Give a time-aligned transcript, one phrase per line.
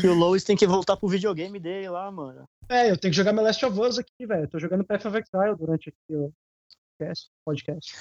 [0.00, 2.48] Que o Lois tem que voltar pro videogame dele lá, mano.
[2.68, 4.48] É, eu tenho que jogar meu Last of Us aqui, velho.
[4.48, 6.32] Tô jogando Path of Exile durante aqui o
[6.98, 7.30] podcast.
[7.44, 7.96] podcast.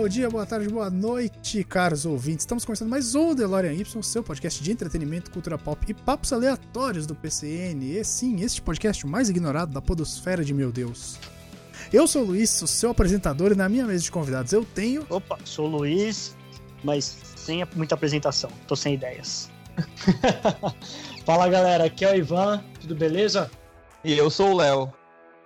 [0.00, 2.44] Bom dia, boa tarde, boa noite, caros ouvintes.
[2.44, 7.04] Estamos começando mais um DeLorean Y, seu podcast de entretenimento, cultura pop e papos aleatórios
[7.06, 7.84] do PCN.
[7.84, 11.18] E sim, este podcast mais ignorado da podosfera de meu Deus.
[11.92, 15.04] Eu sou o Luiz, o seu apresentador, e na minha mesa de convidados eu tenho...
[15.10, 16.34] Opa, sou o Luiz,
[16.82, 18.50] mas sem muita apresentação.
[18.66, 19.50] Tô sem ideias.
[21.26, 23.50] Fala galera, aqui é o Ivan, tudo beleza?
[24.02, 24.90] E eu sou o Léo.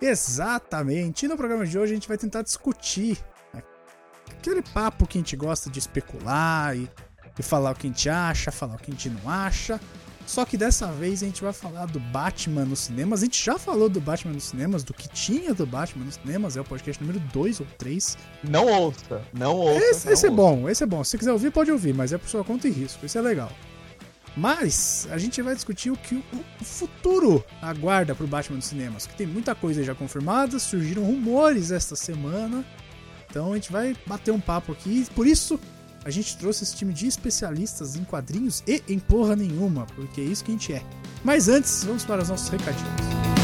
[0.01, 1.25] Exatamente.
[1.25, 3.17] E no programa de hoje a gente vai tentar discutir
[4.45, 6.89] aquele papo que a gente gosta de especular e,
[7.37, 9.79] e, falar o que a gente acha, falar o que a gente não acha.
[10.27, 13.21] Só que dessa vez a gente vai falar do Batman nos cinemas.
[13.21, 16.57] A gente já falou do Batman nos cinemas, do que tinha do Batman nos cinemas.
[16.57, 18.17] É o podcast número 2 ou 3.
[18.43, 19.85] Não ouça, não ouça.
[19.85, 20.41] Esse, não esse é ouça.
[20.41, 21.03] bom, esse é bom.
[21.03, 23.05] Se quiser ouvir, pode ouvir, mas é por sua conta e risco.
[23.05, 23.51] Isso é legal.
[24.35, 26.23] Mas a gente vai discutir o que o,
[26.59, 29.05] o futuro aguarda pro Batman nos cinemas.
[29.05, 32.65] Que tem muita coisa já confirmada, surgiram rumores esta semana.
[33.35, 35.05] Então a gente vai bater um papo aqui.
[35.13, 35.59] Por isso
[36.05, 40.23] a gente trouxe esse time de especialistas em quadrinhos e em porra nenhuma, porque é
[40.23, 40.81] isso que a gente é.
[41.21, 43.34] Mas antes, vamos para os nossos recadinhos.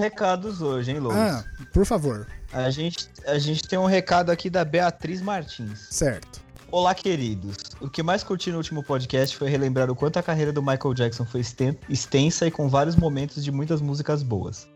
[0.00, 1.16] Recados hoje, hein, Lois?
[1.16, 2.26] Ah, por favor.
[2.52, 5.86] A, gente, a gente tem um recado aqui da Beatriz Martins.
[5.90, 6.40] Certo.
[6.72, 7.56] Olá, queridos.
[7.80, 10.94] O que mais curti no último podcast foi relembrar o quanto a carreira do Michael
[10.94, 11.42] Jackson foi
[11.88, 14.68] extensa e com vários momentos de muitas músicas boas.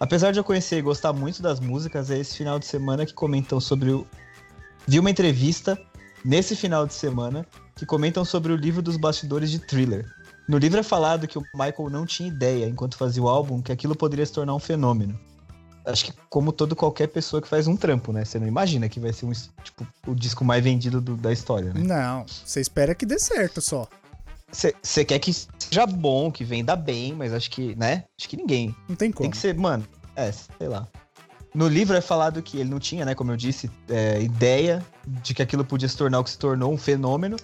[0.00, 3.12] Apesar de eu conhecer e gostar muito das músicas, é esse final de semana que
[3.12, 4.06] comentam sobre o.
[4.86, 5.78] Vi uma entrevista
[6.24, 7.44] nesse final de semana
[7.74, 10.06] que comentam sobre o livro dos bastidores de Thriller.
[10.48, 13.70] No livro é falado que o Michael não tinha ideia, enquanto fazia o álbum, que
[13.70, 15.18] aquilo poderia se tornar um fenômeno.
[15.84, 18.24] Acho que como todo qualquer pessoa que faz um trampo, né?
[18.24, 19.32] Você não imagina que vai ser um,
[19.62, 21.80] tipo, o disco mais vendido do- da história, né?
[21.82, 23.86] Não, você espera que dê certo só.
[24.50, 28.04] Você quer que seja bom, que venda bem, mas acho que, né?
[28.18, 28.74] Acho que ninguém.
[28.88, 29.24] Não tem como.
[29.24, 30.88] Tem que ser, mano, é, sei lá.
[31.54, 35.34] No livro é falado que ele não tinha, né, como eu disse, é, ideia de
[35.34, 37.36] que aquilo podia se tornar o que se tornou um fenômeno.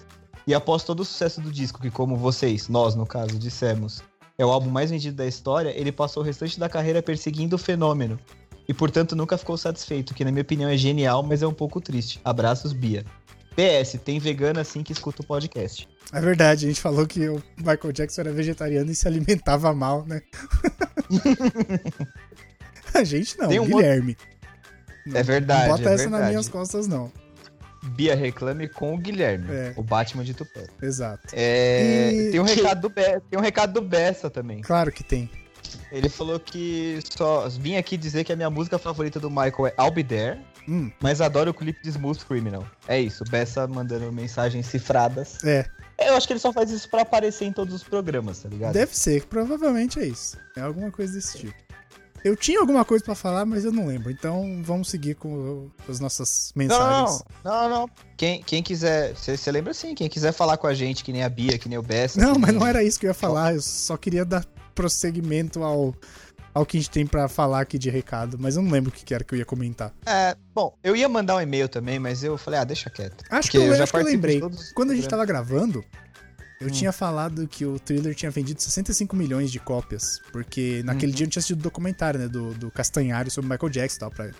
[0.47, 4.03] E após todo o sucesso do disco, que como vocês, nós no caso, dissemos,
[4.37, 7.59] é o álbum mais vendido da história, ele passou o restante da carreira perseguindo o
[7.59, 8.19] fenômeno.
[8.67, 11.79] E portanto nunca ficou satisfeito, que na minha opinião é genial, mas é um pouco
[11.79, 12.19] triste.
[12.23, 13.05] Abraços, Bia.
[13.55, 15.87] PS, tem vegano assim que escuta o podcast.
[16.11, 20.05] É verdade, a gente falou que o Michael Jackson era vegetariano e se alimentava mal,
[20.05, 20.21] né?
[22.93, 24.17] a gente não, Tem um Guilherme.
[25.13, 26.29] É verdade, Não bota é essa nas verdade.
[26.29, 27.11] minhas costas, não.
[27.89, 29.73] Bia reclame com o Guilherme, É.
[29.75, 30.65] o Batman de Tupé.
[30.81, 31.27] Exato.
[31.33, 34.61] É, E- tem, um recado do Be- tem um recado do Bessa também.
[34.61, 35.29] Claro que tem.
[35.91, 39.73] Ele falou que só vim aqui dizer que a minha música favorita do Michael é
[39.83, 42.65] I'll Be There, Hum, mas adoro o clipe de Smooth Criminal.
[42.87, 45.43] É isso, Bessa mandando mensagens cifradas.
[45.43, 45.65] é,
[45.99, 48.73] Eu acho que ele só faz isso pra aparecer em todos os programas, tá ligado?
[48.73, 50.37] deve ser, provavelmente é isso.
[50.57, 51.53] É alguma coisa desse tipo.
[52.25, 54.09] Eu tinha alguma coisa pra falar, mas eu não lembro.
[54.09, 57.23] Então vamos seguir com as nossas mensagens.
[57.43, 57.89] não, não, não.
[58.17, 61.29] Quem, quem quiser, você lembra assim, quem quiser falar com a gente, que nem a
[61.29, 62.19] Bia, que nem o Bessa.
[62.19, 63.53] Não, mas nem- não era isso que eu ia falar.
[63.53, 64.43] Eu só queria dar
[64.73, 65.93] prosseguimento ao,
[66.51, 68.37] ao que a gente tem pra falar aqui de recado.
[68.39, 69.93] Mas eu não lembro o que era que eu ia comentar.
[70.03, 73.23] É, bom, eu ia mandar um e-mail também, mas eu falei, ah, deixa quieto.
[73.29, 74.41] Acho Porque que eu, já acho que eu lembrei.
[74.73, 75.85] Quando a gente tava gravando,
[76.61, 76.71] eu Hum.
[76.71, 80.19] tinha falado que o thriller tinha vendido 65 milhões de cópias.
[80.31, 81.15] Porque naquele Uhum.
[81.17, 82.27] dia eu tinha assistido o documentário, né?
[82.27, 84.31] Do, do Castanhário sobre Michael Jackson e tal, pra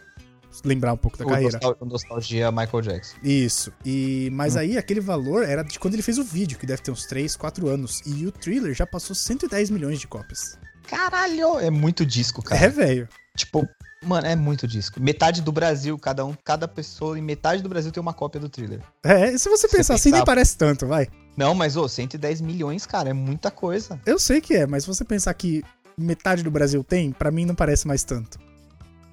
[0.63, 1.51] lembrar um pouco da O carreira.
[1.53, 3.17] nostal- o Nostalgia Michael Jackson.
[3.21, 3.73] Isso.
[3.85, 4.59] E, mas Hum.
[4.59, 7.35] aí aquele valor era de quando ele fez o vídeo, que deve ter uns 3,
[7.35, 8.01] 4 anos.
[8.05, 10.57] E o thriller já passou 110 milhões de cópias.
[10.87, 11.59] Caralho!
[11.59, 12.63] É muito disco, cara.
[12.63, 13.09] É, velho.
[13.35, 13.67] Tipo,
[14.03, 15.01] mano, é muito disco.
[15.01, 18.47] Metade do Brasil, cada um, cada pessoa em metade do Brasil tem uma cópia do
[18.47, 18.79] thriller.
[19.03, 21.07] É, se você Você pensar assim, nem pensar- parece tanto, vai.
[21.37, 23.99] Não, mas, ô, 110 milhões, cara, é muita coisa.
[24.05, 25.63] Eu sei que é, mas se você pensar que
[25.97, 28.37] metade do Brasil tem, pra mim não parece mais tanto.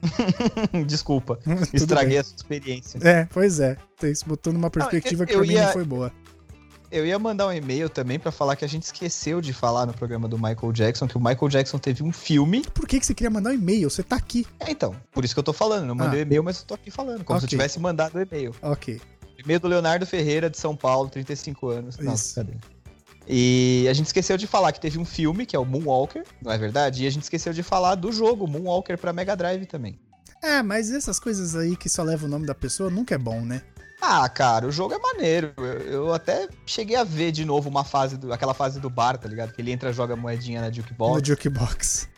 [0.87, 1.39] Desculpa,
[1.73, 2.19] estraguei bem.
[2.19, 2.99] a sua experiência.
[3.03, 3.77] É, pois é.
[4.03, 6.13] Isso botou numa perspectiva que eu pra mim ia- não foi boa.
[6.91, 9.95] Eu ia mandar um e-mail também pra falar que a gente esqueceu de falar no
[9.95, 12.63] programa do Michael Jackson que o Michael Jackson teve um filme.
[12.75, 13.89] Por que, que você queria mandar um e-mail?
[13.89, 14.47] Você tá aqui.
[14.61, 15.87] É, então, por isso que eu tô falando.
[15.87, 16.23] Não mandei Ah.
[16.23, 18.55] o e-mail, mas eu tô aqui falando, como se eu tivesse mandado o e-mail.
[18.61, 19.01] Ok.
[19.45, 21.99] E-mail do Leonardo Ferreira, de São Paulo, 35 anos.
[21.99, 22.35] Isso.
[22.35, 22.53] cadê?
[23.29, 26.51] E a gente esqueceu de falar que teve um filme, que é o Moonwalker, não
[26.51, 27.05] é verdade?
[27.05, 29.99] E a gente esqueceu de falar do jogo Moonwalker pra Mega Drive também.
[30.43, 33.41] É, mas essas coisas aí que só levam o nome da pessoa nunca é bom,
[33.43, 33.63] né?
[34.01, 35.53] Ah, cara, o jogo é maneiro.
[35.57, 39.17] Eu, eu até cheguei a ver de novo uma fase, do, aquela fase do bar,
[39.17, 39.53] tá ligado?
[39.53, 42.09] Que ele entra, joga moedinha na No jukebox, Jukebox.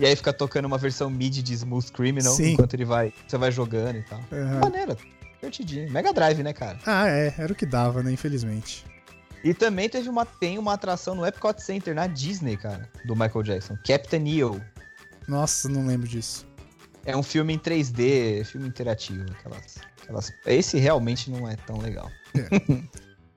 [0.00, 2.54] e aí fica tocando uma versão mid de Smooth Criminal, Sim.
[2.54, 4.18] enquanto ele vai, você vai jogando e tal.
[4.32, 4.58] Aham.
[4.58, 4.96] Maneiro,
[5.40, 5.90] divertidinho.
[5.90, 6.78] Mega Drive, né, cara?
[6.84, 7.34] Ah, é.
[7.38, 8.12] Era o que dava, né?
[8.12, 8.84] Infelizmente.
[9.42, 13.42] E também teve uma, tem uma atração no Epcot Center, na Disney, cara, do Michael
[13.42, 13.76] Jackson.
[13.86, 14.60] Captain EO.
[15.28, 16.46] Nossa, não lembro disso.
[17.04, 19.24] É um filme em 3D, filme interativo.
[19.30, 20.32] Aquelas, aquelas...
[20.44, 22.10] Esse realmente não é tão legal.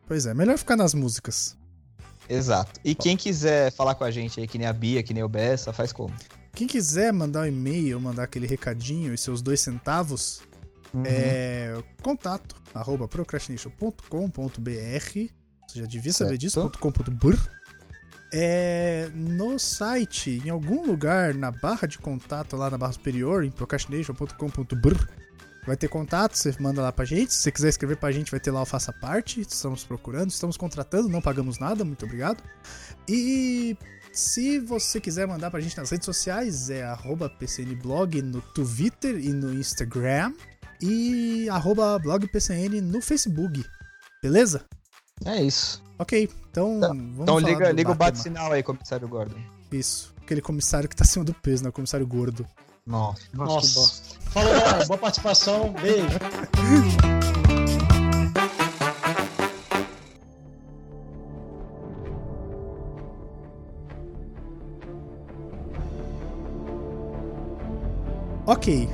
[0.08, 1.56] Pois é, melhor ficar nas músicas.
[2.28, 2.82] Exato.
[2.84, 5.30] E quem quiser falar com a gente aí, que nem a Bia, que nem o
[5.30, 6.14] Bessa, faz como?
[6.54, 10.42] Quem quiser mandar um e-mail, mandar aquele recadinho e seus dois centavos,
[11.06, 14.00] é contato arroba procrastination.com.br
[15.68, 16.42] Você já devia saber Certo.
[16.42, 17.38] disso, .com.br
[18.34, 23.52] é, no site, em algum lugar, na barra de contato, lá na barra superior, em
[23.52, 25.06] procrastination.com.br,
[25.66, 27.34] vai ter contato, você manda lá pra gente.
[27.34, 29.42] Se você quiser escrever pra gente, vai ter lá o Faça Parte.
[29.42, 32.42] Estamos procurando, estamos contratando, não pagamos nada, muito obrigado.
[33.06, 33.78] E
[34.14, 39.34] se você quiser mandar pra gente nas redes sociais, é arroba PCNblog no Twitter e
[39.34, 40.34] no Instagram.
[40.82, 43.64] E arroba blogpcn no Facebook.
[44.22, 44.66] Beleza?
[45.26, 45.82] É isso.
[46.00, 46.88] Ok, então Tá.
[46.88, 49.40] vamos Então falar liga, do liga o bate-sinal aí, comissário Gordon.
[49.72, 51.70] Isso, aquele comissário que tá acima do peso, né?
[51.70, 52.46] O comissário gordo.
[52.86, 53.22] Nossa.
[53.34, 53.80] Nossa.
[53.80, 54.02] Nossa.
[54.32, 54.86] Falou, galera.
[54.86, 55.72] Boa participação.
[55.74, 56.18] Beijo.
[68.46, 68.88] Ok,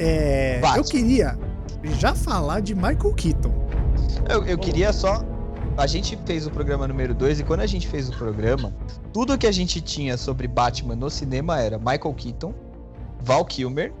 [0.00, 1.38] é, eu queria
[1.98, 3.52] já falar de Michael Keaton.
[4.28, 5.22] Eu, eu queria só.
[5.76, 8.74] A gente fez o programa número 2 e quando a gente fez o programa,
[9.12, 12.52] tudo que a gente tinha sobre Batman no cinema era Michael Keaton,
[13.20, 13.92] Val Kilmer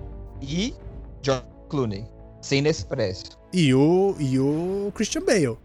[0.42, 0.74] e
[1.22, 2.04] George Clooney.
[2.42, 3.38] Sem Nespresso.
[3.52, 5.56] E o, e o Christian Bale.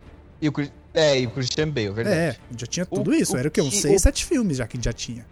[0.42, 0.54] E o,
[0.94, 2.16] é, e o Christian Bale, verdade.
[2.18, 3.34] É, já tinha tudo O- isso.
[3.34, 3.62] o Era o quê?
[3.62, 5.26] Uns que- 6, o- 7 filmes já que já tinha.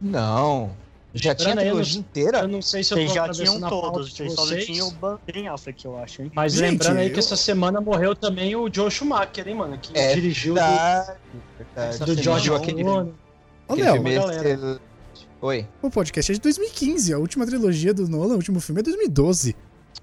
[0.00, 0.70] Não.
[1.12, 2.38] Já tinha a aí, eu trilogia não- inteira?
[2.40, 4.88] Eu não sei se eu Vocês tô já tinham a todos, de vocês só tinham
[4.88, 6.30] o Ben Affleck, eu acho, hein?
[6.34, 9.76] Mas Gente, lembrando aí eu- que essa semana morreu também o Joe Schumacher, hein, mano?
[9.78, 11.18] Que É dirigiu do, Verdade,
[11.58, 12.04] verdade.
[12.04, 12.84] do George aquele.
[12.84, 14.80] Ô, Léo.
[15.42, 15.66] Oi.
[15.82, 17.12] o podcast é de 2015.
[17.14, 19.56] A última trilogia do Nolan, o último filme é 2012.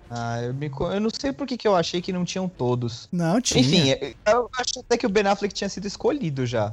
[0.09, 3.07] Ah, eu, me eu não sei por que, que eu achei que não tinham todos.
[3.11, 3.59] Não, tinha.
[3.61, 6.71] Enfim, eu acho até que o Ben Affleck tinha sido escolhido já.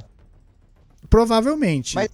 [1.09, 1.95] Provavelmente.
[1.95, 2.09] Mas-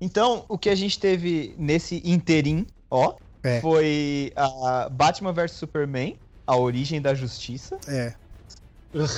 [0.00, 3.60] Então, o que a gente teve nesse interim, ó, É.
[3.60, 7.78] foi a Batman vs Superman, a origem da justiça.
[7.88, 8.14] É.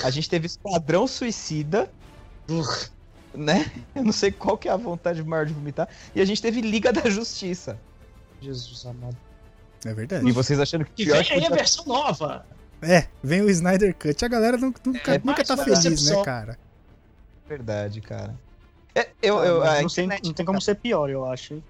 [0.04, 1.90] A gente teve Esquadrão Suicida,
[3.34, 3.70] né?
[3.94, 5.88] Eu não sei qual que é a vontade maior de vomitar.
[6.14, 7.78] E a gente teve Liga da Justiça.
[8.40, 9.16] Jesus amado.
[9.84, 10.26] É verdade.
[10.26, 12.46] E vocês achando que Que pior vem que aí a versão nova.
[12.80, 14.24] É, vem o Snyder Cut.
[14.24, 14.80] A galera nunca,
[15.10, 16.58] É, nunca tá feliz, né, cara?
[17.48, 18.34] Verdade, cara.
[18.96, 21.62] É, eu, eu, não, tem, não tem como ser pior, eu acho?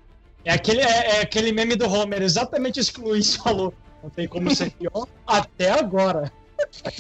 [0.45, 3.75] É aquele, é, é aquele meme do Homer, exatamente isso que o Luiz falou.
[4.01, 6.33] Não tem como ser pior até agora.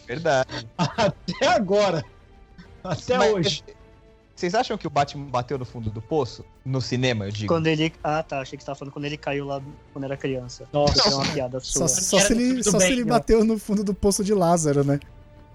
[0.06, 0.68] Verdade.
[0.76, 2.04] Até agora.
[2.82, 3.64] Até Mas- hoje.
[4.34, 6.44] Vocês acham que o Batman bateu no fundo do poço?
[6.62, 7.48] No cinema, eu digo.
[7.54, 7.90] Quando ele.
[8.04, 8.40] Ah, tá.
[8.40, 9.62] Achei que você tava falando quando ele caiu lá
[9.94, 10.68] quando era criança.
[10.74, 11.08] Nossa.
[11.08, 11.88] É uma piada Só, sua.
[11.88, 13.10] só Era se ele, só se bem, ele né?
[13.10, 15.00] bateu no fundo do poço de Lázaro, né?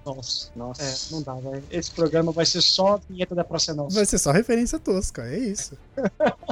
[0.05, 0.51] Nossa.
[0.55, 0.83] Nossa.
[0.83, 1.63] É, não dá, velho.
[1.69, 3.95] Esse programa vai ser só a vinheta da Praça Nossa.
[3.95, 5.77] Vai ser só referência tosca, é isso.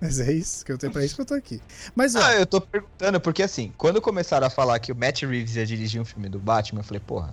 [0.00, 1.62] Mas é isso, que eu tenho pra isso que eu tô aqui.
[1.94, 5.22] Mas, ó, Ah, eu tô perguntando, porque assim, quando começaram a falar que o Matt
[5.22, 7.32] Reeves ia dirigir um filme do Batman, eu falei, porra,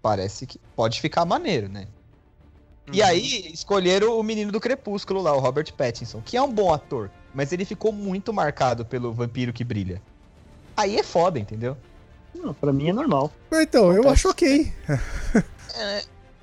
[0.00, 1.88] parece que pode ficar maneiro, né?
[2.92, 6.72] E aí, escolheram o menino do Crepúsculo lá, o Robert Pattinson, que é um bom
[6.72, 10.00] ator, mas ele ficou muito marcado pelo vampiro que brilha.
[10.76, 11.76] Aí é foda, entendeu?
[12.34, 13.30] Não, pra mim é normal.
[13.52, 14.72] então, eu acho ok.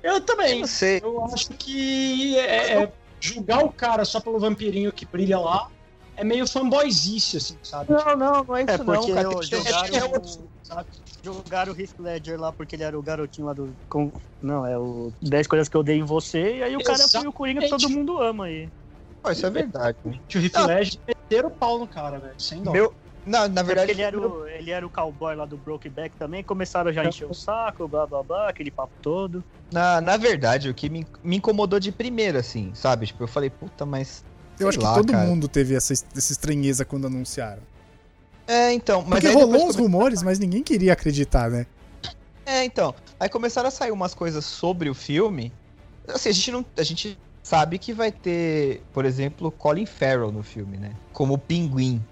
[0.02, 0.60] Eu Eu também.
[0.60, 1.00] não sei.
[1.02, 5.68] Eu acho que é, é, julgar o cara só pelo vampirinho que brilha lá
[6.16, 7.92] é meio fanboyzice, assim, sabe?
[7.92, 9.22] Não, não, não é É porque cara.
[9.28, 10.86] eu jogaram, é outro- sabe,
[11.22, 13.74] jogaram o Heath Ledger lá porque ele era o garotinho lá do.
[13.88, 17.06] com- não, é o 10 coisas que eu dei em você, e aí o cara
[17.08, 18.68] foi o Coringa que todo mundo ama aí.
[19.22, 19.98] Pô, isso é verdade.
[20.28, 20.66] Que o Heath Ah.
[20.66, 22.70] Ledger meteram o pau no cara, velho, sem dó.
[22.72, 22.94] Meu,
[23.28, 23.86] Não, na É verdade.
[23.88, 27.06] porque ele era, o, ele era o cowboy lá do Brokeback também, começaram já a
[27.06, 29.44] encher o saco, blá blá blá, aquele papo todo.
[29.70, 33.06] Na, na verdade, o que me, me incomodou de primeira, assim, sabe?
[33.06, 34.24] Tipo, eu falei, puta, mas.
[34.58, 35.26] Eu acho lá, que todo cara.
[35.26, 37.62] mundo teve essa, essa estranheza quando anunciaram.
[38.46, 39.04] É, então.
[39.06, 41.66] Mas Porque rolou uns rumores, mas ninguém queria acreditar, né?
[42.46, 42.94] É, então.
[43.20, 45.52] Aí começaram a sair umas coisas sobre o filme.
[46.08, 46.64] Assim, a gente não.
[46.78, 50.92] A gente sabe que vai ter, por exemplo, Colin Farrell no filme, né?
[51.12, 52.02] Como o pinguim.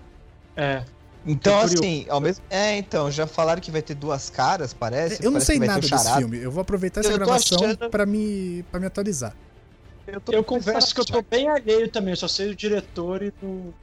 [0.55, 0.85] É.
[1.27, 2.45] Então, assim, ao mesmo.
[2.49, 5.15] É, então, já falaram que vai ter duas caras, parece.
[5.23, 6.39] Eu não Parece sei que vai nada desse filme.
[6.39, 9.35] Eu vou aproveitar essa Eu gravação achando- pra, me, pra me atualizar.
[10.07, 13.23] Eu, tô Eu confesso que eu tô bem alheio também, eu só sei o diretor
[13.23, 13.75] e do.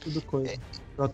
[0.00, 0.52] Tudo coisa.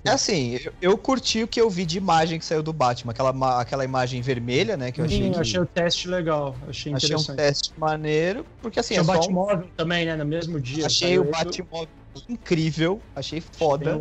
[0.04, 3.12] É assim, eu, eu curti o que eu vi de imagem que saiu do Batman,
[3.12, 4.90] aquela, aquela imagem vermelha, né?
[4.90, 7.36] Que eu achei, Sim, que, eu achei o teste legal, achei achei um interessante.
[7.36, 10.16] teste maneiro, porque assim, Tinha é o só um- Batmóvel também, né?
[10.16, 10.86] No mesmo dia.
[10.86, 11.88] achei o Batmóvel
[12.28, 14.00] incrível, achei foda.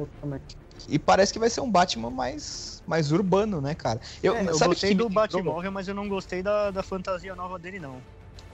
[0.87, 3.99] E parece que vai ser um Batman mais, mais urbano, né, cara?
[4.21, 5.09] Eu, É, eu gostei que do?
[5.09, 8.01] Batmóvel, mas eu não gostei da, da fantasia nova dele, não.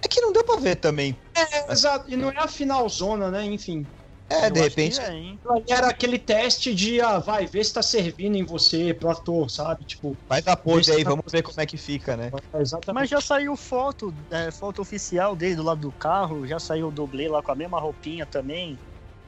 [0.03, 1.17] É que não deu pra ver também.
[1.35, 3.43] É, exato, e não é a finalzona, né?
[3.43, 3.87] Enfim.
[4.29, 5.35] É, Eu de repente, é?
[5.69, 9.85] Era aquele teste de, ah, vai, ver se tá servindo em você, pro ator, sabe?
[9.85, 12.31] Tipo, faz a pose aí, pra- vamos ver como é que fica, né?
[12.53, 13.01] é exatamente.
[13.01, 16.91] Mas já saiu foto, é, foto oficial dele do lado do carro, já saiu o
[16.91, 18.79] dublê lá com a mesma roupinha também.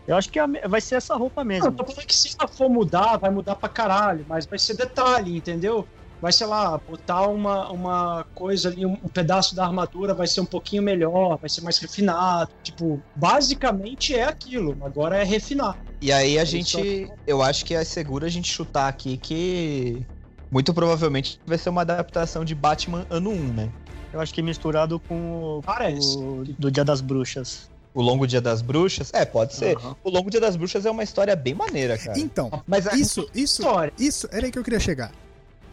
[0.07, 1.67] Eu acho que me- vai ser essa roupa Não, mesmo.
[1.67, 4.75] eu tô falando que se ela for mudar, vai mudar pra caralho, mas vai ser
[4.77, 5.85] detalhe, entendeu?
[6.21, 10.41] Vai, sei lá, botar uma, uma coisa ali, um, um pedaço da armadura vai ser
[10.41, 12.49] um pouquinho melhor, vai ser mais refinado.
[12.63, 15.77] Tipo, basicamente é aquilo, agora é refinar.
[16.01, 20.05] E aí a Eles gente, eu acho que é seguro a gente chutar aqui que
[20.49, 23.69] muito provavelmente vai ser uma adaptação de Batman ano 1, né?
[24.13, 26.17] Eu acho que misturado com o, Parece.
[26.17, 27.69] o do Dia das Bruxas.
[27.97, 29.09] O Longo Dia das Bruxas?
[29.11, 29.75] É, pode ser.
[29.77, 29.95] Aham.
[30.03, 32.19] O Longo Dia das Bruxas é uma história bem maneira, cara.
[32.19, 33.91] Então, Mas a- isso, isso, História.
[33.97, 35.11] isso, era aí que eu queria chegar.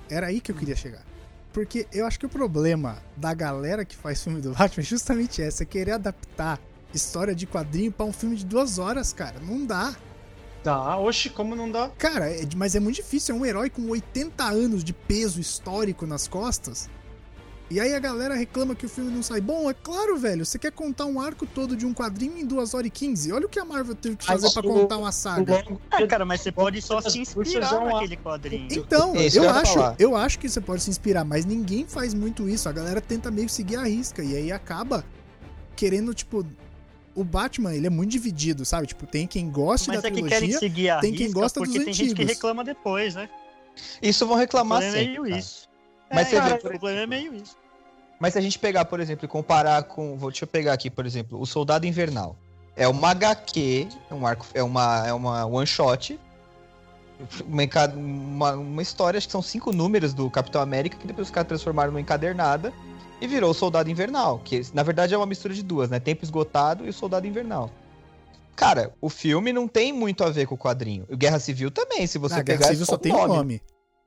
[0.09, 1.02] Era aí que eu queria chegar.
[1.52, 5.43] Porque eu acho que o problema da galera que faz filme do Batman é justamente
[5.43, 6.59] essa, é querer adaptar
[6.95, 9.38] história de quadrinho pra um filme de duas horas, cara.
[9.40, 9.95] Não dá.
[10.62, 11.90] Tá, oxe, como não dá?
[11.99, 13.35] Cara, é- mas é muito difícil.
[13.35, 16.88] É um herói com 80 anos de peso histórico nas costas.
[17.71, 19.71] E aí a galera reclama que o filme não sai bom.
[19.71, 20.44] É claro, velho.
[20.44, 23.33] Você quer contar um arco todo de um quadrinho em 2 horas e 15?
[23.33, 25.64] Olha o que a Marvel teve que fazer pra o- contar uma saga.
[25.90, 28.68] É, cara, mas você pode só se inspirar é naquele quadrinho.
[28.71, 29.97] Então, É isso eu eu acho, falar.
[29.99, 32.68] eu acho que você pode se inspirar, mas ninguém faz muito isso.
[32.68, 35.02] A galera tenta meio que seguir a risca e aí acaba
[35.75, 36.47] querendo, tipo,
[37.14, 38.87] o Batman, ele é muito dividido, sabe?
[38.88, 40.38] Tipo, tem quem goste Mas da é que trilogia.
[40.38, 42.35] querem seguir a tem quem gosta dos porque tem gente que antigos.
[42.35, 43.28] reclama depois, né?
[44.02, 45.06] Isso vão reclamar é sempre.
[45.09, 45.38] meio cara.
[45.38, 45.68] isso.
[46.12, 47.56] Mas é, cara, vê, o problema é meio isso.
[48.18, 50.16] Mas se a gente pegar, por exemplo, e comparar com.
[50.16, 52.37] Vou, deixa eu pegar aqui, por exemplo, o Soldado Invernal.
[52.76, 56.18] É uma HQ, é um arco, é uma, é uma one shot.
[57.46, 57.62] Uma,
[57.94, 61.46] uma, uma história, acho que são cinco números do Capitão América, que depois os caras
[61.49, 62.73] transformaram numa encadernada
[63.20, 64.40] e virou o Soldado Invernal.
[64.44, 66.00] Que na verdade é uma mistura de duas, né?
[66.00, 67.70] Tempo Esgotado e o Soldado Invernal.
[68.56, 71.04] Cara, o filme não tem muito a ver com o quadrinho.
[71.11, 72.58] O Guerra Civil também, se você Na pegar.
[72.58, 73.61] Guerra é Civil só só o tem um nome.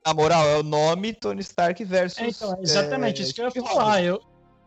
[0.06, 2.18] Na moral, é o nome Tony Stark versus.
[2.18, 4.02] É, então, é exatamente é, isso que eu ia falar.
[4.02, 4.20] Eu,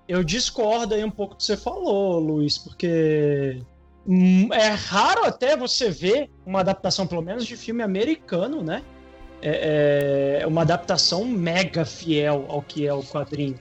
[0.08, 3.62] eu discordo aí um pouco do que você falou, Luiz, porque
[4.06, 8.84] hum, é raro até você ver uma adaptação, pelo menos de filme americano, né?
[9.42, 13.60] É, é uma adaptação mega fiel ao que é o quadrinho.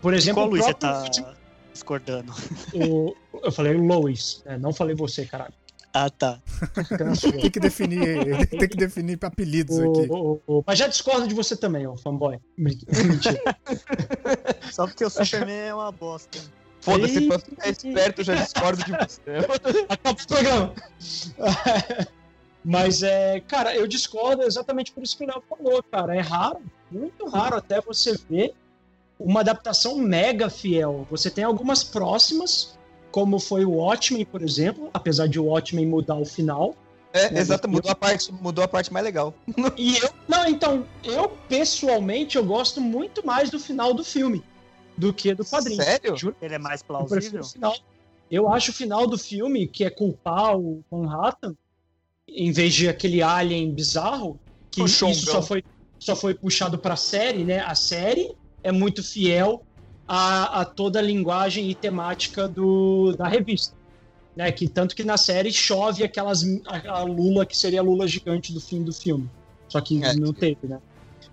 [0.00, 1.34] Por exemplo, Qual o Luiz você tá
[1.72, 2.32] discordando?
[2.72, 4.56] o- eu falei Lois, né?
[4.56, 5.52] não falei você, caralho.
[5.92, 6.38] Ah, tá.
[7.40, 10.06] Tem que definir, tem que definir apelidos O- aqui.
[10.10, 12.38] o- o- mas já discordo de você também, ô fanboy.
[12.56, 13.40] Mentira.
[14.70, 16.38] Só porque o Superman é uma bosta.
[16.80, 19.22] Foda-se, pra ficar esperto, eu já discordo de você.
[19.88, 20.74] Acabou o programa.
[22.64, 26.14] Mas é, cara, eu discordo exatamente por isso que o Léo falou, cara.
[26.16, 28.54] É raro, muito raro até você ver
[29.18, 31.06] uma adaptação mega fiel.
[31.10, 32.77] Você tem algumas próximas,
[33.18, 36.76] como foi o Watchmen, por exemplo, apesar de o Watchmen mudar o final.
[37.12, 39.34] É, Né, exato, eu- mudou a parte, mudou a parte mais legal.
[39.76, 44.44] E eu, não, então, eu pessoalmente eu gosto muito mais do final do filme
[44.96, 45.82] do que do quadrinho.
[45.82, 46.16] Sério?
[46.16, 47.40] Juro Ele é mais Eu plausível?
[47.40, 47.76] o final.
[48.30, 51.56] Eu acho o final do filme, que é culpar o Manhattan,
[52.28, 54.38] em vez de aquele alien bizarro,
[54.70, 55.64] que O isso só foi,
[55.98, 57.60] só foi puxado pra série, né?
[57.60, 58.32] A série
[58.62, 59.64] é muito fiel
[60.08, 63.76] a, a toda a linguagem e temática do, da revista.
[64.34, 64.50] Né?
[64.50, 68.52] Que, tanto que na série chove aquelas a, a Lula que seria a Lula gigante
[68.52, 69.28] do fim do filme.
[69.68, 70.14] Só que É.
[70.14, 70.78] não teve, né?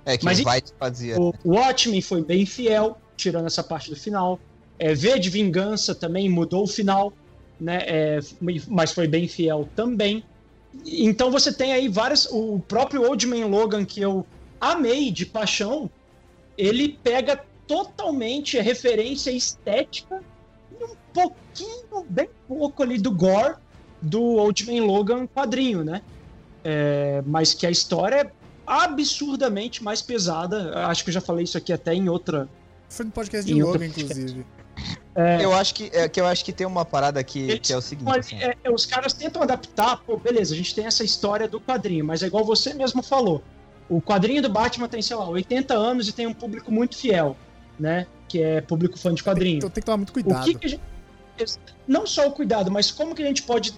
[0.04, 1.16] É que Mas o e- White fazia.
[1.20, 4.40] O Watchmen foi bem fiel, tirando essa parte do final.
[4.78, 7.14] É, v de Vingança também mudou o final,
[7.60, 7.80] né?
[7.86, 8.20] É,
[8.68, 10.24] mas foi bem fiel também.
[10.86, 12.28] Então você tem aí várias.
[12.30, 14.26] O próprio Old Man Logan, que eu
[14.60, 15.90] amei de paixão,
[16.58, 20.22] ele pega totalmente a referência estética
[20.80, 23.56] e um pouquinho, bem pouco ali do gore
[24.02, 26.02] do Old Man Logan quadrinho, né?
[26.64, 28.32] É, mas que a história é
[28.66, 30.88] absurdamente mais pesada.
[30.88, 32.48] Acho que eu já falei isso aqui até em outra.
[32.90, 34.46] Foi no podcast de Logan, inclusive.
[35.16, 37.78] É, eu acho que, é, que eu acho que tem uma parada aqui que é
[37.78, 38.20] o seguinte.
[38.20, 38.36] Assim.
[38.38, 42.04] É, é, os caras tentam adaptar, pô, beleza, a gente tem essa história do quadrinho,
[42.04, 43.42] mas é igual você mesmo falou.
[43.88, 47.38] O quadrinho do Batman tem, sei lá, 80 anos e tem um público muito fiel,
[47.80, 48.08] né?
[48.28, 49.58] Que é público fã de quadrinho.
[49.58, 50.42] Então tem que tomar muito cuidado.
[50.42, 50.82] O que, que gente...
[51.88, 53.74] Não só o cuidado, mas como que a gente pode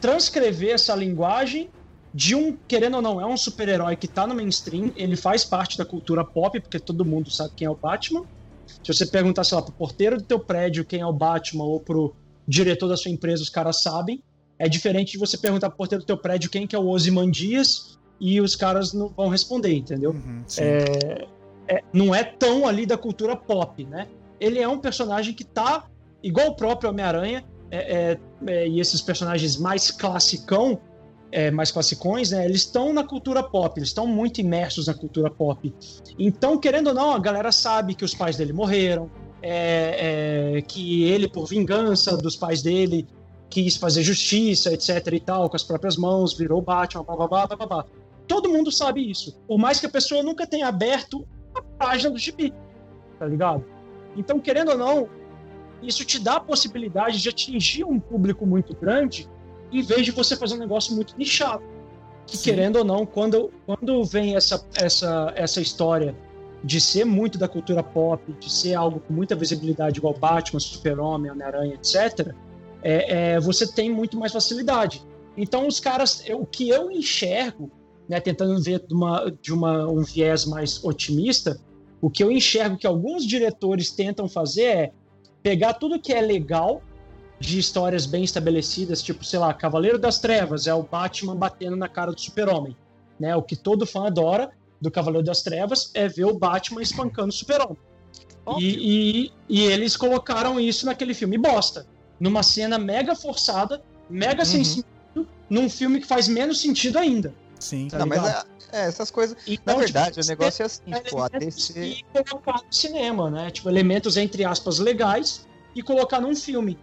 [0.00, 1.68] transcrever essa linguagem
[2.14, 5.78] de um, querendo ou não, é um super-herói que tá no mainstream, ele faz parte
[5.78, 8.24] da cultura pop, porque todo mundo sabe quem é o Batman.
[8.66, 11.80] Se você perguntar, sei lá, pro porteiro do teu prédio quem é o Batman ou
[11.80, 12.14] pro
[12.46, 14.22] diretor da sua empresa, os caras sabem.
[14.58, 17.98] É diferente de você perguntar pro porteiro do teu prédio quem que é o Ozymandias
[18.20, 20.10] e os caras não vão responder, entendeu?
[20.10, 21.26] Uhum, é,
[21.72, 24.06] é, não é tão ali da cultura pop, né?
[24.38, 25.88] Ele é um personagem que tá,
[26.22, 30.78] igual o próprio Homem-Aranha, é, é, é e esses personagens mais classicão,
[31.30, 35.30] é, mais classicões, né, eles estão na cultura pop, eles estão muito imersos na cultura
[35.30, 35.74] pop.
[36.18, 39.10] Então, querendo ou não, a galera sabe que os pais dele morreram,
[39.40, 43.08] é, que ele, por vingança dos pais dele,
[43.48, 47.46] quis fazer justiça, etc e tal, com as próprias mãos, virou Batman, blá blá blá
[47.46, 47.86] blá blá.
[48.28, 49.34] Todo mundo sabe isso.
[49.48, 51.26] Por mais que a pessoa nunca tenha aberto
[51.82, 52.54] página do gibi,
[53.18, 53.64] tá ligado?
[54.16, 55.08] Então, querendo ou não,
[55.82, 59.28] isso te dá a possibilidade de atingir um público muito grande
[59.72, 61.62] em vez de você fazer um negócio muito nichado.
[62.26, 62.50] Que Sim.
[62.50, 66.14] querendo ou não, quando, quando vem essa, essa, essa história
[66.62, 71.32] de ser muito da cultura pop, de ser algo com muita visibilidade, igual Batman, Super-Homem,
[71.32, 72.32] Homem-Aranha, etc.,
[72.80, 75.02] é, é, você tem muito mais facilidade.
[75.36, 77.70] Então, os caras, o que eu enxergo,
[78.08, 81.58] né, tentando ver de, uma, de uma, um viés mais otimista,
[82.02, 84.92] o que eu enxergo que alguns diretores tentam fazer é
[85.40, 86.82] pegar tudo que é legal
[87.38, 91.88] de histórias bem estabelecidas, tipo, sei lá, Cavaleiro das Trevas é o Batman batendo na
[91.88, 92.76] cara do Super-Homem.
[93.18, 93.34] Né?
[93.36, 97.32] O que todo fã adora do Cavaleiro das Trevas é ver o Batman espancando o
[97.32, 97.78] Super-Homem.
[98.58, 101.86] E, e, e, eles colocaram isso naquele filme bosta.
[102.18, 104.44] Numa cena mega forçada, mega uhum.
[104.44, 107.32] sem sentido, num filme que faz menos sentido ainda.
[107.60, 107.86] Sim.
[107.86, 109.36] Tá Não, mas é, é, essas coisas.
[109.46, 111.80] Então, Na verdade, tipo, o negócio é assim, tipo, a DC.
[111.80, 113.50] E colocar no cinema, né?
[113.50, 116.78] Tipo, elementos, entre aspas, legais e colocar num filme.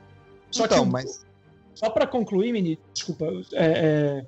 [0.51, 1.25] Só então, que, mas...
[1.73, 4.25] só para concluir, Mini, desculpa, é, é,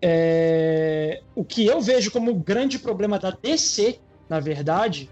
[0.00, 5.10] é, o que eu vejo como grande problema da DC, na verdade,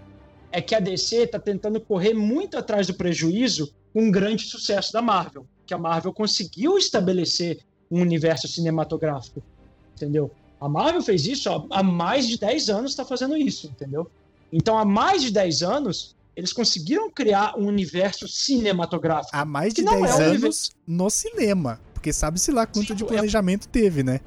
[0.51, 4.91] é que a DC está tentando correr muito atrás do prejuízo com um grande sucesso
[4.91, 9.43] da Marvel, que a Marvel conseguiu estabelecer um universo cinematográfico,
[9.95, 10.31] entendeu?
[10.61, 14.09] A Marvel fez isso ó, há mais de 10 anos, está fazendo isso, entendeu?
[14.53, 19.35] Então, há mais de 10 anos, eles conseguiram criar um universo cinematográfico.
[19.35, 20.71] Há mais de 10 é anos universo...
[20.85, 21.79] no cinema.
[21.93, 23.71] Porque sabe-se lá quanto Sim, de é planejamento é...
[23.71, 24.19] teve, né?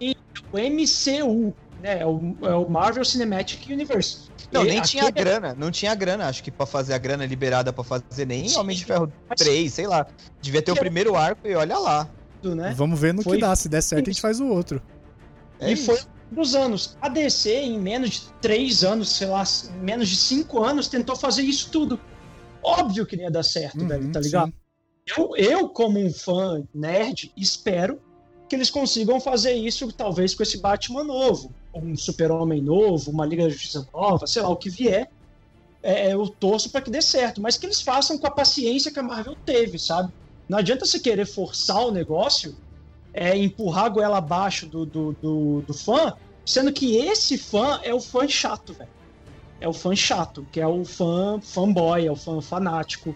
[0.00, 0.16] E
[0.52, 2.00] o MCU, né?
[2.00, 4.28] É o, é o Marvel Cinematic Universe.
[4.50, 7.72] Não, e nem tinha grana, não tinha grana, acho que para fazer a grana liberada
[7.72, 10.06] para fazer nem Sim, Homem de Ferro 3, sei lá.
[10.40, 12.08] Devia ter o primeiro arco e olha lá.
[12.42, 12.72] Né?
[12.76, 13.36] Vamos ver no Foi...
[13.36, 14.80] que dá, se der certo a gente faz o outro.
[15.60, 15.86] É e isso.
[15.86, 15.98] foi
[16.30, 16.96] dos anos.
[17.00, 19.44] A DC, em menos de três anos, sei lá,
[19.80, 21.98] menos de cinco anos, tentou fazer isso tudo.
[22.62, 24.52] Óbvio que não ia dar certo, uhum, velho, tá ligado?
[25.16, 28.00] Eu, eu, como um fã nerd, espero
[28.48, 33.44] que eles consigam fazer isso, talvez com esse Batman novo, um Super-Homem novo, uma Liga
[33.44, 35.10] da Justiça nova, sei lá, o que vier.
[35.82, 38.98] É, eu torço para que dê certo, mas que eles façam com a paciência que
[38.98, 40.12] a Marvel teve, sabe?
[40.48, 42.56] Não adianta você querer forçar o negócio
[43.16, 46.12] é, empurrar a goela abaixo do, do, do, do fã,
[46.44, 48.90] sendo que esse fã é o fã chato, velho.
[49.58, 53.14] É o fã chato, que é o fã fanboy, é o fã fanático,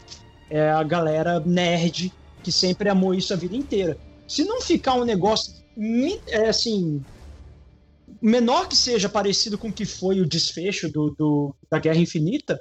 [0.48, 2.10] é a galera nerd
[2.42, 3.98] que sempre amou isso a vida inteira.
[4.26, 5.52] Se não ficar um negócio
[6.28, 7.04] é, assim
[8.22, 12.58] menor que seja parecido com o que foi o desfecho do, do, da Guerra Infinita,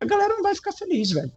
[0.00, 1.32] a galera não vai ficar feliz, velho.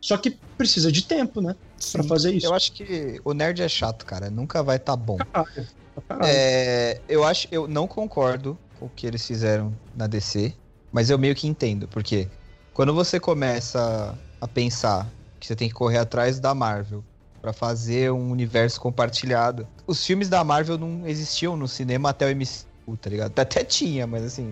[0.00, 1.54] Só que precisa de tempo, né?
[1.78, 2.46] Sim, pra fazer isso.
[2.46, 4.30] Eu acho que o nerd é chato, cara.
[4.30, 5.16] Nunca vai estar tá bom.
[5.16, 5.68] Caralho,
[6.08, 6.32] caralho.
[6.32, 10.54] É, eu acho, eu não concordo com o que eles fizeram na DC,
[10.90, 12.28] mas eu meio que entendo, porque
[12.72, 15.06] quando você começa a pensar
[15.38, 17.04] que você tem que correr atrás da Marvel
[17.40, 22.34] para fazer um universo compartilhado, os filmes da Marvel não existiam no cinema até o
[22.34, 23.38] MCU, tá ligado?
[23.38, 24.44] Até tinha, mas assim,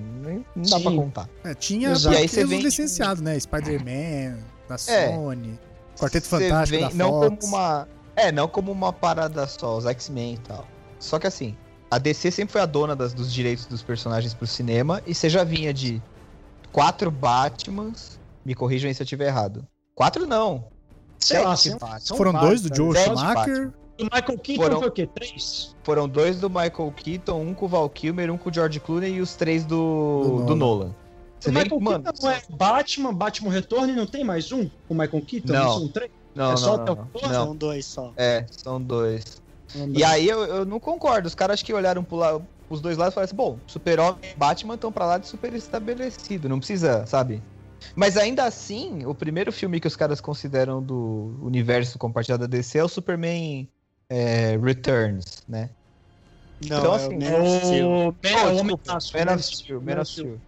[0.54, 0.82] não dá Sim.
[0.82, 1.28] pra contar.
[1.44, 3.38] É, tinha e aí você vem licenciado, né?
[3.38, 5.58] Spider-Man, da é, Sony,
[5.98, 7.36] Quarteto Fantástico vem, da não Fox.
[7.40, 10.66] Como uma, é, não como uma parada só, os X-Men e tal.
[10.98, 11.56] Só que assim,
[11.90, 15.28] a DC sempre foi a dona das, dos direitos dos personagens pro cinema e você
[15.28, 16.02] já vinha de
[16.72, 18.18] quatro Batmans.
[18.44, 19.66] Me corrijam aí se eu estiver errado.
[19.94, 20.64] Quatro não.
[21.18, 22.00] Sei lá, são- Batman.
[22.00, 23.04] são Foram dois do Joe né?
[23.04, 23.72] Sete Schumacher.
[24.00, 25.08] O Michael Keaton Foram- foi o quê?
[25.12, 25.76] Três?
[25.82, 29.14] Foram dois do Michael Keaton, um com o Val Kilmer, um com o George Clooney
[29.14, 30.84] e os três do, Do do Nolan.
[30.84, 30.94] Nolan.
[31.40, 32.04] Você o Michael que, mano.
[32.04, 34.68] Keaton não é Batman, Batman Retorno e não tem mais um?
[34.88, 35.52] O Michael Keaton?
[35.52, 35.78] Não.
[35.78, 36.10] São três?
[36.34, 37.44] Não, é só não, até o não, não.
[37.46, 38.12] São dois só.
[38.16, 39.24] É, são dois.
[39.94, 41.26] E aí eu, eu não concordo.
[41.26, 44.18] Os caras acho que olharam pro lado, os dois lados e falaram assim: bom, Super-Homem
[44.34, 47.42] e Batman estão pra lá de super estabelecido, não precisa, sabe?
[47.94, 52.78] Mas ainda assim, o primeiro filme que os caras consideram do universo compartilhado da DC
[52.78, 53.68] é o Superman
[54.08, 55.70] é, Returns, né?
[56.68, 59.26] Não, Então, é assim, o Man of Steel.
[59.26, 60.40] Man of Steel, Man of Steel.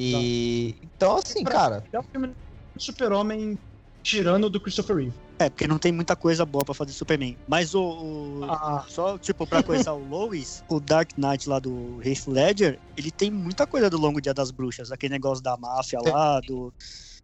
[0.00, 2.34] E então assim, cara, É o filme do
[2.82, 3.58] Super-Homem
[4.02, 5.14] tirando do Christopher Reeve.
[5.40, 7.36] É, porque não tem muita coisa boa pra fazer Superman.
[7.48, 7.80] Mas o.
[7.82, 12.78] o- Ah, Só, tipo, pra começar o Lois, o Dark Knight lá do Heath Ledger,
[12.96, 14.90] ele tem muita coisa do Longo Dia das Bruxas.
[14.90, 16.72] Aquele negócio da máfia lá, do,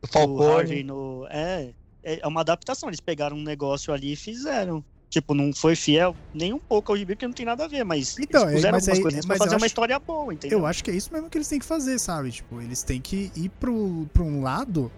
[0.02, 0.84] o do Harvey Falcone.
[0.84, 1.26] no...
[1.28, 1.72] É,
[2.04, 2.88] é uma adaptação.
[2.88, 4.84] Eles pegaram um negócio ali e fizeram.
[5.14, 7.84] Tipo, não foi fiel nem um pouco ao gibi, porque não tem nada a ver,
[7.84, 10.58] mas Então, eles é, puseram mas algumas aí- coisas pra fazer uma história boa, entendeu?
[10.58, 12.32] Eu acho que é isso mesmo que eles têm que fazer, sabe?
[12.32, 14.90] Tipo, eles têm que ir pro, pra um lado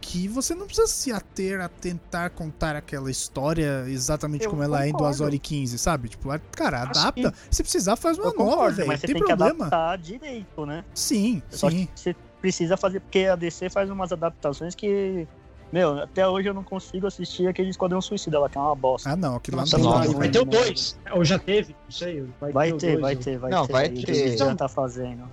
[0.00, 4.84] que você não precisa se ater a tentar contar aquela história exatamente Eu como ela
[4.84, 5.22] é em 2 concordo.
[5.22, 6.08] horas e 15, sabe?
[6.08, 7.32] Tipo, cara, adapta.
[7.48, 8.88] Se precisar, faz uma Eu nova, concordo, velho.
[8.88, 9.66] mas você Tem tem, que problema.
[9.66, 10.84] adaptar direito, né?
[10.92, 11.86] Sim, Só sim.
[11.94, 15.28] que você precisa fazer, porque a DC faz umas adaptações que.
[15.74, 19.10] Meu, até hoje eu não consigo assistir aquele Esquadrão Suicida lá, que é uma bosta.
[19.10, 20.96] Ah, não, aquilo lá não tem nossa, nada, vai ter o dois.
[21.12, 22.22] Ou já teve, não sei.
[22.40, 23.72] Vai, Vai ter, dois, vai eu- ter, vai Não, ter.
[23.72, 24.06] vai o ter.
[24.06, 25.28] Disney já tá fazendo.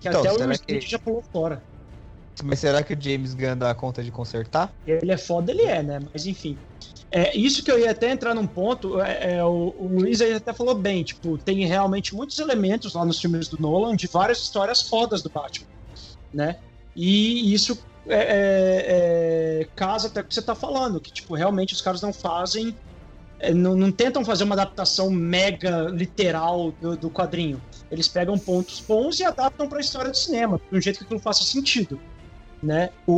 [0.00, 1.62] Que Então, até o Will que- já pulou fora.
[2.42, 4.72] Mas será que o James Gunn dá conta de consertar?
[4.86, 6.00] Ele é foda, ele é, né?
[6.14, 6.58] Mas enfim.
[7.10, 10.32] É, isso que eu ia até entrar num ponto, é, é, o, o Luiz aí
[10.32, 14.38] até falou bem, tipo, tem realmente muitos elementos lá nos filmes do Nolan de várias
[14.38, 15.68] histórias fodas do Batman,
[16.32, 16.56] né?
[16.96, 21.74] E isso é, é, é, casa até o que você tá falando, que, tipo, realmente
[21.74, 22.76] os caras não fazem,
[23.38, 27.60] é, não, não tentam fazer uma adaptação mega literal do, do quadrinho.
[27.90, 31.20] Eles pegam pontos bons e adaptam pra história do cinema, de um jeito que aquilo
[31.20, 32.00] faça sentido,
[32.62, 32.90] né?
[33.06, 33.14] o,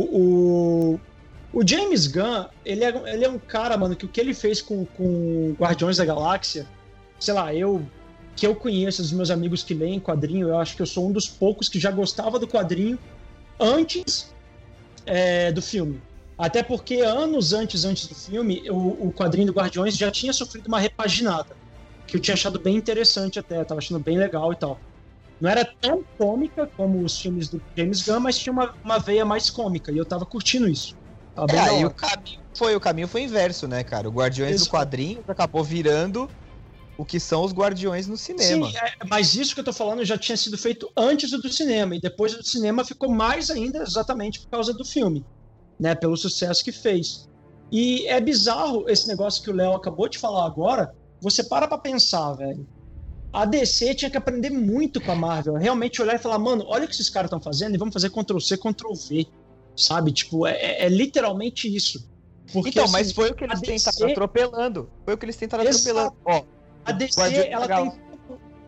[0.93, 0.99] o
[1.53, 4.61] o James Gunn, ele é, ele é um cara, mano, que o que ele fez
[4.61, 6.67] com, com Guardiões da Galáxia,
[7.19, 7.81] sei lá, eu
[8.35, 11.11] que eu conheço, os meus amigos que leem quadrinho, eu acho que eu sou um
[11.11, 12.99] dos poucos que já gostava do quadrinho
[13.59, 14.31] antes
[15.07, 16.01] é, do filme.
[16.37, 20.67] Até porque anos antes, antes do filme, o, o quadrinho do Guardiões já tinha sofrido
[20.67, 21.55] uma repaginada,
[22.05, 24.79] que eu tinha achado bem interessante até, tava achando bem legal e tal.
[25.39, 29.25] Não era tão cômica como os filmes do James Gunn, mas tinha uma, uma veia
[29.25, 30.95] mais cômica, e eu tava curtindo isso.
[31.33, 31.87] Tava É, hora.
[31.87, 34.09] o caminho foi, o caminho foi inverso, né, cara?
[34.09, 34.69] O Guardiões Exato.
[34.69, 36.27] do quadrinho acabou virando
[36.97, 38.69] o que são os Guardiões no cinema.
[38.69, 41.95] Sim, é, mas isso que eu tô falando já tinha sido feito antes do cinema,
[41.95, 45.25] e depois do cinema ficou mais ainda exatamente por causa do filme,
[45.79, 45.93] né?
[45.93, 47.27] Pelo sucesso que fez.
[47.71, 50.91] E é bizarro esse negócio que o Léo acabou de falar agora.
[51.21, 52.65] Você para pra pensar, velho.
[53.33, 55.55] A DC tinha que aprender muito com a Marvel.
[55.55, 58.09] Realmente olhar e falar, mano, olha o que esses caras estão fazendo e vamos fazer
[58.09, 59.27] Ctrl C, Ctrl V.
[59.75, 60.11] Sabe?
[60.13, 62.09] Tipo, é, é- é literalmente isso.
[62.51, 64.89] Porque, então, assim, mas foi o que eles a tentaram DC atropelando.
[65.03, 65.99] Foi o que eles tentaram Exato.
[65.99, 66.15] atropelando.
[66.25, 66.56] Ó,
[66.87, 67.91] A DC, ela da tem.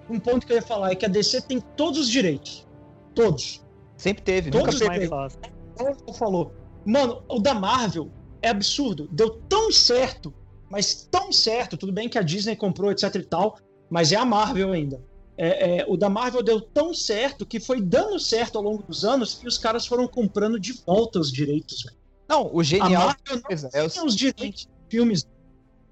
[0.10, 2.68] Um ponto que eu ia falar é que a DC tem todos os direitos.
[3.16, 3.64] Todos.
[3.98, 5.10] sempre teve, Todos nunca perdeu.
[5.10, 6.14] mais fácil.
[6.14, 6.54] Falou.
[6.86, 9.08] Mano, o da Marvel é absurdo.
[9.12, 10.34] Deu tão certo,
[10.70, 11.78] mas tão certo.
[11.78, 13.58] Tudo bem que a Disney comprou, etc e tal,
[13.90, 15.02] mas é a Marvel ainda.
[15.38, 19.06] É, é, o da Marvel deu tão certo que foi dando certo ao longo dos
[19.06, 21.86] anos que os caras foram comprando de volta os direitos.
[22.28, 25.26] Não, o A genial Marvel não coisa é o, tinha os direitos de filmes.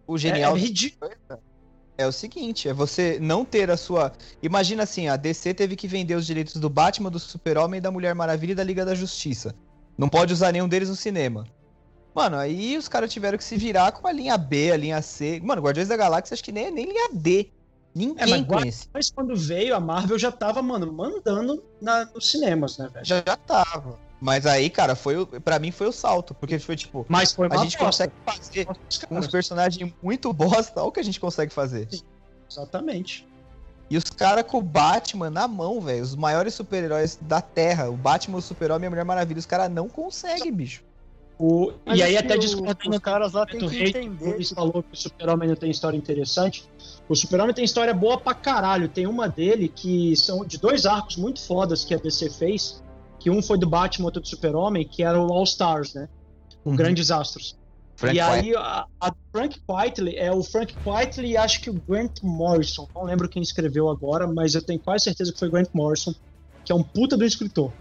[0.05, 1.11] o É, genial é ridículo.
[1.97, 4.11] É o seguinte, é você não ter a sua.
[4.41, 8.13] Imagina assim, a DC teve que vender os direitos do Batman, do Super-Homem, da Mulher
[8.13, 9.55] Maravilha e da Liga da Justiça.
[9.97, 11.45] Não pode usar nenhum deles no cinema.
[12.13, 15.39] Mano, aí os caras tiveram que se virar com a linha B, a linha C.
[15.43, 17.51] Mano, Guardiões da Galáxia acho que nem, nem linha D.
[17.93, 18.87] Ninguém É, conhece.
[18.93, 23.05] Mas quando veio, a Marvel já tava, mano, mandando na- nos cinemas, né, velho?
[23.05, 23.99] Já, já tava.
[24.19, 26.33] Mas aí, cara, foi o, pra mim foi o salto.
[26.33, 28.07] Porque foi tipo, Mas foi a gente aposta.
[28.07, 28.65] consegue fazer
[29.07, 30.79] com uns personagens muito bosta.
[30.81, 31.87] Olha o que a gente consegue fazer.
[32.49, 33.27] Exatamente.
[33.89, 36.03] E os caras com o Batman na mão, velho.
[36.03, 37.89] Os maiores super-heróis da Terra.
[37.89, 39.39] O Batman, o Super-Homem e a Mulher Maravilha.
[39.39, 40.83] Os caras não conseguem, bicho.
[41.39, 44.25] O, e aí acho até que discordando Os caras lá do que hate, entender.
[44.25, 46.67] o Luiz falou que o Super-Homem não tem história interessante.
[47.07, 48.89] O Super-Homem tem história boa pra caralho.
[48.89, 52.81] Tem uma dele que são de dois arcos muito fodas que a DC fez.
[53.27, 56.07] Que um foi do Batman, outro do Super-Homem, que era o All Stars, né?
[56.63, 56.77] O Uhum.
[56.77, 57.57] Grandes Astros.
[57.97, 61.73] Frank e aí a, a, Frank Quitely é o Frank Quitely e acho que o
[61.73, 62.87] Grant Morrison.
[62.95, 66.15] Não lembro quem escreveu agora, mas eu tenho quase certeza que foi Grant Morrison,
[66.63, 67.73] que é um puta do escritor.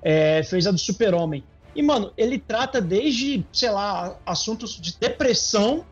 [0.00, 1.44] É, fez a do Super-Homem.
[1.74, 5.84] E, mano, ele trata desde, sei lá, assuntos de depressão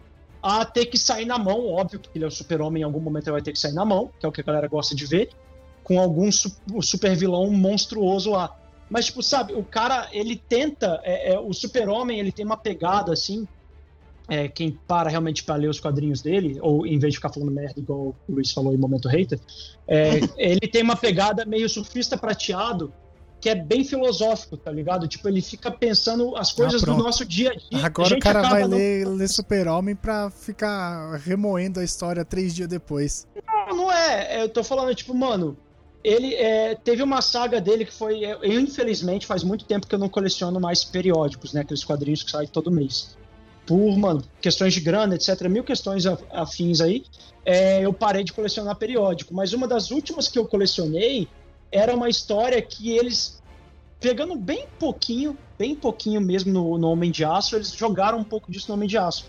[0.42, 1.66] a ter que sair na mão.
[1.66, 3.84] Óbvio que ele é o super-homem, em algum momento ele vai ter que sair na
[3.84, 5.28] mão, que é o que a galera gosta de ver,
[5.82, 8.63] com algum su super vilão monstruoso lá.
[8.94, 11.00] Mas, tipo, sabe, o cara, ele tenta.
[11.02, 13.44] É, é, o super-homem, ele tem uma pegada assim.
[14.28, 17.50] É, quem para realmente para ler os quadrinhos dele, ou em vez de ficar falando
[17.50, 19.40] merda, igual o Luiz falou em momento hater,
[19.88, 22.92] é, ele tem uma pegada meio surfista prateado
[23.40, 25.08] que é bem filosófico, tá ligado?
[25.08, 27.84] Tipo, ele fica pensando as coisas ah, do nosso dia a dia.
[27.84, 32.68] Agora a o cara vai ler, ler Super-Homem pra ficar remoendo a história três dias
[32.68, 33.26] depois.
[33.46, 34.40] Não, não é.
[34.40, 35.58] Eu tô falando, tipo, mano,
[36.04, 38.20] ele é, teve uma saga dele que foi.
[38.22, 41.62] Eu, infelizmente, faz muito tempo que eu não coleciono mais periódicos, né?
[41.62, 43.16] Aqueles quadrinhos que saem todo mês.
[43.66, 47.06] Por, mano, questões de grana, etc., mil questões afins aí,
[47.46, 49.32] é, eu parei de colecionar periódico.
[49.32, 51.26] Mas uma das últimas que eu colecionei
[51.72, 53.42] era uma história que eles,
[53.98, 58.52] pegando bem pouquinho, bem pouquinho mesmo no, no Homem de Aço, eles jogaram um pouco
[58.52, 59.24] disso no Homem de Aço.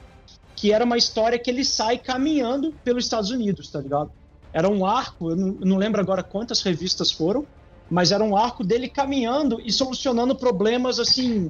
[0.57, 4.11] Que era uma história que ele sai caminhando pelos Estados Unidos, tá ligado?
[4.55, 7.45] Era um arco, eu não, não lembro agora quantas revistas foram,
[7.89, 11.49] mas era um arco dele caminhando e solucionando problemas assim,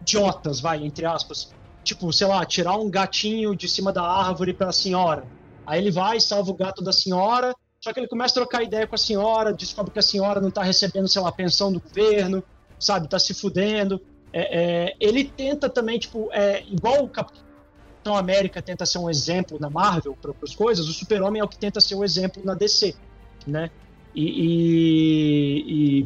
[0.00, 1.52] idiotas, vai, entre aspas.
[1.84, 5.24] Tipo, sei lá, tirar um gatinho de cima da árvore para a senhora.
[5.66, 8.86] Aí ele vai, salva o gato da senhora, só que ele começa a trocar ideia
[8.86, 12.42] com a senhora, descobre que a senhora não está recebendo, sei lá, pensão do governo,
[12.80, 14.00] sabe, está se fudendo.
[14.32, 17.47] É, é, ele tenta também, tipo, é, igual o Capitão
[18.16, 21.58] América tenta ser um exemplo na Marvel para as coisas, o Super-Homem é o que
[21.58, 22.94] tenta ser um exemplo na DC,
[23.46, 23.70] né?
[24.14, 26.02] E, e,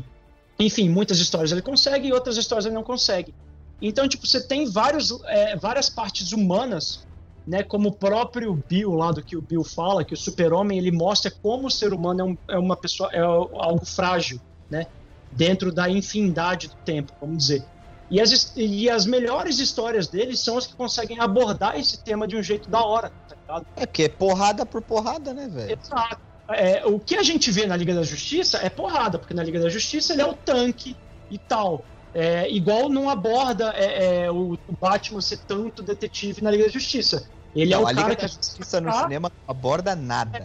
[0.58, 3.34] e, enfim, muitas histórias ele consegue e outras histórias ele não consegue.
[3.80, 7.06] Então, tipo, você tem vários, é, várias partes humanas
[7.46, 10.92] né, como o próprio Bill lá do que o Bill fala, que o super-homem ele
[10.92, 14.86] mostra como o ser humano é, um, é, uma pessoa, é algo frágil, né,
[15.30, 17.64] dentro da infinidade do tempo, vamos dizer.
[18.10, 22.36] E as, e as melhores histórias dele são as que conseguem abordar esse tema de
[22.36, 23.66] um jeito da hora, tá ligado?
[23.76, 25.78] É que é porrada por porrada, né, velho?
[25.80, 26.20] Exato.
[26.48, 29.60] É, o que a gente vê na Liga da Justiça é porrada, porque na Liga
[29.60, 30.96] da Justiça ele é o tanque
[31.30, 31.84] e tal.
[32.14, 36.70] É, igual não aborda é, é, o, o, Batman ser tanto detetive na Liga da
[36.70, 37.26] Justiça.
[37.56, 39.96] Ele é não, é o a cara Liga que da Justiça no ah, cinema aborda
[39.96, 40.44] nada.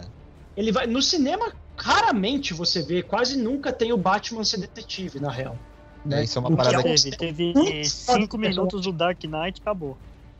[0.56, 5.30] Ele vai no cinema raramente você vê, quase nunca tem o Batman ser detetive na
[5.30, 5.56] real.
[6.08, 6.24] Né?
[6.24, 9.96] Isso é uma parada que teve, teve cinco minutos do Dark Knight acabou.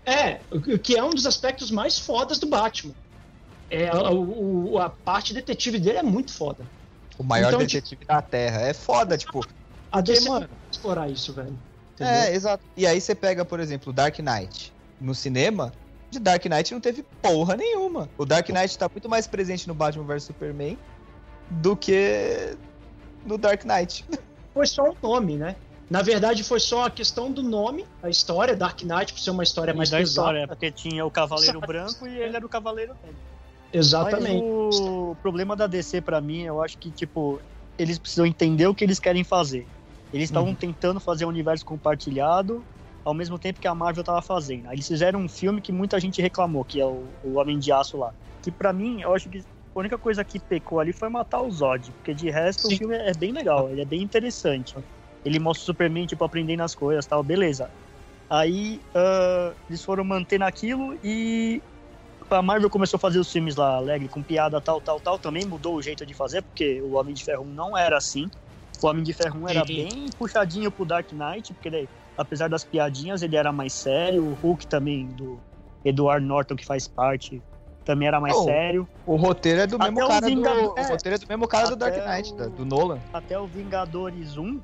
[0.07, 2.95] É, o que é um dos aspectos mais fodas do Batman.
[3.71, 6.65] É, a, o, a parte detetive dele é muito foda.
[7.19, 8.63] O maior então, detetive tipo, da Terra.
[8.63, 9.47] É foda, tipo.
[9.93, 11.59] A DC mano, explorar isso, velho.
[11.95, 12.15] Entendeu?
[12.15, 12.65] É, exato.
[12.77, 14.73] E aí você pega, por exemplo, Dark Knight.
[14.99, 15.73] No cinema,
[16.11, 18.09] de Dark Knight não teve porra nenhuma.
[18.17, 20.79] O Dark Knight tá muito mais presente no Batman vs Superman
[21.51, 22.57] do que
[23.27, 24.05] no Dark Knight.
[24.59, 25.55] Foi só o nome, né?
[25.88, 29.44] Na verdade, foi só a questão do nome, a história, Dark Knight, por ser uma
[29.44, 33.16] história mais da história, porque tinha o Cavaleiro Branco e ele era o Cavaleiro Negro.
[33.73, 34.44] Exatamente.
[34.44, 37.40] Mas o problema da DC para mim, eu acho que tipo,
[37.79, 39.64] eles precisam entender o que eles querem fazer.
[40.12, 40.57] Eles estavam uhum.
[40.57, 42.64] tentando fazer um universo compartilhado
[43.05, 44.66] ao mesmo tempo que a Marvel estava fazendo.
[44.66, 47.71] Aí eles fizeram um filme que muita gente reclamou, que é o, o Homem de
[47.71, 48.12] Aço lá.
[48.42, 49.44] Que para mim, eu acho que
[49.79, 52.75] a única coisa que pecou ali foi matar o Zod, porque de resto Sim.
[52.75, 54.75] o filme é bem legal, ele é bem interessante.
[55.25, 57.71] Ele mostra o Superman, tipo, aprendendo as coisas tal, beleza.
[58.29, 61.62] Aí uh, eles foram mantendo aquilo e
[62.29, 65.19] a Marvel começou a fazer os filmes lá alegre, com piada tal, tal, tal.
[65.19, 68.29] Também mudou o jeito de fazer, porque o Homem de Ferro 1 não era assim.
[68.83, 72.64] O Homem de Ferro 1 era bem puxadinho pro Dark Knight, porque ele, apesar das
[72.64, 74.25] piadinhas, ele era mais sério.
[74.25, 75.38] O Hulk também, do
[75.85, 77.41] Edward Norton, que faz parte,
[77.88, 78.88] também era mais oh, sério.
[79.07, 81.77] O roteiro é do mesmo cara do, é, o roteiro é do mesmo cara do
[81.77, 82.98] Dark Knight, o, do Nolan.
[83.14, 84.61] Até o Vingadores 1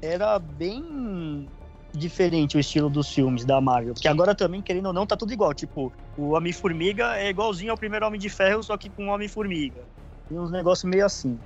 [0.00, 1.48] era bem
[1.92, 3.94] diferente o estilo dos filmes da Marvel.
[3.94, 5.52] Porque agora também, querendo ou não, tá tudo igual.
[5.52, 9.82] Tipo, o Homem-Formiga é igualzinho ao primeiro Homem de Ferro, só que com Homem-Formiga.
[10.28, 11.36] Tem uns negócios meio assim.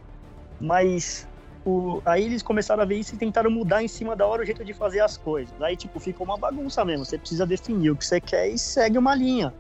[0.61, 1.27] Mas
[1.65, 4.45] o, aí eles começaram a ver isso e tentaram mudar em cima da hora o
[4.45, 5.55] jeito de fazer as coisas.
[5.63, 7.07] Aí, tipo, ficou uma bagunça mesmo.
[7.07, 9.55] Você precisa definir o que você quer e segue uma linha.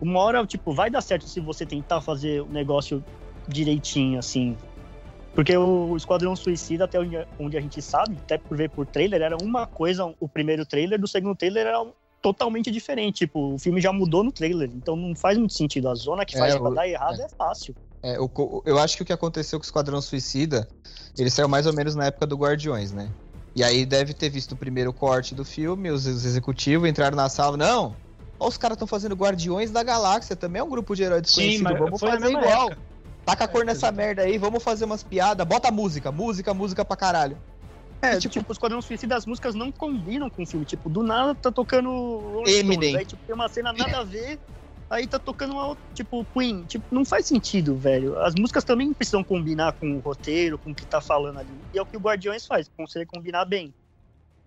[0.00, 3.04] Uma hora, tipo, vai dar certo se você tentar fazer o negócio
[3.46, 4.56] direitinho, assim.
[5.34, 6.98] Porque o Esquadrão Suicida, até
[7.38, 11.00] onde a gente sabe, até por ver por trailer, era uma coisa, o primeiro trailer,
[11.00, 11.86] do segundo trailer era
[12.20, 13.18] totalmente diferente.
[13.18, 15.88] Tipo, o filme já mudou no trailer, então não faz muito sentido.
[15.88, 16.74] A zona que faz é, pra o...
[16.74, 17.74] dar errado é, é fácil.
[18.02, 20.68] É, o, eu acho que o que aconteceu com o Esquadrão Suicida,
[21.16, 23.10] ele saiu mais ou menos na época do Guardiões, né?
[23.54, 27.28] E aí deve ter visto o primeiro corte do filme, os, os executivos entraram na
[27.28, 27.94] sala, não,
[28.42, 31.62] Ó, os caras estão fazendo Guardiões da Galáxia, também é um grupo de heróis desconhecido.
[31.64, 32.66] mas vamos fazer igual.
[32.72, 32.82] época.
[33.24, 35.46] Taca a cor É, nessa merda aí, vamos fazer umas piadas.
[35.46, 37.38] Bota música, música, música pra caralho.
[38.02, 40.66] É, Tipo- tipo, os Esquadrão Suicida, as músicas não combinam com o filme.
[40.66, 42.96] Tipo, do nada tá tocando Rolling Eminem.
[42.96, 44.40] Aí, tipo, tem uma cena nada a ver,
[44.90, 46.64] aí tá tocando uma outra, tipo, Queen.
[46.64, 48.18] Tipo, não faz sentido, velho.
[48.18, 51.48] As músicas também precisam combinar com o roteiro, com o que tá falando ali.
[51.72, 53.72] E é o que o Guardiões faz, consegue combinar bem.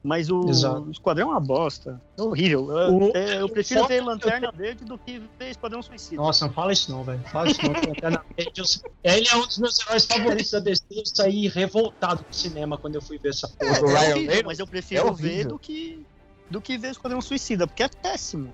[0.06, 0.82] Mas o, Exato.
[0.84, 2.00] o Esquadrão é uma bosta.
[2.16, 2.70] É horrível.
[2.72, 6.18] Eu, O- é, eu prefiro o ver Lanterna Verde do que ver Esquadrão Suicida.
[6.22, 7.20] Nossa, não fala isso não, velho.
[7.32, 7.74] Fala isso não.
[7.74, 8.66] que Lanterna Verde, eu-
[9.04, 10.84] Ele é um dos meus heróis favoritos da DC.
[10.92, 13.78] Eu saí revoltado do cinema quando eu fui ver essa porra.
[13.78, 15.30] É, do é Ryan horrível, mas eu é prefiro horrível.
[15.38, 16.06] ver do que,
[16.52, 18.54] do que ver Esquadrão Suicida, porque é péssimo.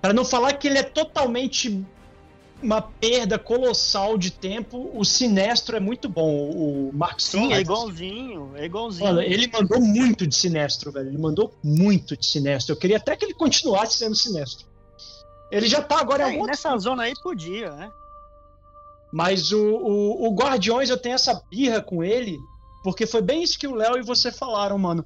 [0.00, 1.84] Pra não falar que ele é totalmente
[2.62, 6.50] uma perda colossal de tempo, o Sinestro é muito bom.
[6.50, 9.06] O Mark Sim, é igualzinho, é igualzinho.
[9.06, 11.08] Mano, ele mandou muito de Sinestro, velho.
[11.08, 12.74] Ele mandou muito de Sinestro.
[12.74, 14.66] Eu queria até que ele continuasse sendo Sinestro.
[15.50, 17.90] Ele já tá agora É, outro nessa zona aí podia, né?
[19.12, 22.38] Mas o, o, o Guardiões, eu tenho essa birra com ele,
[22.84, 25.04] porque foi bem isso que o Léo e você falaram, mano.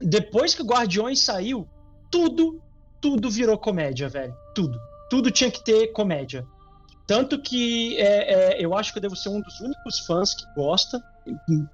[0.00, 1.68] Depois que o Guardiões saiu,
[2.10, 2.62] tudo,
[3.00, 4.34] tudo virou comédia, velho.
[4.54, 4.78] Tudo.
[5.10, 6.46] Tudo tinha que ter comédia.
[7.06, 10.44] Tanto que é, é, eu acho que eu devo ser um dos únicos fãs que
[10.54, 11.02] gosta.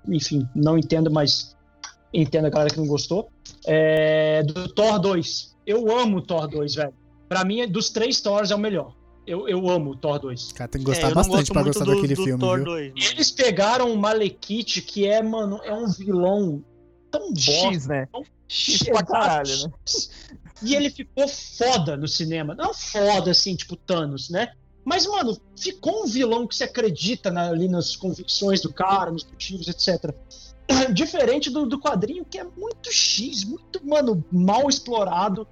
[0.09, 1.57] Enfim, não entendo, mas
[2.12, 3.31] entendo a galera que não gostou.
[3.66, 5.57] É, do Thor 2.
[5.66, 6.95] Eu amo o Thor 2, velho.
[7.29, 8.93] Pra mim, dos três Thors é o melhor.
[9.25, 10.53] Eu, eu amo o Thor 2.
[10.53, 12.57] Cara, tem que É, gostar não bastante pra muito gostar do, daquele do filme, Thor
[12.57, 12.64] viu?
[12.64, 13.01] 2, mano.
[13.12, 16.64] Eles pegaram o Malekith, que é, mano, é um vilão
[17.11, 17.73] tão bosta.
[17.73, 18.09] X, né?
[18.11, 19.73] tão X pra caralho, né?
[20.62, 22.55] E ele ficou foda no cinema.
[22.55, 24.53] Não foda, assim, tipo Thanos, né?
[24.85, 29.25] Mas, mano, ficou um vilão que você acredita na- ali nas convicções do cara, nos
[29.25, 30.14] motivos, etc.
[30.92, 35.46] Diferente do, do quadrinho, que é muito X, muito, mano, mal explorado.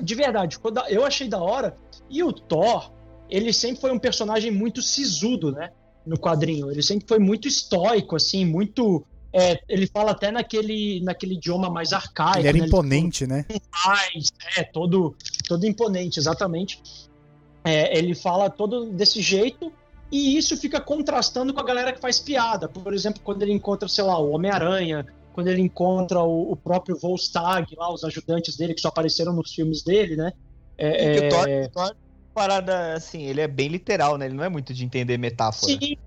[0.00, 1.76] De verdade, eu achei da hora.
[2.10, 2.92] E o Thor,
[3.30, 5.70] ele sempre foi um personagem muito sisudo, né?
[6.04, 6.70] No quadrinho.
[6.70, 9.04] Ele sempre foi muito estoico, assim, muito.
[9.38, 12.38] É, ele fala até naquele, naquele idioma mais arcaico.
[12.38, 12.64] Ele era né?
[12.64, 13.44] imponente, né?
[13.84, 15.14] mais, é, todo,
[15.46, 16.80] todo imponente, exatamente.
[17.62, 19.70] É, ele fala todo desse jeito
[20.10, 22.66] e isso fica contrastando com a galera que faz piada.
[22.66, 26.96] Por exemplo, quando ele encontra, sei lá, o Homem-Aranha, quando ele encontra o, o próprio
[26.96, 30.32] Volstagg, lá, os ajudantes dele que só apareceram nos filmes dele, né?
[30.78, 31.96] É, E que o Thor, é, Thor,
[32.32, 34.24] parada assim, ele é bem literal, né?
[34.24, 35.72] Ele não é muito de entender metáfora.
[35.72, 35.98] Sim,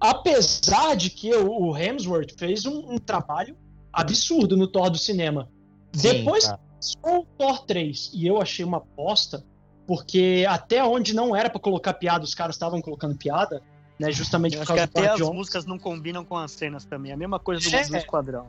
[0.00, 3.56] apesar de que o, Hemsworth fez um, um trabalho
[3.92, 5.48] absurdo no Thor do cinema.
[5.92, 6.58] Sim, Depois tá.
[6.80, 9.44] Só o Thor 3 e eu achei uma bosta,
[9.86, 13.60] porque até onde não era pra colocar piada, os caras estavam colocando piada,
[13.98, 14.12] né?
[14.12, 16.84] Justamente Eu por acho que causa do até as músicas não combinam com as cenas
[16.84, 17.10] também.
[17.10, 17.84] É a mesma coisa do, É.
[17.84, 18.46] do Esquadrão.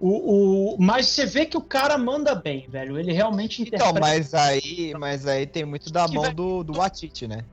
[0.00, 2.98] O, o, mas você vê que o cara manda bem, velho.
[2.98, 4.00] Ele realmente Então, interpreta.
[4.00, 7.44] mas aí, mas aí tem muito da mão do, do Watiti, né?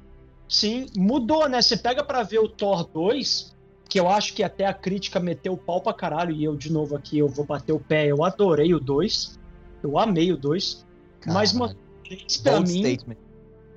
[0.50, 1.62] Sim, mudou, né?
[1.62, 3.56] Você pega pra ver o Thor 2,
[3.88, 6.72] que eu acho que até a crítica meteu o pau pra caralho, e eu, de
[6.72, 8.08] novo, aqui, eu vou bater o pé.
[8.08, 9.40] Eu adorei o 2.
[9.84, 10.86] Eu amei o 2.
[11.28, 12.84] Mas, mano, o 3 pra mim.
[12.84, 13.18] statement.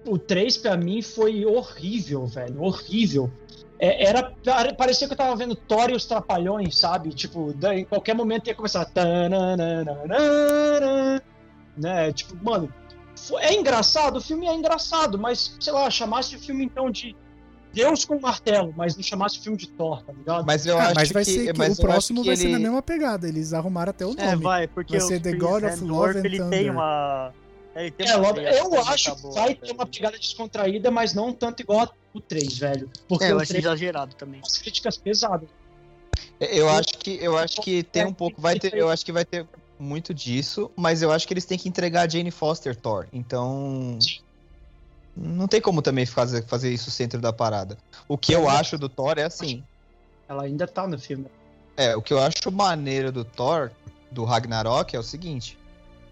[0.06, 2.62] o 3 pra mim foi horrível, velho.
[2.62, 3.30] Horrível.
[3.78, 7.11] É, era, pare- parecia que eu tava vendo Thor e os Trapalhões, sabe?
[7.11, 8.88] Tipo, em qualquer momento ia começar.
[11.76, 12.12] Né?
[12.12, 12.72] Tipo, mano,
[13.40, 17.14] é engraçado, o filme é engraçado, mas, sei lá, chamasse o filme então de
[17.72, 20.44] Deus com martelo, mas não chamasse o filme de Thor, tá ligado?
[20.44, 22.52] Mas eu acho mas vai que, ser que mas o próximo que vai ser ele-
[22.52, 23.26] na mesma pegada.
[23.26, 24.20] Eles arrumaram até o nome.
[24.22, 26.58] É, vai, porque Vai ser o The God of Love and ele Thunder.
[26.58, 27.32] tem uma...
[27.74, 31.32] Ele tem É, uma logo- eu acho que vai ter uma pegada descontraída, mas não
[31.32, 32.90] tanto igual o 3, velho.
[33.08, 34.40] Porque É, eu o acho 3 exagerado também.
[34.40, 35.48] umas críticas pesadas.
[36.38, 39.24] Eu acho que eu acho que tem um pouco, vai ter, eu acho que vai
[39.24, 39.46] ter
[39.83, 43.07] muito disso, mas eu acho que eles têm que entregar a Jane Foster Thor.
[43.12, 44.21] Então Sim.
[45.16, 47.77] não tem como também fazer, fazer isso centro da parada.
[48.09, 49.62] O que eu acho do Thor é assim,
[50.29, 51.27] Ela ainda tá no filme.
[51.77, 53.71] é, o que eu acho maneiro do Thor
[54.11, 55.59] do Ragnarok é o seguinte,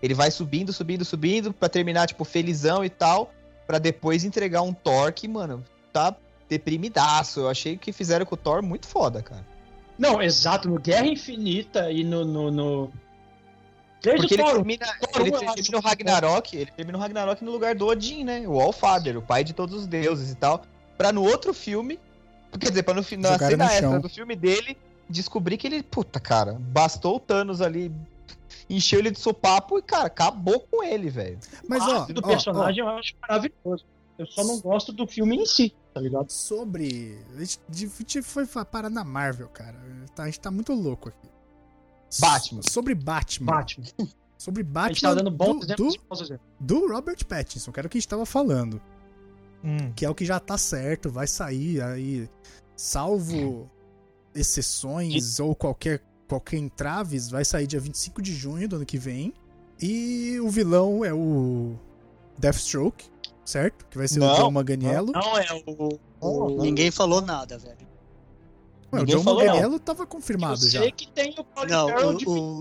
[0.03, 3.33] ele vai subindo, subindo, subindo pra terminar tipo felizão e tal,
[3.67, 6.17] pra depois entregar um Thor que, mano, tá
[6.49, 7.41] deprimidaço.
[7.41, 9.47] Eu achei que fizeram com o Thor muito foda, cara.
[9.99, 12.25] Não, exato, no Guerra Infinita e no.
[12.25, 12.93] no, no...
[14.03, 16.97] Desde Porque o ele Thor, termina, Thor ele eu termina acho no Ragnarok, ele termina
[16.99, 18.45] no Ragnarok no lugar do Odin, né?
[18.49, 20.63] O Allfather, o pai de todos os deuses e tal.
[20.97, 21.99] Pra no outro filme,
[22.59, 24.77] quer dizer, pra no, fi- na Jogaram cena no extra do filme dele,
[25.09, 27.93] descobrir que ele, puta, cara, bastou o Thanos ali,
[28.69, 31.39] encheu ele de sopapo e, cara, acabou com ele, velho.
[31.69, 33.85] Mas ó, do ó, personagem eu acho maravilhoso.
[34.19, 36.27] Eu só não gosto do filme em si, tá ligado?
[36.27, 37.19] ó, sobre.
[37.35, 39.77] A gente, a gente foi parar na Marvel, cara.
[40.15, 41.30] Tá- a gente tá muito louco aqui.
[42.19, 42.63] Batman.
[42.63, 43.47] So- Sobre Batman.
[43.53, 43.87] Batman.
[44.39, 47.91] Sobre A gente tá Batman dando bons do, do, do Robert Pattinson, que era o
[47.91, 48.81] que a gente tava falando.
[49.63, 49.93] Hum.
[49.95, 52.27] Que é o que já tá certo, vai sair aí,
[52.75, 53.71] salvo
[54.35, 59.35] exceções ou qualquer, qualquer entraves, vai sair dia 25 de junho do ano que vem.
[59.81, 61.75] E o vilão é o
[62.39, 63.05] Deathstroke,
[63.45, 63.87] certo?
[63.91, 65.13] Que vai ser o Não, John Manganiello.
[65.13, 65.99] Não é o.
[66.21, 66.63] o- Não.
[66.63, 67.90] Ninguém falou nada, velho.
[68.93, 69.47] Ué, o John falou, não.
[69.47, 70.81] Manganiello tava Eu confirmado já.
[70.81, 72.61] sei que tem o Colin Não, Farrell de o-.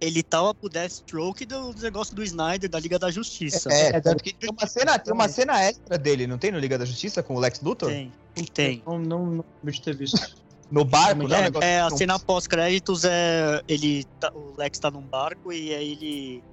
[0.00, 3.72] Ele tava pro Deathstroke do negócio do Snyder, da Liga da Justiça.
[3.72, 6.76] É, tanto que tem uma cena, tem uma cena extra dele, não tem no Liga
[6.76, 7.88] da Justiça com o Lex Luthor?
[7.88, 8.12] Tem,
[8.52, 8.82] tem.
[8.84, 10.34] Não, não, não de ter visto.
[10.72, 11.48] No barco, né?
[11.60, 13.60] É, é, a cena pós-créditos é.
[13.68, 14.04] Ele.
[14.18, 16.44] tá- o Lex tá num barco e aí ele.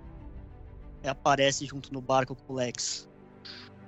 [1.04, 3.08] aparece junto no barco com o Lex.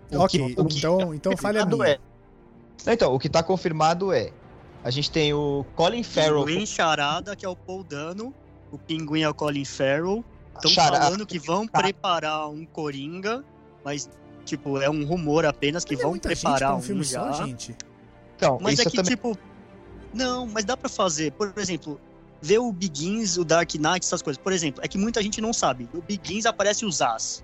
[0.09, 1.99] O que- ok, o que então, então falha confirmado minha.
[2.87, 4.31] é- Então, o que tá confirmado é.
[4.83, 6.45] A gente tem o Colin Farrell.
[6.45, 8.33] Pinguim Charada, que é o Paul Dano.
[8.71, 10.23] O Pinguim é o Colin Farrell.
[10.55, 13.43] Estão falando que vão preparar um Coringa,
[13.83, 14.09] mas,
[14.45, 17.03] tipo, é um rumor apenas que Mas é vão muita gente preparar um um filme
[17.03, 17.33] já.
[17.33, 17.75] só, gente.
[18.35, 19.11] Então, Mas isso é que, também.
[19.15, 19.37] tipo.
[20.13, 21.31] Não, mas dá pra fazer.
[21.33, 21.99] Por exemplo,
[22.41, 24.41] ver o Begins, o Dark Knight, essas coisas.
[24.41, 25.87] Por exemplo, é que muita gente não sabe.
[25.93, 27.43] No Begins aparece o Zaz.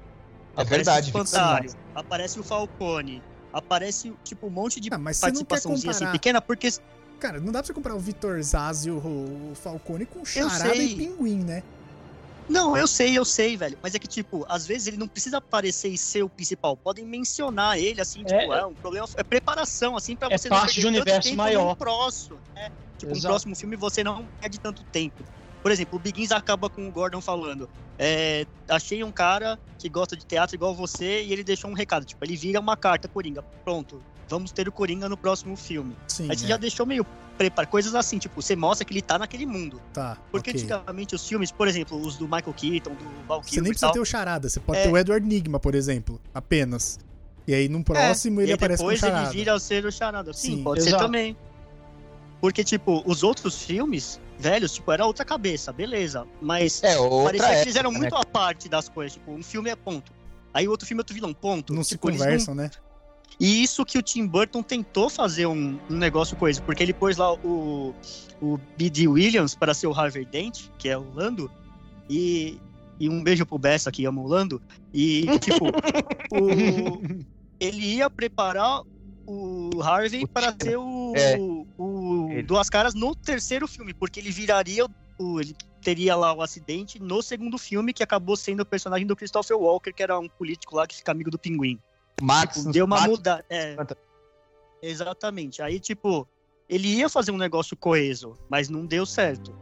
[0.55, 1.71] É aparece verdade, o Fantário.
[1.95, 3.21] Aparece o Falcone.
[3.53, 6.67] Aparece, tipo, um monte de Ah, participaçãozinha assim pequena, porque.
[7.19, 10.95] Cara, não dá pra você comparar o Vitor Zaz e o, Falcone com Charada e
[10.95, 11.63] Pinguim, né?
[12.49, 13.77] Não, eu sei, eu sei, velho.
[13.83, 16.77] Mas é que, tipo, às vezes ele não precisa aparecer e ser o principal.
[16.77, 19.05] Podem mencionar ele, assim, tipo, É, é, um problema.
[19.17, 21.75] É preparação, assim, pra é você parte de um universo tempo maior.
[21.75, 22.39] próximo.
[22.55, 22.71] né?
[22.97, 23.33] Tipo, um Exato.
[23.33, 25.23] próximo filme você não perde tanto tempo.
[25.61, 30.15] Por exemplo, o Begins acaba com o Gordon falando: é, Achei um cara que gosta
[30.15, 32.05] de teatro igual você e ele deixou um recado.
[32.05, 33.41] Tipo, ele vira uma carta Coringa.
[33.65, 35.95] Pronto, vamos ter o Coringa no próximo filme.
[36.07, 36.27] Sim.
[36.29, 36.47] Aí você é.
[36.49, 37.05] já deixou meio
[37.37, 37.69] preparado.
[37.69, 39.79] Coisas assim, tipo, você mostra que ele tá naquele mundo.
[39.93, 40.17] Tá.
[40.31, 40.61] Porque ok.
[40.61, 43.73] antigamente os filmes, por exemplo, os do Michael Keaton, do Val Você Kilmer nem e
[43.73, 44.83] precisa tal, ter o Charada, você pode É.
[44.83, 46.99] ter o Edward Nigma, por exemplo, apenas.
[47.47, 49.29] E aí num próximo É, ele e aparece com o depois Charada.
[49.29, 50.33] ele vira a ser o charada.
[50.33, 50.63] Sim, Sim.
[50.63, 51.03] pode ser Exato.
[51.05, 51.37] também.
[52.41, 56.27] Porque, tipo, os outros filmes, velhos, tipo, era outra cabeça, beleza.
[56.41, 57.97] Mas É, outra parecia que época, eles eram né?
[57.99, 59.13] muito à parte das coisas.
[59.13, 60.11] Tipo, um filme é ponto.
[60.53, 61.73] Aí o outro filme é outro vilão, ponto.
[61.73, 62.69] Não se Tipo, eles conversam, né?
[63.39, 66.93] E isso que o Tim Burton tentou fazer um, um negócio com isso, porque ele
[66.93, 67.93] pôs lá o,
[68.41, 69.07] o B.D.
[69.07, 71.51] Williams para ser o Harvey Dent, que é o Lando,
[72.09, 72.57] e,
[72.99, 74.59] e um beijo pro Bessa que ama o Lando,
[74.91, 75.65] e tipo,
[76.33, 77.25] o-
[77.59, 78.81] ele ia preparar
[79.27, 81.37] o Harvey O para ser o, é.
[81.77, 82.43] o Ele.
[82.43, 84.85] Duas Caras no terceiro filme, porque ele viraria
[85.19, 85.39] o.
[85.41, 89.57] Ele teria lá o acidente no segundo filme, que acabou sendo o personagem do Christopher
[89.57, 91.79] Walker, que era um político lá que fica amigo do Pinguim.
[92.21, 93.45] Max, Tipo, deu uma mudada.
[93.49, 93.75] É,
[94.81, 95.61] exatamente.
[95.61, 96.27] Aí, tipo,
[96.69, 99.53] ele ia fazer um negócio coeso, mas não deu certo.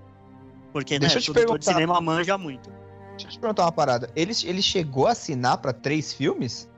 [0.71, 1.73] Porque, Deixa né, eu te produtor de perguntar.
[1.73, 2.69] cinema manja muito.
[3.11, 4.09] Deixa eu te perguntar uma parada.
[4.15, 6.69] Ele, ele chegou a assinar pra três filmes?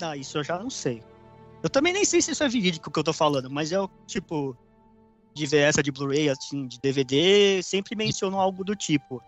[0.00, 1.02] Ah, isso eu já não sei.
[1.62, 3.88] Eu também nem sei se isso é verídico que eu tô falando, mas é o
[4.06, 4.56] tipo
[5.34, 9.22] de ver essa de Blu-ray, assim, de DVD, sempre mencionam algo do tipo.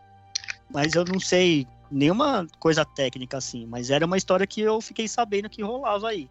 [0.72, 5.06] Mas eu não sei nenhuma coisa técnica assim, mas era uma história que eu fiquei
[5.06, 6.28] sabendo que rolava aí.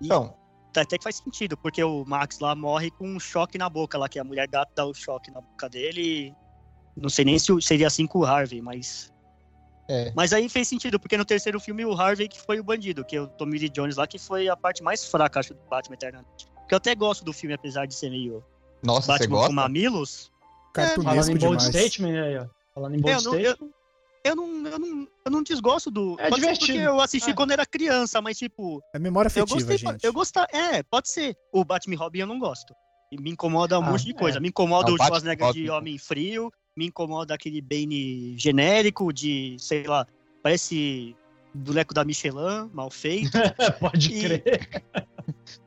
[0.00, 0.34] E Então,
[0.74, 4.08] até que faz sentido, porque o Max lá morre com um choque na boca lá,
[4.08, 6.34] que a mulher gato dá o choque na boca dele.
[6.96, 9.12] Não sei nem se seria assim com o Harvey, mas.
[9.88, 10.12] é.
[10.16, 13.16] Mas aí fez sentido, porque no terceiro filme o Harvey que foi o bandido, que
[13.16, 15.94] é o Tommy Lee Jones lá, que foi a parte mais fraca, acho, do Batman
[15.94, 16.46] Eternamente.
[16.54, 18.42] Porque eu até gosto do filme, apesar de ser meio
[18.82, 19.48] Nossa, você Batman gosta?
[19.48, 20.32] com mamilos.
[20.74, 21.86] Falando Cartunesco em bold demais.
[21.86, 22.46] statement aí, ó.
[22.74, 23.81] Falando em É, bold eu, não, eu, statement.
[24.24, 26.16] Eu, não, eu, não, eu não desgosto do.
[26.18, 26.66] É pode ser divertido.
[26.78, 27.34] Porque eu assisti É.
[27.34, 30.04] quando era criança, mas tipo, É memória Eu afetiva, gostei, gente.
[30.04, 30.46] eu gostar.
[30.52, 31.36] É, pode ser.
[31.52, 32.74] O Batman Robin eu não gosto.
[33.10, 34.14] E me incomoda um Ah, monte de é.
[34.14, 34.40] coisa.
[34.40, 35.62] Me incomoda Não, o Batman Schwarzenegger Robin.
[35.64, 36.50] de Homem Frio.
[36.76, 40.06] Me incomoda aquele Bane genérico de, sei lá,
[40.42, 41.14] parece
[41.52, 43.30] boneco da Michelin, mal feito.
[43.80, 44.42] Pode E- crer.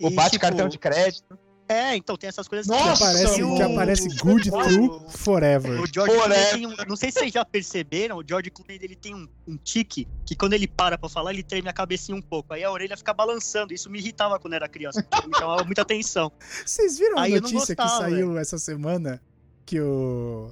[0.01, 1.37] O bate tipo, cartão de crédito.
[1.67, 2.67] É, então tem essas coisas.
[2.67, 5.81] Que Nossa, aparece, E o- que aparece Good Through Forever.
[5.81, 6.51] O George Clooney Forever.
[6.53, 9.57] tem um, não sei se vocês já perceberam, o George Clooney ele tem um, um
[9.57, 12.53] tique que quando ele para pra falar, ele treme a cabecinha um pouco.
[12.53, 13.73] Aí a orelha fica balançando.
[13.73, 15.03] Isso me irritava quando era criança.
[15.25, 16.31] Me chamava muita atenção.
[16.63, 19.19] Vocês viram a Aí eu não notícia que gostava, saiu essa semana?
[19.65, 20.51] Que o.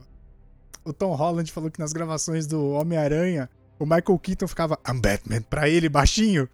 [0.84, 3.49] O Tom Holland falou que nas gravações do Homem-Aranha,
[3.80, 6.49] o Michael Keaton ficava I'm Batman pra ele baixinho.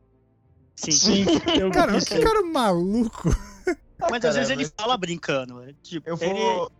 [0.75, 0.91] Sim.
[0.91, 1.25] Sim,
[1.59, 3.35] eu Cara, que cara maluco.
[3.99, 4.61] Mas às vezes Caramba.
[4.61, 5.61] ele fala brincando.
[5.63, 6.71] é, Tipo, Eu ele- vou.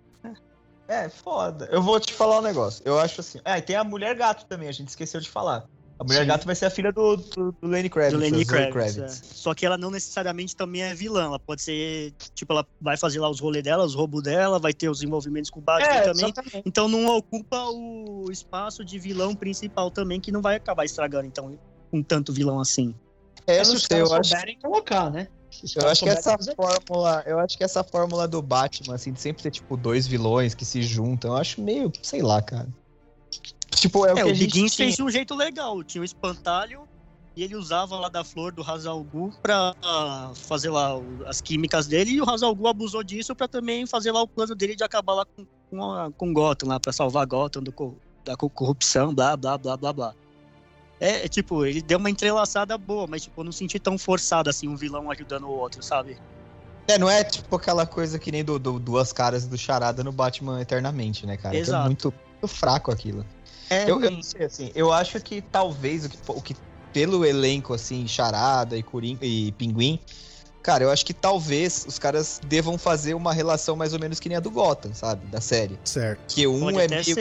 [0.88, 1.68] É, foda.
[1.72, 2.82] Eu vou te falar um negócio.
[2.86, 3.40] Eu acho assim.
[3.46, 5.66] Ah, e tem a mulher gato também, a gente esqueceu de falar.
[6.00, 6.28] A mulher Sim.
[6.28, 8.14] gato vai ser a filha do, do, do Lenny Kravitz.
[8.14, 8.98] do Lenny Zoe Kravitz.
[8.98, 9.08] é.
[9.10, 11.26] Só que ela não necessariamente também é vilã.
[11.26, 14.74] Ela pode ser, tipo, ela vai fazer lá os rolês dela, os roubos dela, vai
[14.74, 16.24] ter os envolvimentos com o Batman É, também.
[16.26, 16.62] exatamente.
[16.66, 21.60] Então não ocupa o espaço de vilão principal também, que não vai acabar estragando, então,
[21.92, 22.96] com tanto vilão assim.
[23.46, 25.28] É, eu Mas se não sei, eu acho, colocar, né?
[25.76, 29.20] Eu acho que essa fazer- fórmula, eu acho que essa fórmula do Batman, assim, de
[29.20, 32.68] sempre ter, tipo, dois vilões que se juntam, eu acho meio, sei lá, cara.
[33.76, 34.86] Tipo, é, o É, que o gente Begins tinha.
[34.88, 35.84] fez de um jeito legal.
[35.84, 36.88] Tinha o espantalho
[37.36, 41.40] e ele usava lá da flor do Hazal Gu pra ah, fazer lá o- as
[41.42, 42.12] químicas dele.
[42.12, 45.14] E o Hazal Gu abusou disso pra também fazer lá o plano dele de acabar
[45.14, 47.74] lá com, com, a- com Gotham, lá pra salvar Gotham do,
[48.26, 50.16] da co- corrupção, blá, blá, blá, blá, blá.
[51.00, 54.50] É, é, tipo, ele deu uma entrelaçada boa, mas tipo, eu não senti tão forçado
[54.50, 56.18] assim, um vilão ajudando o outro, sabe?
[56.88, 60.12] É, não é tipo aquela coisa que nem do, do- duas caras do Charada no
[60.12, 61.56] Batman Eternamente, né, cara?
[61.56, 61.84] Que Exato.
[61.84, 63.26] é muito, muito fraco aquilo.
[63.70, 66.56] É, Eu, eu não sei, assim, eu acho que talvez o que, o que
[66.92, 68.84] pelo elenco, assim, Charada e,
[69.22, 70.00] e Pinguim,
[70.62, 74.28] cara, eu acho que talvez os caras devam fazer uma relação mais ou menos que
[74.30, 75.26] nem a do Gotham, sabe?
[75.28, 75.80] Da série.
[75.84, 76.22] Certo.
[76.34, 77.16] Que um é meio,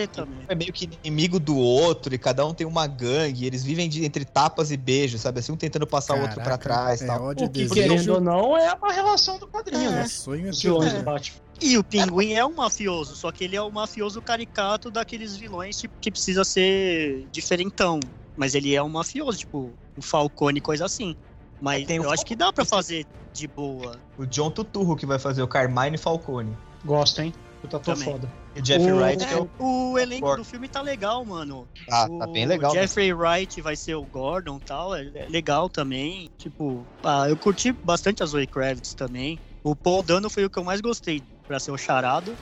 [0.48, 3.88] é meio que inimigo do outro e cada um tem uma gangue, e eles vivem
[3.88, 5.40] de- entre tapas e beijos, sabe?
[5.40, 7.22] Assim, um tentando passar o outro pra Caraca, trás e é tal.
[7.22, 7.74] ódio O que, desejo.
[7.74, 10.08] querendo ou não, é uma relação do quadrinho, É, né?
[10.08, 10.98] sonho Os vilões é.
[10.98, 11.38] do Batman.
[11.60, 15.76] E o Pinguim é um mafioso, só que ele é o mafioso caricato daqueles vilões
[15.76, 17.98] tipo, que precisa ser diferentão.
[18.36, 21.16] Mas ele é um mafioso, tipo, o Falcone, coisa assim.
[21.60, 23.96] Mas Tem o eu acho que dá pra fazer de boa.
[24.16, 26.56] O John Tuturro que vai fazer o Carmine Falcone.
[26.84, 27.34] Gosto, hein?
[27.60, 28.04] Puta, tô Também.
[28.12, 28.32] foda.
[28.54, 29.90] E o Jeff O- Wright que é É, o...
[29.92, 30.42] o elenco Gordon.
[30.42, 31.66] do filme tá legal, mano.
[31.90, 32.72] Ah, o tá bem legal.
[32.72, 32.82] né?
[32.82, 36.30] Jeffrey Wright vai ser o Gordon e tal, é é legal também.
[36.38, 39.38] Tipo, ah, eu curti bastante a Zoe Kravitz também.
[39.64, 42.32] O Paul Dano foi o que eu mais gostei pra ser o charado.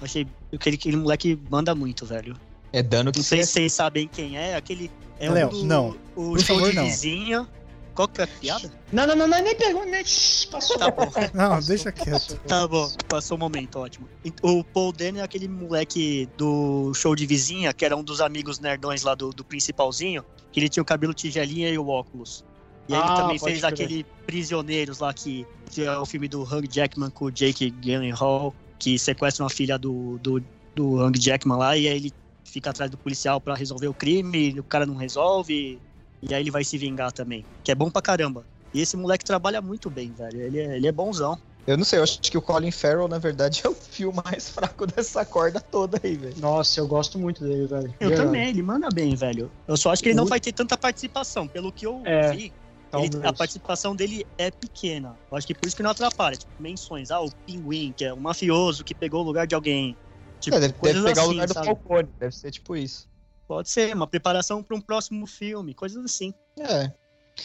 [0.00, 2.36] Achei aquele, aquele moleque manda muito, velho.
[2.72, 4.54] É dano que Não sei se vocês sabem quem é.
[4.56, 4.90] Aquele.
[5.18, 5.88] É Léo, um do, não.
[6.16, 6.84] O Por show favor, de não.
[6.84, 7.48] vizinha.
[7.94, 8.70] Qual que é a piada?
[8.92, 10.04] Não, não, não, não, nem pergunta, nem.
[10.04, 10.78] Shhh, Passou.
[10.78, 11.10] Tá bom.
[11.34, 12.36] Não, deixa quieto.
[12.46, 14.08] Tá bom, passou o momento, ótimo.
[14.42, 18.58] O Paul Dano é aquele moleque do show de vizinha, que era um dos amigos
[18.58, 22.44] nerdões lá do, do principalzinho, que ele tinha o cabelo tigelinha e o óculos.
[22.88, 23.72] E aí ele Ah, também fez crer.
[23.72, 28.54] aquele Prisioneiros lá, que, que é o filme do Hugh Jackman com o Jake Gyllenhaal,
[28.78, 30.42] que sequestra uma filha do, do,
[30.74, 32.12] do Hugh Jackman lá, e aí ele
[32.44, 35.78] fica atrás do policial pra resolver o crime, o cara não resolve,
[36.22, 38.46] e aí ele vai se vingar também, que é bom pra caramba.
[38.72, 41.38] E esse moleque trabalha muito bem, velho, ele é, ele é bonzão.
[41.66, 44.48] Eu não sei, eu acho que o Colin Farrell, na verdade, é o fio mais
[44.48, 46.34] fraco dessa corda toda aí, velho.
[46.40, 47.94] Nossa, eu gosto muito dele, velho.
[48.00, 48.16] Eu Verdade.
[48.28, 49.50] também, ele manda bem, velho.
[49.68, 51.46] Eu só acho que ele não vai ter tanta participação.
[51.46, 52.52] Pelo que eu É, vi,
[52.94, 55.16] ele- a participação dele é pequena.
[55.30, 56.36] Eu acho que por isso que não atrapalha.
[56.36, 57.10] Tipo, menções.
[57.12, 59.96] Ah, o Pinguim, que é um mafioso que pegou o lugar de alguém.
[60.40, 61.66] Tipo, É, deve, deve pegar o assim, lugar do sabe?
[61.66, 63.06] Falcone, deve ser tipo isso.
[63.52, 66.32] Pode ser, uma preparação para um próximo filme, coisas assim.
[66.58, 66.90] É.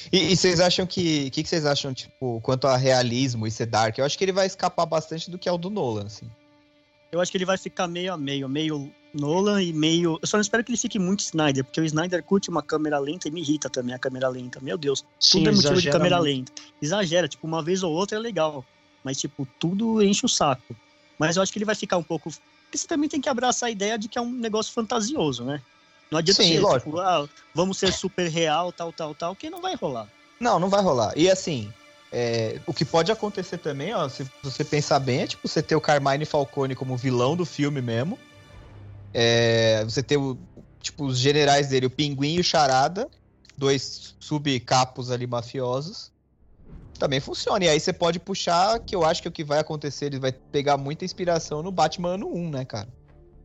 [0.09, 1.27] E, e vocês acham que.
[1.27, 3.97] O que, que vocês acham, tipo, quanto a realismo e ser dark?
[3.97, 6.31] Eu acho que ele vai escapar bastante do que é o do Nolan, assim.
[7.11, 10.17] Eu acho que ele vai ficar meio a meio, meio Nolan e meio.
[10.21, 12.99] Eu só não espero que ele fique muito Snyder, porque o Snyder curte uma câmera
[12.99, 14.61] lenta e me irrita também a câmera lenta.
[14.61, 15.03] Meu Deus.
[15.19, 16.27] Sim, tudo é motivo de exagera câmera muito.
[16.27, 16.51] lenta.
[16.81, 18.63] Exagera, tipo, uma vez ou outra é legal.
[19.03, 20.73] Mas, tipo, tudo enche o saco.
[21.19, 22.31] Mas eu acho que ele vai ficar um pouco.
[22.63, 25.61] Porque você também tem que abraçar a ideia de que é um negócio fantasioso, né?
[26.09, 26.91] Não adianta Sim, ser, lógico.
[26.91, 30.07] tipo, ah, vamos ser super real, tal, tal, tal, que não vai rolar.
[30.39, 31.13] Não, não vai rolar.
[31.17, 31.71] E assim,
[32.11, 35.75] é, o que pode acontecer também, ó, se você pensar bem, é tipo você ter
[35.75, 38.17] o Carmine Falcone como vilão do filme mesmo.
[39.13, 40.37] É, você ter o,
[40.81, 43.09] tipo, os generais dele, o Pinguim e o Charada,
[43.57, 46.11] dois subcapos ali mafiosos.
[46.97, 47.65] Também funciona.
[47.65, 50.31] E aí você pode puxar, que eu acho que o que vai acontecer, ele vai
[50.31, 52.87] pegar muita inspiração no Batman ano 1, né, cara?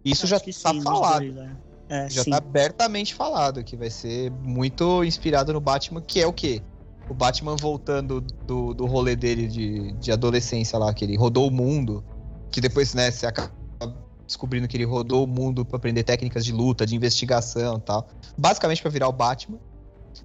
[0.04, 1.20] Isso já Acho que tá sim, falado.
[1.20, 1.50] dois, é.
[1.88, 2.30] É, Já sim.
[2.30, 6.62] tá abertamente falado que vai ser muito inspirado no Batman, que é o quê?
[7.08, 11.50] O Batman voltando do, do rolê dele de, de adolescência lá, que ele rodou o
[11.50, 12.02] mundo,
[12.50, 13.50] que depois, né, você acaba
[14.26, 18.08] descobrindo que ele rodou o mundo pra aprender técnicas de luta, de investigação e tal.
[18.38, 19.58] Basicamente pra virar o Batman.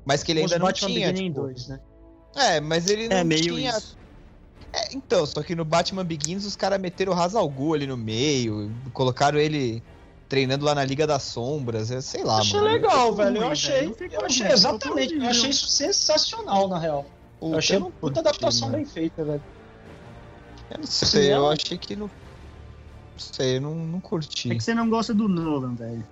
[0.05, 1.07] Mas que ele Os ainda não Batman tinha.
[1.11, 1.79] Beginning tipo- 2, né?
[2.35, 3.71] É, mas ele não É meio tinha.
[3.71, 3.97] isso.
[4.71, 7.87] É, então, só que no Batman Begins os caras meteram o Ra's al Ghul ali
[7.87, 9.81] no meio, colocaram ele
[10.27, 12.71] treinando lá na Liga das Sombras, eu sei lá, achei mano.
[12.71, 13.29] legal, velho.
[13.29, 13.51] Eu velho.
[13.51, 15.15] achei, eu achei exatamente.
[15.15, 17.05] Eu achei isso sensacional, na real.
[17.41, 18.77] Eu achei uma puta adaptação mano.
[18.77, 19.43] bem feita, velho.
[20.69, 22.07] Eu não sei, eu achei que não.
[22.07, 24.51] Não sei, eu não, não curti.
[24.51, 26.05] É que você não gosta do Nolan, velho.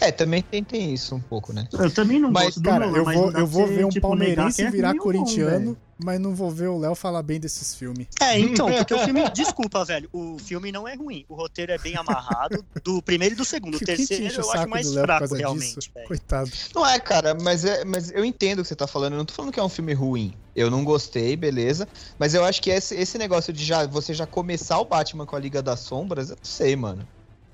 [0.00, 1.68] É, também tem, tem isso um pouco, né?
[1.72, 4.08] Eu também não Mas, gosto do Cara, Nolan, eu vou, eu vou ver um tipo,
[4.08, 5.78] palmeirense que é virar corintiano, velho.
[6.04, 8.06] mas não vou ver o Léo falar bem desses filmes.
[8.20, 9.28] É, então, porque o filme.
[9.30, 10.08] Desculpa, velho.
[10.12, 11.24] O filme não é ruim.
[11.28, 12.64] O roteiro é bem amarrado.
[12.82, 13.76] Do primeiro e do segundo.
[13.76, 15.36] O Que- quem te terceiro enche o eu acho mais do Léo por fraco, causa
[15.36, 15.92] realmente.
[16.06, 16.50] Coitado.
[16.74, 19.14] Não é, cara, mas, é, mas eu entendo o que você tá falando.
[19.14, 20.34] Eu não tô falando que é um filme ruim.
[20.54, 21.86] Eu não gostei, beleza.
[22.18, 25.36] Mas eu acho que esse, esse negócio de já você já começar o Batman com
[25.36, 27.06] a Liga das Sombras, eu não sei, mano.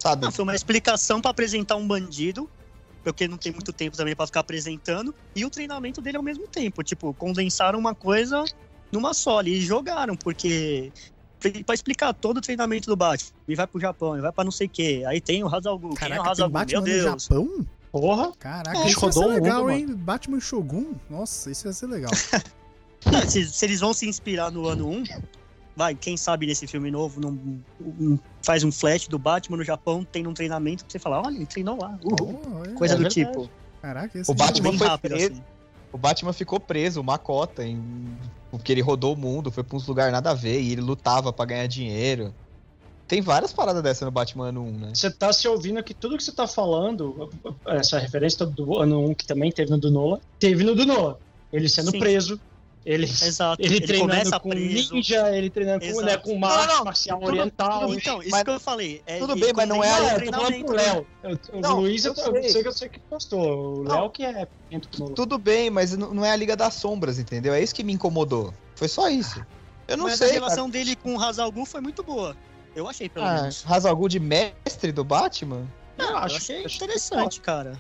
[0.03, 0.24] Sabe?
[0.24, 2.50] Não, foi uma explicação pra apresentar um bandido.
[3.05, 5.14] Porque não tem muito tempo também pra ficar apresentando.
[5.34, 6.82] E o treinamento dele ao mesmo tempo.
[6.82, 8.44] Tipo, condensaram uma coisa
[8.90, 9.59] numa só ali.
[9.59, 10.92] E jogaram, porque.
[11.64, 13.30] Pra explicar todo o treinamento do Batman.
[13.46, 15.05] Ele vai pro Japão, ele vai pra não sei o quê.
[15.07, 15.94] Aí tem o Hazal Gu.
[15.94, 16.53] Quem é o Caraca, tem Hazal Gu?
[16.53, 17.22] Batman Meu no Deus.
[17.24, 17.66] Japão?
[17.92, 18.32] Porra.
[18.38, 19.86] Caraca, É, isso ser rodou o legal, mundo, hein?
[19.94, 20.94] Batman Shogun?
[21.11, 22.11] Nossa, isso ia ser legal.
[23.07, 25.05] Ah, se, se eles vão se inspirar no ano 1,
[25.77, 27.31] vai, quem sabe nesse filme novo não,
[27.81, 31.37] um- faz um flash do Batman no Japão, tem um treinamento pra você falar, olha,
[31.37, 31.99] ele treinou lá.
[32.05, 32.41] uhul.
[32.45, 32.75] Oh, é.
[32.75, 33.14] Coisa É do verdade.
[33.14, 33.51] tipo.
[33.81, 35.33] Caraca, esse O Batman bem foi rápido, preso.
[35.33, 35.43] assim.
[35.93, 37.79] O Batman ficou preso, uma cota, em...
[38.51, 41.33] porque ele rodou o mundo, foi pra uns lugares nada a ver, e ele lutava
[41.33, 42.33] pra ganhar dinheiro.
[43.09, 44.93] Tem várias paradas dessa no Batman ano 1, né?
[44.95, 47.29] Você tá se ouvindo aqui, tudo que você tá falando,
[47.66, 51.16] essa referência do ano 1 que também teve no do Nolan, teve no do Nolan.
[51.53, 51.99] Ele sendo Sim.
[51.99, 52.41] preso,
[52.85, 53.62] ele, Exato.
[53.62, 54.95] ele, treinando começa com preso.
[54.95, 57.80] ninja, ele treinando com, né, com Não, mar, não, marcial tudo- oriental.
[57.80, 59.03] tudo Então, isso Mas- que eu falei.
[59.07, 61.07] É, tudo ele bem, mas não é eu tô falando pro Léo.
[61.22, 62.49] Eu- O Não, Luiz, eu, sei.
[62.51, 63.80] sei que eu sei que gostou.
[63.80, 64.01] O Não.
[64.01, 64.49] Léo que é.
[65.14, 67.55] Tudo bem, mas não não é a Liga das Sombras, entendeu?
[67.55, 68.53] É isso que me incomodou.
[68.74, 69.45] Foi só isso.
[69.87, 70.72] Eu não Mas sei, a relação cara.
[70.85, 72.37] dele com o Hazal Gu foi muito boa.
[72.74, 73.64] Eu achei, pelo Ah, menos.
[73.68, 75.66] Hazal Gu de mestre do Batman?
[75.99, 77.78] Eu Eu acho- achei acho interessante, cara.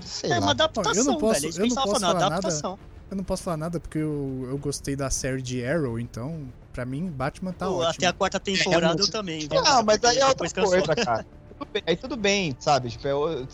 [0.00, 0.40] Sei é lá.
[0.40, 1.46] uma adaptação, eu não posso- velho.
[1.46, 2.84] É isso eu que a gente não tava posso falar nada.
[3.10, 6.84] Eu não posso falar nada porque eu, eu gostei da série de Arrow, então, pra
[6.84, 7.90] mim, Batman tá Pô, ótimo.
[7.90, 9.38] Até a quarta temporada É, eu mas- também.
[9.40, 10.70] viu, Ah, mas aí é outra cansou.
[10.70, 11.26] coisa, cara.
[11.56, 12.90] Tudo bem, Aí tudo bem, sabe?
[12.90, 13.46] Tipo, eu,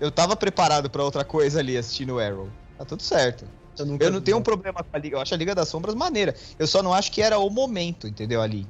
[0.00, 2.48] eu tava preparado pra outra coisa ali assistindo Arrow.
[2.78, 3.44] Tá tudo certo.
[3.78, 4.44] Eu, nunca Eu não vi, tenho um né?
[4.44, 5.16] problema com a Liga.
[5.16, 6.34] Eu acho a Liga das Sombras maneira.
[6.58, 8.40] Eu só não acho que era o momento, entendeu?
[8.40, 8.66] Ali.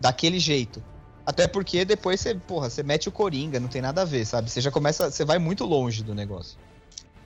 [0.00, 0.82] Daquele jeito.
[1.24, 4.50] Até porque depois você, porra, você mete o Coringa, não tem nada a ver, sabe?
[4.50, 5.10] Você já começa.
[5.10, 6.58] Você vai muito longe do negócio.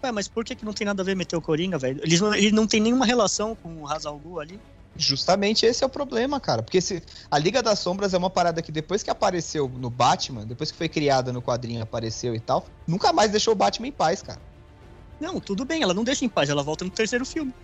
[0.03, 2.01] Ué, mas por que, que não tem nada a ver meter o Coringa, velho?
[2.03, 4.61] Eles não, ele não tem nenhuma relação com o Hazal Gu ali.
[4.97, 6.63] Justamente esse é o problema, cara.
[6.63, 10.45] Porque se a Liga das Sombras é uma parada que depois que apareceu no Batman,
[10.45, 13.93] depois que foi criada no quadrinho, apareceu e tal, nunca mais deixou o Batman em
[13.93, 14.41] paz, cara.
[15.21, 17.55] Não, tudo bem, ela não deixa em paz, ela volta no terceiro filme.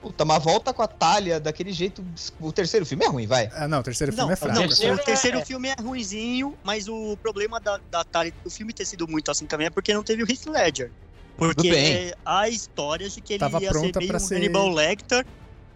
[0.00, 2.04] Puta, mas volta com a talha daquele jeito.
[2.40, 3.50] O terceiro filme é ruim, vai.
[3.54, 4.54] Ah, não, o terceiro filme Não, é fraco.
[4.54, 8.72] não, o terceiro é- filme é ruinzinho, mas o problema da, da Tali do filme
[8.72, 10.90] ter sido muito assim também é porque não teve o Heath Ledger.
[11.36, 15.24] Porque é, há histórias de que ele Tava ia ser meio um ser- Hannibal Lecter.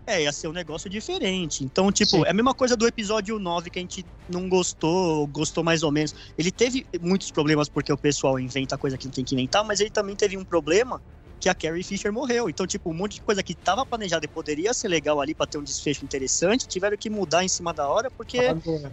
[0.07, 1.63] É, ia ser um negócio diferente.
[1.63, 2.25] Então, tipo, Sim.
[2.25, 5.83] é a mesma coisa do episódio 9 que a gente não gostou, ou gostou mais
[5.83, 6.15] ou menos.
[6.37, 9.79] Ele teve muitos problemas porque o pessoal inventa coisa que não tem que inventar, mas
[9.79, 11.01] ele também teve um problema
[11.39, 12.49] que a Carrie Fisher morreu.
[12.49, 15.47] Então, tipo, um monte de coisa que tava planejada e poderia ser legal ali pra
[15.47, 18.93] ter um desfecho interessante, tiveram que mudar em cima da hora porque Agora.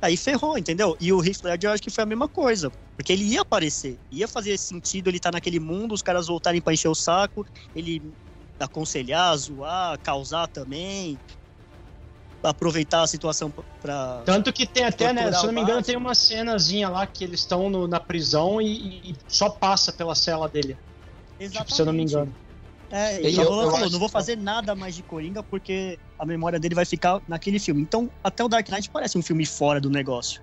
[0.00, 0.96] Aí ferrou, entendeu?
[1.00, 2.70] E o Heath Ledger eu acho que foi a mesma coisa.
[2.96, 3.98] Porque ele ia aparecer.
[4.10, 7.44] Ia fazer sentido ele estar naquele mundo, os caras voltarem pra encher o saco,
[7.74, 8.14] ele
[8.58, 11.18] aconselhar, zoar, causar também.
[12.42, 14.22] Aproveitar a situação pra.
[14.24, 15.32] Tanto que tem até, né?
[15.32, 19.10] Se eu não me engano, tem uma cenazinha lá que eles estão na prisão e,
[19.10, 20.78] e só passa pela cela dele.
[21.40, 22.34] Tipo, se eu não me engano.
[22.90, 26.58] É, E eu- eu falou, não vou fazer nada mais de Coringa porque a memória
[26.58, 27.82] dele vai ficar naquele filme.
[27.82, 30.40] Então, até o Dark Knight parece um filme fora do negócio.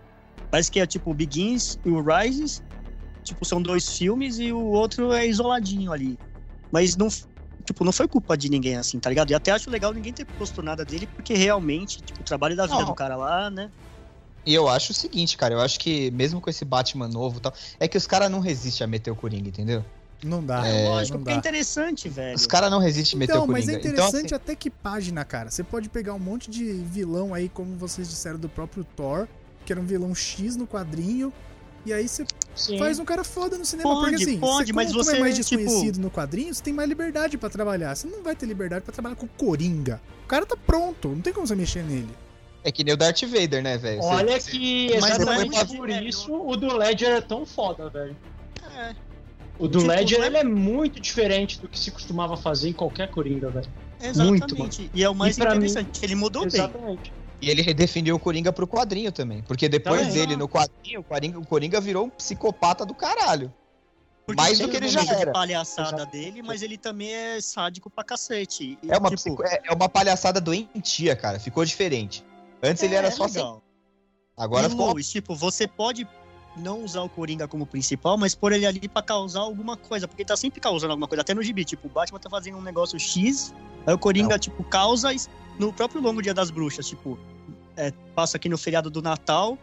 [0.52, 2.62] Parece que é tipo o Begins e o Rises,
[3.24, 6.20] tipo, são dois filmes e o outro é isoladinho ali.
[6.72, 7.08] Mas não,
[7.66, 9.32] tipo, não foi culpa de ninguém assim, tá ligado?
[9.32, 12.66] E até acho legal ninguém ter posto nada dele, porque realmente, tipo, o trabalho da
[12.66, 12.86] vida Não.
[12.86, 13.72] do cara lá, né?
[14.46, 17.42] E eu acho o seguinte, cara, eu acho que mesmo com esse Batman novo e
[17.42, 19.86] tal, é que os caras não resistem a meter o Coringa, entendeu?
[20.26, 20.66] Não dá.
[20.68, 21.40] É, Lógico, não porque é dá.
[21.40, 22.36] interessante, velho.
[22.36, 23.78] Os caras não resistem a meter Então, o mas Coringa.
[23.78, 25.50] é então, interessante assim, até que página, cara.
[25.52, 29.28] Você pode pegar um monte de vilão aí, como vocês disseram, do próprio Thor,
[29.66, 31.32] que era um vilão X no quadrinho,
[31.86, 32.78] e aí você Sim.
[32.80, 33.90] faz um cara foda no cinema.
[33.90, 36.54] Pode, porque assim, pode, você, mas como, como você, é mais tipo- desconhecido no quadrinho,
[36.54, 37.94] você tem mais liberdade pra trabalhar.
[37.96, 40.02] Você não vai ter liberdade pra trabalhar com o Coringa.
[40.24, 42.10] O cara tá pronto, não tem como você mexer nele.
[42.66, 44.02] é que nem o Darth Vader, né, velho?
[44.02, 47.46] Você- Olha você- que Mas exatamente não é por isso o do Ledger é tão
[47.46, 48.16] foda, velho.
[49.60, 52.36] É, O do Tipo, Ledger não é- ele é muito diferente do que se costumava
[52.36, 53.68] fazer em qualquer Coringa, velho.
[54.02, 54.56] exatamente.
[54.56, 56.50] Muito, e é o mais E pra mim- interessante, ele mudou bem.
[56.62, 57.14] Exatamente.
[57.42, 59.44] E ele redefiniu o Coringa pro quadrinho também.
[59.44, 60.14] Porque depois Também.
[60.14, 63.54] dele no quadrinho, o Coringa, o Coringa virou um psicopata do caralho.
[64.26, 65.26] Porque Mais do que ele já era.
[65.26, 66.12] de palhaçada Exato.
[66.14, 68.80] dele, mas ele também é sádico pra cacete.
[68.82, 71.38] E, É uma, tipo, psico- é, é uma palhaçada doentia, cara.
[71.42, 72.24] Ficou diferente.
[72.64, 73.62] Antes ele é, era é só legal.
[74.38, 74.96] Agora e ficou.
[75.02, 76.08] Tipo, você pode
[76.56, 80.22] não usar o Coringa como principal, mas pôr ele ali pra causar alguma coisa, porque
[80.22, 82.62] ele tá sempre causando alguma coisa, até no gibi, tipo, o Batman tá fazendo um
[82.62, 83.54] negócio X,
[83.86, 84.40] aí o Coringa, Não.
[84.40, 85.10] tipo, causa
[85.60, 87.18] no próprio longo dia das bruxas, tipo,
[87.76, 89.58] é, passa aqui no feriado do Natal,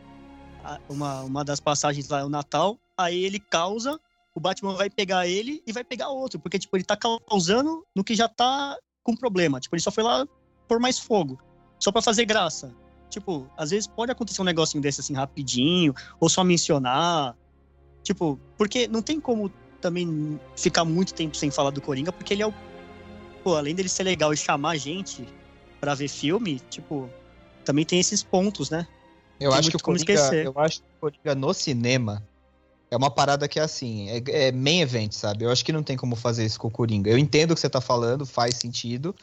[0.89, 3.99] uma, uma das passagens lá é o Natal, aí ele causa,
[4.35, 8.05] o Batman vai pegar ele e vai pegar outro, porque, tipo, ele tá causando no
[8.05, 10.27] que já tá com problema, tipo, ele só foi lá
[10.69, 11.41] por mais fogo,
[11.79, 12.75] só pra fazer graça.
[13.11, 17.37] Tipo, às vezes pode acontecer um negocinho desse assim rapidinho, ou só mencionar.
[18.03, 19.51] Tipo, porque não tem como
[19.81, 22.55] também ficar muito tempo sem falar do Coringa, porque ele é o.
[23.43, 25.27] Pô, além dele ser legal e chamar gente
[25.81, 27.11] pra ver filme, tipo,
[27.65, 28.87] também tem esses pontos, né?
[29.41, 30.47] Eu Tem acho que o Coringa, esquecer.
[30.47, 32.23] eu acho que o Coringa no cinema
[32.91, 35.45] é uma parada que é assim, é, é main event, sabe?
[35.45, 37.11] Eu acho que não tem como fazer isso com o Coringa.
[37.11, 39.15] Eu entendo o que você tá falando, faz sentido,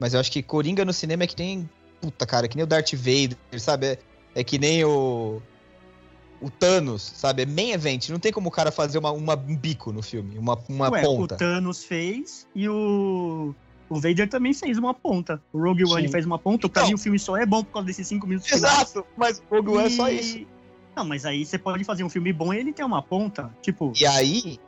[0.00, 1.68] mas eu acho que Coringa no cinema é que nem,
[2.00, 3.86] puta cara, que nem o Darth Vader, sabe?
[3.86, 3.98] É,
[4.36, 5.40] é que nem o
[6.40, 7.42] o Thanos, sabe?
[7.42, 10.38] É main event, não tem como o cara fazer uma, uma- um bico no filme,
[10.38, 11.34] uma, uma Ué, ponta.
[11.34, 13.54] o Thanos fez e o.
[13.90, 15.42] O Vader também fez uma ponta.
[15.52, 16.12] O Rogue One Sim.
[16.12, 16.68] fez uma ponta.
[16.68, 16.88] Pra Então.
[16.90, 18.74] mim, o filme só é bom por causa desses cinco minutos finais.
[18.74, 20.46] Exato, mas o Rogue One é só E- isso.
[20.94, 23.50] Não, mas aí você pode fazer um filme bom e ele tem uma ponta.
[23.62, 24.58] Tipo, E aí,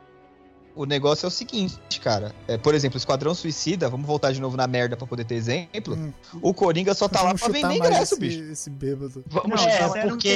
[0.81, 2.33] o negócio é o seguinte, cara.
[2.47, 5.93] É, por exemplo, Esquadrão Suicida, vamos voltar de novo na merda pra poder ter exemplo.
[5.95, 6.11] Hum.
[6.41, 8.43] O Coringa só tá lá Vamos pra chutar vender ingresso, esse, bicho.
[8.51, 9.23] esse bêbado.
[9.27, 10.29] Vamos Não, É, disseram porque-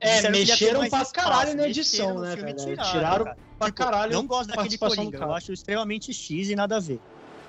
[0.00, 2.56] É, mexeram pra espaço, caralho na edição, né, velho?
[2.56, 3.36] tiraram, Tiraram cara.
[3.58, 4.12] pra Tipo, caralho.
[4.12, 5.18] Não gosto daquele Coringa.
[5.18, 5.30] cara.
[5.30, 7.00] Eu acho extremamente X e nada a ver.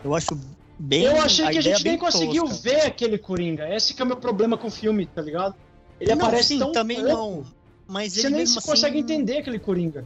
[0.03, 0.37] Eu acho
[0.79, 1.03] bem.
[1.03, 2.61] Eu achei que a ideia gente nem bem conseguiu tosca.
[2.69, 3.69] ver aquele Coringa.
[3.75, 5.55] Esse que é o meu problema com o filme, tá ligado?
[5.99, 7.45] Ele Não, aparece sim, tão também pouco, não.
[7.87, 10.05] Mas Você ele nem mesmo se assim, consegue entender aquele Coringa.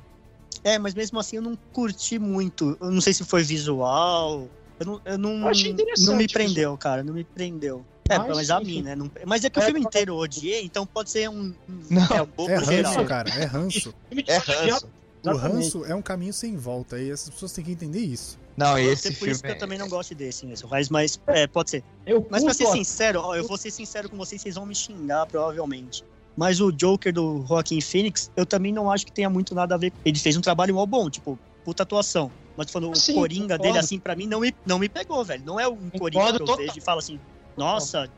[0.63, 2.77] É, mas mesmo assim eu não curti muito.
[2.81, 4.47] Eu não sei se foi visual.
[4.79, 7.03] Eu não, eu não, Eu achei interessante não me o prendeu, cara.
[7.03, 7.85] Não me prendeu.
[8.09, 8.95] É, Mas, mas, a mim, né?
[8.95, 11.53] Não- mas é que o É, filme tá- inteiro eu odiei, então pode ser um.
[11.91, 12.93] Não, é um pouco É geral.
[12.93, 13.93] ranço, cara, é ranço.
[14.27, 14.87] É ranço.
[15.23, 18.39] O ranço é um caminho sem volta e as pessoas têm que entender isso.
[18.57, 19.31] Não, Pode esse ser por filme.
[19.33, 20.67] isso que eu é- também não gosto desse mesmo.
[20.69, 21.83] Mas, mas é, pode ser.
[22.05, 24.73] Eu Mas pra ser sincero, ó, eu vou ser sincero com vocês, vocês vão me
[24.73, 26.03] xingar, provavelmente.
[26.39, 29.77] Mas o Joker do Joaquin Phoenix, eu também não acho que tenha muito nada a
[29.77, 29.91] ver.
[30.05, 32.31] Ele fez um trabalho mó bom, tipo, puta atuação.
[32.55, 33.63] Mas falando, Sim, o Coringa concordo.
[33.63, 35.43] dele, assim, pra mim, não me, não me pegou, velho.
[35.43, 36.55] Não é um Coringa que eu total.
[36.55, 37.19] vejo e falo assim,
[37.57, 38.09] nossa,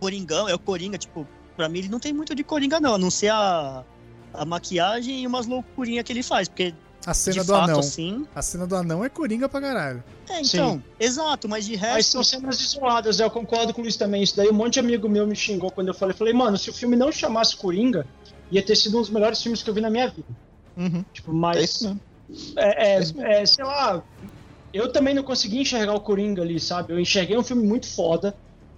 [0.00, 1.24] Coringão, é o Coringa, tipo,
[1.56, 3.84] pra mim ele não tem muito de Coringa, não, a não ser a,
[4.34, 6.74] a maquiagem e umas loucurinhas que ele faz, porque
[7.06, 7.80] A cena de do fato, anão.
[7.80, 8.26] assim.
[8.34, 10.04] A cena do anão é coringa pra caralho.
[10.28, 12.12] É, então, exato, mas de Mas resto.
[12.12, 14.22] são cenas isoladas, eu concordo com o Luiz também.
[14.22, 16.14] Isso daí um monte de amigo meu me xingou quando eu falei.
[16.14, 18.06] Falei, mano, se o filme não chamasse Coringa,
[18.50, 20.28] ia ter sido um dos melhores filmes que eu vi na minha vida.
[20.76, 21.64] Uhum, Tipo, é mas.
[21.64, 22.00] isso mesmo.
[22.56, 24.02] É, é, É é, sei lá.
[24.72, 26.92] Eu também não consegui enxergar o Coringa ali, sabe?
[26.92, 28.36] Eu enxerguei um filme muito foda.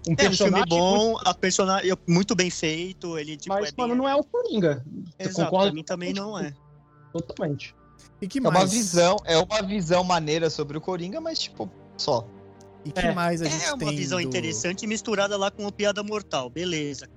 [0.09, 3.69] Um É um personagem filme bom, muito- a personagem muito bem feito, ele tipo mas,
[3.69, 3.75] é bem...
[3.89, 4.83] mano, não é o Coringa.
[5.19, 6.53] Eu Exato, concordo pra mim também não é.
[7.13, 7.75] Totalmente.
[8.23, 8.71] E que É uma mais?
[8.73, 12.25] visão, é uma visão maneira sobre o Coringa, mas tipo, só.
[12.85, 13.13] E que É.
[13.13, 16.49] mais a gente É uma tem visão do- interessante misturada lá com o Piada Mortal,
[16.49, 17.09] beleza.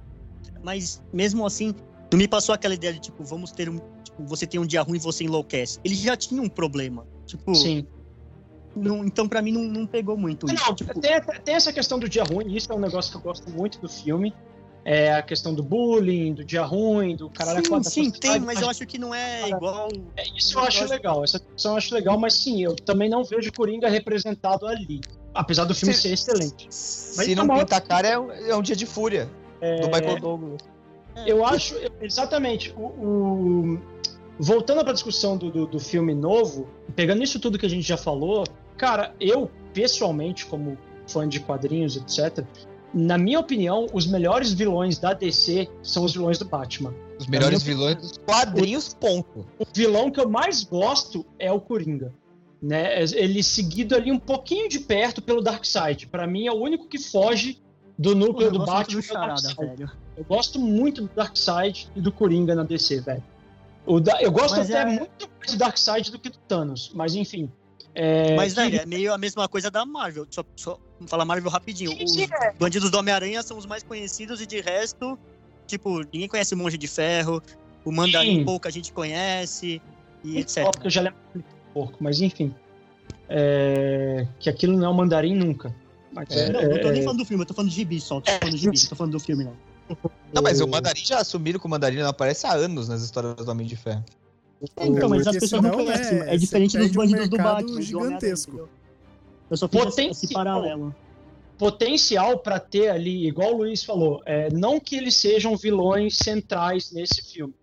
[0.64, 1.76] Mas mesmo assim,
[2.12, 3.78] não me passou aquela ideia de tipo, vamos ter um.
[4.04, 5.80] Tipo, você tem um dia ruim e você enlouquece.
[5.84, 7.06] Ele já tinha um problema.
[7.28, 7.86] Tipo, Sim.
[8.76, 10.56] não- então pra mim não, não pegou muito isso.
[10.68, 13.22] Não, Tipo, tem, tem essa questão do dia ruim, isso é um negócio que eu
[13.22, 14.34] gosto muito do filme.
[14.88, 18.62] É a questão do bullying, do dia ruim, do caralho sim, quatro, sim, tem, mas
[18.62, 19.90] eu acho que não é Cara, igual.
[20.16, 23.24] É, Isso eu acho legal, essa discussão eu acho legal, mas sim, eu também não
[23.24, 25.02] vejo Coringa representado ali.
[25.34, 26.02] Apesar do filme Sim.
[26.02, 26.68] ser excelente.
[26.70, 29.28] Se tá não pintar a cara, é um, é um dia de fúria
[29.82, 30.62] do Michael Douglas.
[31.26, 33.80] Eu acho, exatamente, o, o-
[34.38, 37.88] voltando para a discussão do, do, do filme novo, pegando isso tudo que a gente
[37.88, 38.44] já falou,
[38.78, 40.78] cara, eu, pessoalmente, como
[41.08, 42.46] fã de quadrinhos, etc.,
[42.96, 46.94] na minha opinião, os melhores vilões da DC são os vilões do Batman.
[47.20, 49.46] Os melhores vilões dos quadrinhos, ponto.
[49.60, 52.14] O vilão que eu mais gosto é o Coringa.
[52.62, 53.04] Né?
[53.04, 56.08] Ele seguido ali um pouquinho de perto pelo Darkseid.
[56.08, 57.62] Para mim é o único que foge
[58.00, 59.00] do núcleo do Batman.
[59.00, 59.92] do Charada, velho.
[60.16, 63.24] Eu gosto muito do Darkseid e do Coringa na DC, velho.
[63.86, 66.92] O da- Eu gosto Mas até é- muito mais do Darkseid do que do Thanos,
[66.94, 67.52] mas enfim.
[67.96, 70.28] É, Mas, que- velho, é meio a mesma coisa da Marvel.
[70.30, 71.92] Só, só vamos falar Marvel rapidinho.
[72.04, 72.52] Os é.
[72.60, 75.18] bandidos do Homem-Aranha são os mais conhecidos e de resto,
[75.66, 77.42] tipo, ninguém conhece o Monge de Ferro,
[77.86, 78.46] o Mandarim Sim.
[78.46, 79.82] pouca gente conhece
[80.24, 80.66] e etc.
[80.72, 81.44] porque eu já lembro do
[81.74, 82.54] porco, mas enfim.
[83.30, 85.74] É, Que aquilo não é o mandarim nunca.
[86.12, 88.00] Mas É, Não, não tô é- nem falando do filme, eu tô falando de gibi
[88.00, 88.22] só.
[88.22, 89.58] Tô falando de gibi, não tô falando do filme, não.
[90.34, 93.36] Não, mas o Mandarim já assumiram que o Mandarim não aparece há anos nas histórias
[93.36, 94.04] do Homem de Ferro.
[94.62, 96.20] Então, mas as pessoas não conhecem.
[96.20, 97.76] é, É, diferente dos perde um bandidos do Batman.
[97.76, 98.52] do gigantesco.
[98.52, 98.70] entendeu?
[99.50, 100.44] Eu só fiz esse- esse Potencial.
[100.44, 100.96] paralelo.
[101.58, 106.92] potencial para ter ali, igual o Luiz falou, é, não que eles sejam vilões centrais
[106.92, 107.54] nesse filme,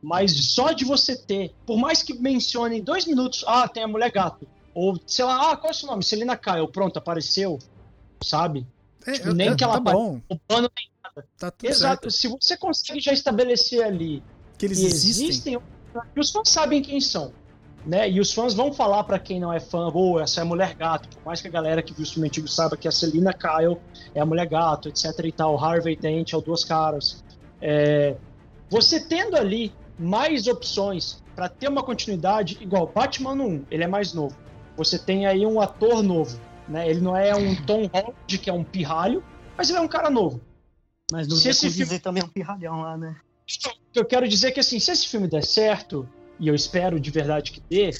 [0.00, 3.88] Mas só de você ter, por mais que mencione em dois minutos, ah, tem a
[3.88, 4.46] mulher gato.
[4.72, 6.04] Ou, sei lá, ah, qual é o seu nome?
[6.04, 7.58] Celina Kyle, pronto, apareceu.
[8.22, 8.64] Sabe?
[9.04, 10.88] É, Tipo, nem é, que ela tá bom, O plano tem.
[11.36, 12.02] tá tudo Exato.
[12.02, 12.10] certo.
[12.12, 14.22] Se você consegue já estabelecer ali
[14.56, 15.28] Que eles que existem.
[15.28, 15.58] existem.
[16.14, 17.32] E os fãs sabem quem são.
[17.86, 18.10] Né?
[18.10, 20.74] E os fãs vão falar pra quem não é fã, ou essa é a mulher
[20.74, 23.32] gato, por mais que a galera que viu o filme antigo saiba que a Celina
[23.32, 23.78] Kyle
[24.14, 27.24] é a mulher gato, etc e tal, Harvey Dent é o Duas Caras.
[27.62, 28.16] É,
[28.68, 34.12] Você tendo ali mais opções pra ter uma continuidade, igual Batman 1, ele é mais
[34.12, 34.36] novo.
[34.76, 36.88] Você tem aí um ator novo, né?
[36.90, 39.24] Ele não é um Tom Holland, que é um pirralho,
[39.56, 40.40] mas ele é um cara novo.
[41.10, 43.16] Mas não Se esse filme- também é um pirralhão lá, né?
[43.90, 46.08] O que eu quero dizer é que, assim, se esse filme der certo,
[46.38, 47.90] e eu espero de verdade que dê,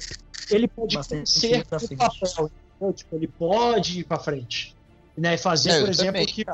[0.50, 2.50] ele pode Bastante ser o papel.
[2.76, 2.92] entendeu?
[2.94, 4.74] Tipo, ele pode ir pra frente.
[5.16, 5.34] Né?
[5.34, 6.44] E fazer, É, por eu exemplo, também, o que,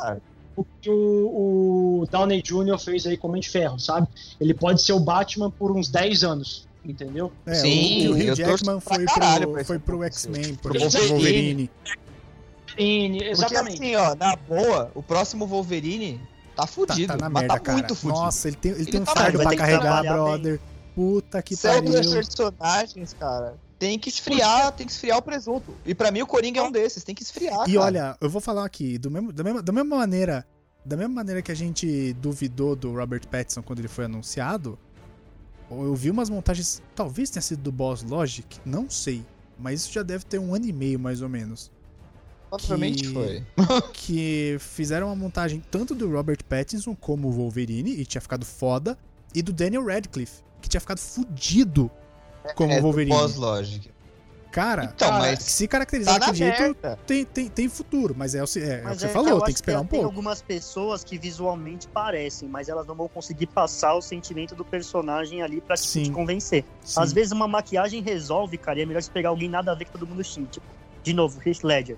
[0.56, 2.78] o que o, o Downey Jr.
[2.78, 4.06] fez aí com o Homem de Ferro, sabe?
[4.40, 7.30] Ele pode ser o Batman por uns 10 anos, entendeu?
[7.44, 10.02] É, Sim, o, o Hugh Jackman foi caralho pro, foi pro.
[10.04, 11.08] X-Men, pro Pro Wolverine.
[11.12, 11.70] Wolverine.
[12.76, 13.74] Sim, Porque exatamente.
[13.74, 16.20] assim, ó, na boa, o próximo Wolverine
[16.54, 17.08] tá Tá, fudido.
[17.08, 17.78] tá na mas merda, tá cara.
[17.78, 18.20] muito fudido.
[18.20, 20.60] Nossa, ele tem, ele Ele tem um tá fardo pra carregar, brother.
[20.94, 22.10] Puta que Certos pariu.
[22.12, 25.74] personagens, cara, tem que esfriar, tem que esfriar o presunto.
[25.84, 27.68] E pra mim o Coringa é um desses, tem que esfriar.
[27.68, 27.84] E cara.
[27.86, 30.46] olha, eu vou falar aqui, do mesmo, da, mesma, da mesma maneira.
[30.86, 34.78] Da mesma maneira que a gente duvidou do Robert Pattinson quando ele foi anunciado,
[35.70, 39.24] eu vi umas montagens, talvez tenha sido do Boss Logic, não sei,
[39.58, 41.72] mas isso já deve ter um ano e meio mais ou menos,
[42.58, 43.42] Provavelmente que- foi.
[43.92, 48.96] que fizeram uma montagem tanto do Robert Pattinson como o Wolverine e tinha ficado foda,
[49.34, 51.90] e do Daniel Radcliffe, que tinha ficado fudido
[52.54, 53.10] como é, do Wolverine.
[53.16, 53.90] Pós-Logic.
[54.52, 58.40] Cara, Então, cara, mas se caracterizar tá daquele jeito, tem, tem, tem futuro, mas é,
[58.40, 59.88] o, é, é o Mas que você é falou, eu tem que esperar um Tem
[59.98, 60.04] pouco.
[60.06, 65.42] algumas pessoas que visualmente parecem, mas elas não vão conseguir passar o sentimento do personagem
[65.42, 66.04] ali pra tipo, Sim.
[66.04, 66.64] te convencer.
[66.84, 67.00] Sim.
[67.00, 69.86] Às vezes uma maquiagem resolve, cara, e é melhor você pegar alguém nada a ver
[69.86, 70.46] que todo mundo xingue.
[70.46, 70.66] Tipo,
[71.02, 71.96] de novo, Heath Ledger.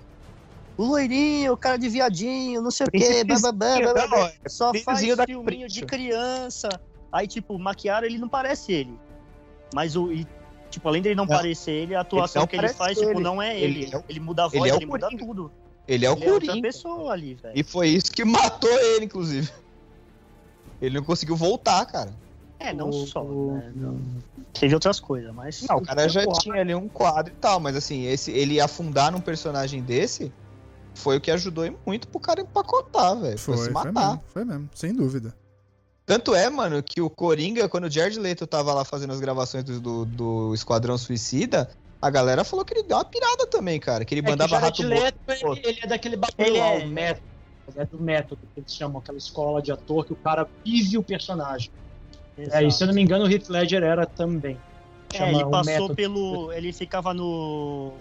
[0.77, 4.07] O loirinho, o cara de viadinho, não sei o quê, blá, blá, blá, blá, blá,
[4.07, 4.31] blá.
[4.47, 6.69] Só faz filminho de criança.
[7.11, 8.93] Aí, tipo, maquiaram, ele não parece ele.
[9.73, 10.11] Mas o.
[10.11, 10.27] e,
[10.69, 11.35] tipo, além dele não, Não.
[11.35, 13.19] parecer ele, a atuação não que ele faz, tipo, ele.
[13.21, 13.95] não é Ele ele.
[13.95, 15.51] é o- Ele, muda a voz, ele ele, é o muda tudo.
[15.87, 17.57] Ele é o ele é outra pessoa ali, velho.
[17.57, 19.49] E foi isso que matou ele, inclusive.
[20.81, 22.13] Ele não conseguiu voltar, cara.
[22.59, 23.71] É, não O- só, né?
[23.75, 23.99] Não...
[24.53, 25.61] Teve outras coisas, mas.
[25.67, 29.11] Não, o cara já tinha ali um quadro e tal, mas assim, esse, ele afundar
[29.11, 30.31] num personagem desse
[30.97, 33.37] foi o que ajudou muito pro cara empacotar, velho.
[33.37, 34.07] Foi, Foi, se foi matar.
[34.09, 35.33] mesmo, foi mesmo, sem dúvida.
[36.05, 39.63] Tanto é, mano, que o Coringa, quando o Jared Leto tava lá fazendo as gravações
[39.63, 41.69] do, do, do Esquadrão Suicida,
[42.01, 44.05] a galera falou que ele deu uma pirada também, cara.
[44.05, 45.03] Que ele É que o mandava Jared rato morto.
[45.27, 47.27] Leto, ele, ele é daquele bagulho Ele lá, é- o método.
[47.75, 51.03] É do método, que eles chamam aquela escola de ator que o cara vive o
[51.03, 51.69] personagem.
[52.37, 54.57] É, e se eu não me engano, o Heath Ledger era também.
[55.13, 55.95] É, ele passou método.
[55.95, 56.53] pelo.
[56.53, 57.93] Ele ficava no.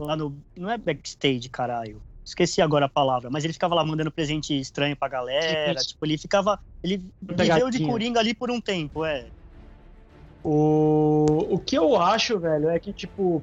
[0.00, 0.36] Lá no.
[0.56, 2.02] Não é backstage, caralho.
[2.24, 5.74] Esqueci agora a palavra, mas ele ficava lá mandando presente estranho pra galera.
[5.74, 6.58] Tipo, ele ficava.
[6.82, 9.26] Ele viveu de coringa ali por um tempo, é.
[10.42, 13.42] O, o que eu acho, velho, é que, tipo,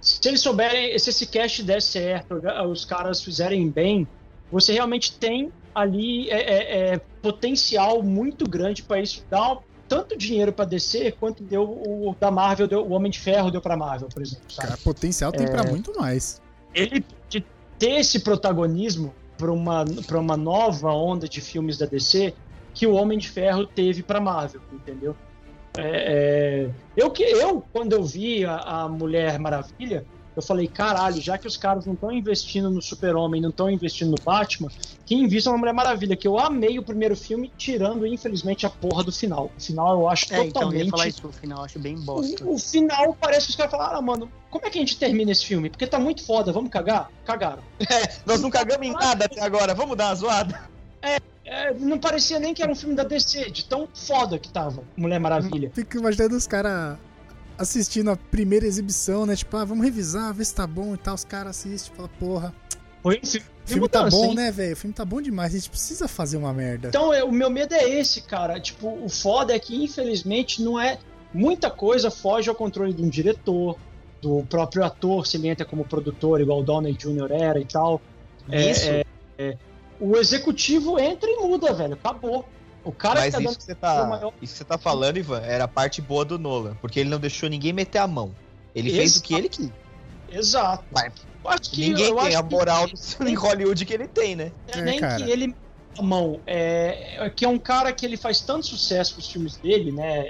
[0.00, 4.06] se eles souberem, se esse cast der certo, os caras fizerem bem,
[4.50, 9.58] você realmente tem ali é, é, é, potencial muito grande pra isso dar
[9.88, 13.60] tanto dinheiro pra DC quanto deu o da Marvel, deu, o Homem de Ferro deu
[13.60, 14.44] pra Marvel, por exemplo.
[14.48, 14.68] Sabe?
[14.68, 15.50] Cara, potencial tem É.
[15.50, 16.40] pra muito mais.
[16.74, 17.44] ele de
[17.78, 22.34] ter esse protagonismo para uma, pra uma nova onda de filmes da DC
[22.74, 25.14] que o Homem de Ferro teve para Marvel, entendeu?
[25.78, 25.82] É,
[26.66, 30.06] é, eu que eu quando eu vi a, a Mulher Maravilha,
[30.36, 33.70] eu falei caralho, já que os caras não estão investindo no Super Homem, não estão
[33.70, 34.68] investindo no Batman,
[35.06, 39.02] que invista na Mulher Maravilha, que eu amei o primeiro filme, tirando infelizmente a porra
[39.02, 39.50] do final.
[39.56, 41.96] O final eu acho É, então, eu ia totalmente falar isso no final, acho bem
[41.98, 42.44] bosta.
[42.44, 44.98] o, o final parece que os caras falaram, ah, mano, como é que a gente
[44.98, 45.70] termina esse filme?
[45.70, 47.10] Porque tá muito foda, vamos cagar?
[47.24, 47.62] Cagaram.
[48.26, 50.76] Nós não cagamos em nada até agora, vamos dar uma zoada?
[51.46, 54.82] É, não parecia nem que era um filme da DC, de tão foda que tava
[54.96, 55.70] Mulher Maravilha.
[55.72, 56.98] Fico imaginando os caras
[57.58, 59.36] assistindo a primeira exibição, né?
[59.36, 61.14] Tipo, ah, vamos revisar, ver se tá bom e tal.
[61.14, 62.54] Os caras assistem e falam, porra,
[63.02, 64.34] Foi filme, o filme tá bom, hein?
[64.34, 64.72] né, velho?
[64.72, 66.88] O filme tá bom demais, a gente precisa fazer uma merda.
[66.88, 68.60] Então, é, o meu medo é esse, cara.
[68.60, 70.98] Tipo, o foda é que, infelizmente, não é.
[71.34, 73.76] Muita coisa foge ao controle de um diretor,
[74.22, 77.30] do próprio ator, se ele entra como produtor, igual o Downey Jr.
[77.30, 78.00] era e tal.
[78.50, 78.88] É, Isso.
[80.00, 81.94] O executivo entra e muda, velho.
[81.94, 82.46] Acabou.
[82.86, 84.78] O cara Mas que tá isso dando que, você tá, maior- isso que você tá
[84.78, 86.76] falando, Ivan, era a parte boa do Nolan.
[86.80, 88.32] Porque ele não deixou ninguém meter a mão.
[88.72, 89.22] Ele fez o Exato.
[89.26, 89.70] que ele quis.
[90.28, 90.84] Exato.
[90.92, 91.12] Mas
[91.44, 94.06] Eu acho que, Ninguém eu tem acho a que moral do- em Hollywood que ele
[94.06, 94.52] tem, né?
[94.68, 95.24] é É, nem cara.
[95.24, 95.54] que ele
[96.00, 99.90] mão, é, que é um cara que ele faz tanto sucesso com os filmes dele,
[99.92, 100.24] né?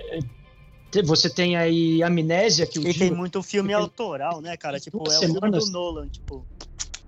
[0.91, 4.79] Te- Você tem aí Amnésia, que o Ele tem muito filme Tem- autoral, né, cara?
[4.81, 6.47] Tipo, é o filme do Nolan, tipo.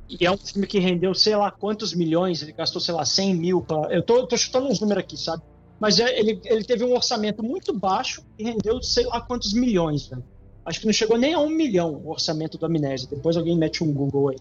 [0.09, 3.35] E é um filme que rendeu sei lá quantos milhões, ele gastou, sei lá, 100
[3.35, 3.63] mil.
[3.63, 3.89] Pra...
[3.91, 5.43] Eu tô, tô chutando uns números aqui, sabe?
[5.79, 10.07] Mas é, ele, ele teve um orçamento muito baixo e rendeu sei lá quantos milhões,
[10.09, 10.25] velho.
[10.65, 13.09] Acho que não chegou nem a um milhão o orçamento do Amnésia.
[13.09, 14.37] Depois alguém mete um Google aí.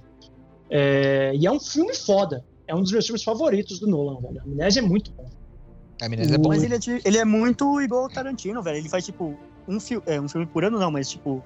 [0.70, 2.44] É, e é um filme foda.
[2.66, 4.42] É um dos meus filmes favoritos do Nolan, velho.
[4.42, 5.30] Amnésia é muito bom.
[6.02, 6.50] Amnésia é bom.
[6.50, 8.78] Mas ele é, ele é muito igual ao Tarantino, velho.
[8.78, 9.38] Ele faz, tipo,
[9.68, 11.44] um, fi é, um filme por ano, não, mas, tipo,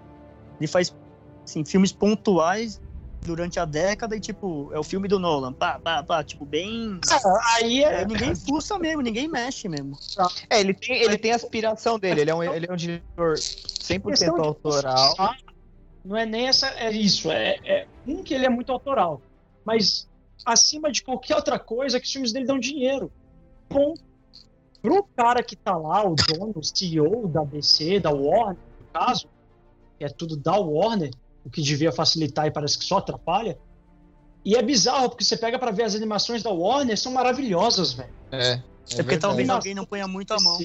[0.59, 0.95] ele faz,
[1.43, 2.81] assim, filmes pontuais
[3.23, 5.53] durante a década e, tipo, é o filme do Nolan.
[5.53, 6.99] Pá, pá, pá, tipo, bem.
[7.55, 8.01] Aí é.
[8.01, 9.97] É, ninguém fuça mesmo, ninguém mexe mesmo.
[10.49, 12.21] É, ele tem, ele tem a aspiração dele.
[12.21, 15.15] Ele é um, ele é um diretor 100% Questão de- autoral.
[16.03, 16.67] Não é nem essa.
[16.69, 17.31] É isso.
[17.31, 19.21] É, é um que ele é muito autoral.
[19.63, 20.09] Mas
[20.45, 23.11] acima de qualquer outra coisa, que os filmes dele dão dinheiro.
[23.69, 23.93] Bom.
[24.81, 29.27] Pro cara que tá lá, o dono, o CEO da DC, da Warner, no caso,
[29.99, 31.11] que é tudo da Warner,
[31.45, 33.57] o que devia facilitar e parece que só atrapalha.
[34.43, 38.13] E é bizarro, porque você pega pra ver as animações da Warner, são maravilhosas, velho.
[38.31, 38.53] É.
[38.53, 39.19] É, porque verdade.
[39.19, 40.57] talvez alguém não ponha muito a mão.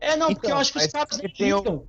[0.00, 1.84] É, não, porque Então, eu acho que os caras porque ligam.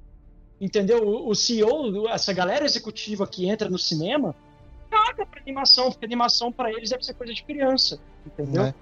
[0.62, 1.28] Entendeu?
[1.28, 4.36] O, CEO, essa galera executiva que entra no cinema,
[4.90, 8.00] caga pra animação, porque animação pra eles deve ser coisa de criança.
[8.26, 8.64] Entendeu?
[8.66, 8.74] É.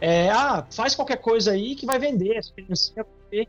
[0.00, 3.48] É, ah, faz qualquer coisa aí que vai vender, as crianças vão ver.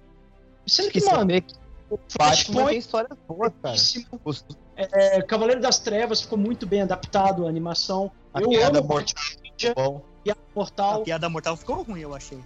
[0.67, 1.53] Sendo que, mano, vê que
[1.89, 3.75] o Batman Flashpoint tem histórias boas, cara.
[4.23, 4.45] Os-
[4.77, 8.11] É, Cavaleiro das Trevas ficou muito bem adaptado a animação.
[8.33, 9.23] A eu piada amo mortal.
[9.43, 10.01] Ninja, Bom.
[10.23, 11.03] Piada A Mortal.
[11.03, 12.39] piada mortal ficou ruim, eu achei.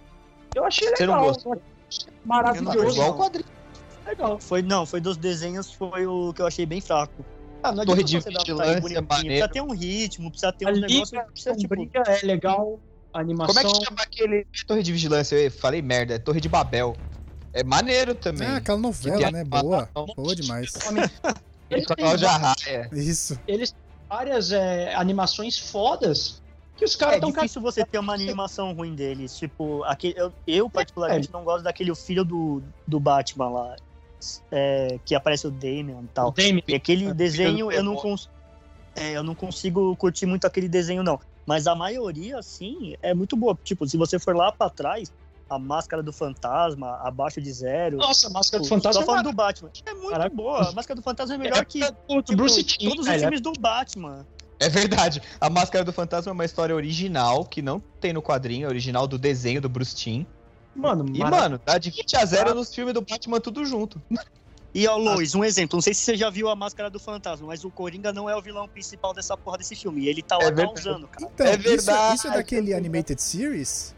[0.54, 1.20] Eu achei Você legal.
[1.20, 1.54] não gostou?
[1.54, 2.88] eu achei Maravilhoso.
[2.96, 3.48] Igual o quadrinho.
[4.06, 4.38] legal.
[4.38, 7.24] Foi, não, foi dos desenhos, foi o que eu achei bem fraco.
[7.62, 9.02] Ah, não Torre de você adaptar Vigilância.
[9.02, 11.24] Precisa ter um ritmo, precisa ter A um Liga negócio.
[11.32, 12.78] Precisa, tipo, Sombria é legal.
[13.12, 13.54] A animação.
[13.54, 15.34] Como é que chama aquele Torre de Vigilância?
[15.36, 16.96] Eu falei merda, é Torre de Babel.
[17.52, 18.46] É maneiro também.
[18.46, 19.40] Ah, aquela novela, né?
[19.40, 19.88] é- Boa.
[20.16, 20.72] Boa demais.
[21.70, 22.88] Ele Com a tem Cláudia Raia.
[22.92, 23.38] Isso.
[23.46, 26.42] eles têm várias é, animações fodas
[26.76, 29.36] que os caras É estão difícil você ter uma animação ruim deles.
[29.36, 33.76] Tipo, aquele, eu, eu particularmente não gosto daquele filho do, do Batman lá.
[34.50, 36.34] é, que aparece o Damian e tal.
[36.66, 38.28] E aquele É, desenho eu não, cons
[38.96, 41.18] é, eu não consigo curtir muito aquele desenho, não.
[41.46, 43.58] Mas a maioria, assim, é muito boa.
[43.64, 45.12] Tipo, se você for lá pra trás,
[45.50, 47.96] a máscara do fantasma, abaixo de zero.
[47.98, 49.70] Nossa, a Máscara do tipo, Fantasma Só falando é do Batman.
[49.84, 50.34] É muito Caraca.
[50.36, 50.68] boa.
[50.68, 53.20] A máscara do fantasma é melhor que o tipo, Bruce Timm, todos os velho.
[53.20, 54.24] filmes do Batman.
[54.60, 55.20] É verdade.
[55.40, 59.06] A Máscara do Fantasma é uma história original, que não tem no quadrinho, é original
[59.08, 60.24] do desenho do Bruce Timm.
[60.76, 64.00] Mano, E, mara- mano, dá de 20 a 0 nos filmes do Batman tudo junto.
[64.72, 65.76] E, ó, Lois, um exemplo.
[65.78, 68.36] Não sei se você já viu a Máscara do Fantasma, mas o Coringa não é
[68.36, 70.02] o vilão principal dessa porra desse filme.
[70.02, 70.80] E ele tá lá É anos,
[71.10, 71.28] cara.
[71.34, 72.14] Então, É isso, verdade.
[72.16, 73.96] isso é daquele animated series?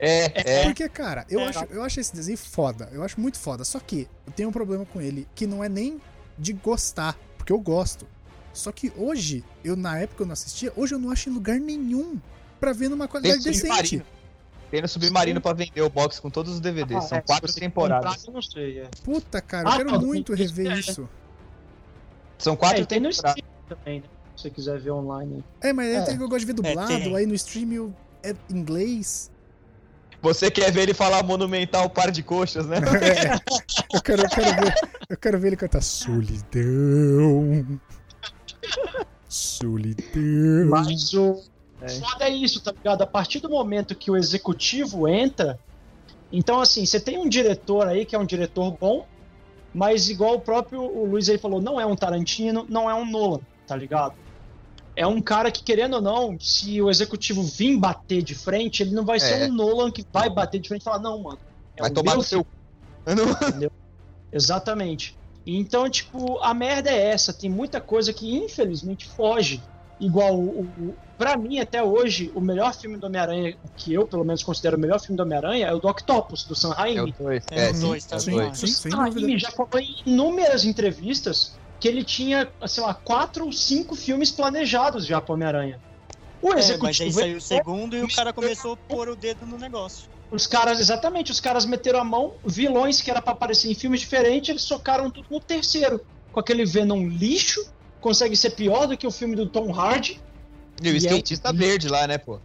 [0.00, 0.64] É, é.
[0.64, 1.48] Porque, cara, eu, É.
[1.48, 2.88] acho, eu acho esse desenho foda.
[2.92, 3.64] Eu acho muito foda.
[3.64, 6.00] Só que eu tenho um problema com ele, que não é nem
[6.38, 8.06] de gostar, porque eu gosto.
[8.52, 11.60] Só que hoje, eu na época eu não assistia, hoje eu não acho em lugar
[11.60, 12.18] nenhum
[12.58, 13.68] pra ver numa qualidade Tem decente.
[13.68, 14.04] submarino.
[14.70, 16.96] Tem no Submarino pra vender o box com todos os DVDs.
[16.98, 18.14] Ah, São é, quatro temporadas.
[18.14, 18.88] comprar, eu não sei, é.
[19.04, 20.78] Puta, cara, eu Ah, quero não, muito tem- rever é.
[20.78, 21.08] isso.
[22.38, 23.42] São É, quatro tem no temporadas.
[23.68, 24.06] Também, né?
[24.36, 25.44] Se você quiser ver online.
[25.60, 26.12] É, mas É.
[26.12, 26.14] é.
[26.14, 27.16] eu gosto de ver dublado, tem.
[27.16, 29.30] aí no stream eu, é inglês.
[30.22, 32.78] Você quer ver ele falar monumental par de coxas, né?
[33.00, 34.74] É, eu, quero, eu, quero ver,
[35.08, 37.80] eu quero ver ele cantar Solidão.
[39.28, 40.66] Solidão.
[40.68, 41.42] Mas o
[42.00, 43.02] foda é isso, tá ligado?
[43.02, 45.58] A partir do momento que o executivo entra,
[46.32, 49.06] então assim, você tem um diretor aí que é um diretor bom,
[49.72, 53.08] mas igual o próprio o Luiz aí falou, não é um Tarantino, não é um
[53.08, 54.14] Nolan, tá ligado?
[55.00, 58.90] É um cara que, querendo ou não, se o executivo vir bater de frente, ele
[58.94, 59.46] não vai ser É.
[59.46, 61.38] um Nolan que vai bater de frente e falar, não, mano.
[61.74, 62.46] É Vai o tomar no seu.
[63.06, 63.70] Eu não-
[64.30, 65.16] Exatamente.
[65.46, 67.32] Então, tipo, a merda é essa.
[67.32, 69.62] Tem muita coisa que, infelizmente, foge.
[69.98, 74.24] Igual, o, o, pra mim, até hoje, o melhor filme do Homem-Aranha, que eu, pelo
[74.24, 76.74] menos, considero o melhor filme do Homem-Aranha, é o do Octopus, do Sam É o
[76.76, 77.14] Raimi.
[77.18, 77.44] dois.
[77.50, 78.58] É, É, o sim, dois, é tá o sim, dois.
[78.58, 79.38] sim, sem Sam Raimi dúvida.
[79.38, 85.06] já falou em inúmeras entrevistas que ele tinha, sei lá, quatro ou cinco filmes planejados
[85.06, 85.80] já pro Homem-Aranha.
[86.42, 87.18] O É, mas aí executivo...
[87.20, 90.08] saiu o segundo e o cara começou a pôr o dedo no negócio.
[90.30, 94.00] Os caras, exatamente, os caras meteram a mão, vilões que era pra aparecer em filmes
[94.00, 96.00] diferentes, eles socaram tudo no terceiro.
[96.30, 97.66] Com aquele Venom lixo,
[98.00, 100.20] consegue ser pior do que o filme do Tom Hardy,
[100.82, 102.36] E o E é- skatista verde lá, né, pô?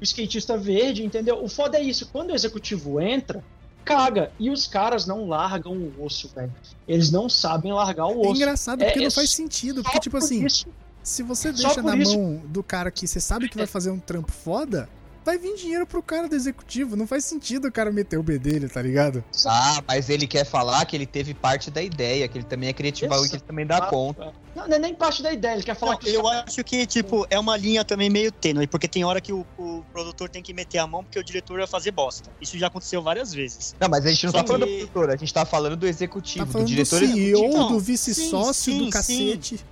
[0.00, 1.42] o skatista verde, entendeu?
[1.42, 3.42] O foda é isso, quando o executivo entra,
[3.84, 4.30] caga.
[4.38, 6.52] E os caras não largam o osso, velho.
[6.86, 8.36] Eles não sabem largar o É osso.
[8.36, 9.82] engraçado É, porque é não faz só sentido.
[9.82, 10.66] Porque, tipo por assim, isso-
[11.02, 13.98] se você deixa na isso- mão do cara que você sabe que vai fazer um
[13.98, 14.88] trampo foda,
[15.24, 16.96] vai vir dinheiro pro cara do executivo.
[16.96, 19.24] Não faz sentido o cara meter o B dele, tá ligado?
[19.46, 22.72] Ah, mas ele quer falar que ele teve parte da ideia, que ele também é
[22.72, 24.32] criativo e que ele também dá conta.
[24.54, 26.84] Não, não é nem parte da ideia, ele quer falar Não, que eu acho que,
[26.86, 30.42] tipo, é uma linha também meio tênue, porque tem hora que o, o produtor tem
[30.42, 32.30] que meter a mão porque o diretor vai fazer bosta.
[32.40, 33.74] Isso já aconteceu várias vezes.
[33.80, 35.86] Não, mas a gente não Só tá falando do produtor, a gente tá falando do
[35.86, 37.46] executivo, Tá falando do do diretor CEO, executivo.
[37.46, 39.66] Então, do vice-sócio, sim, do sim, cacete.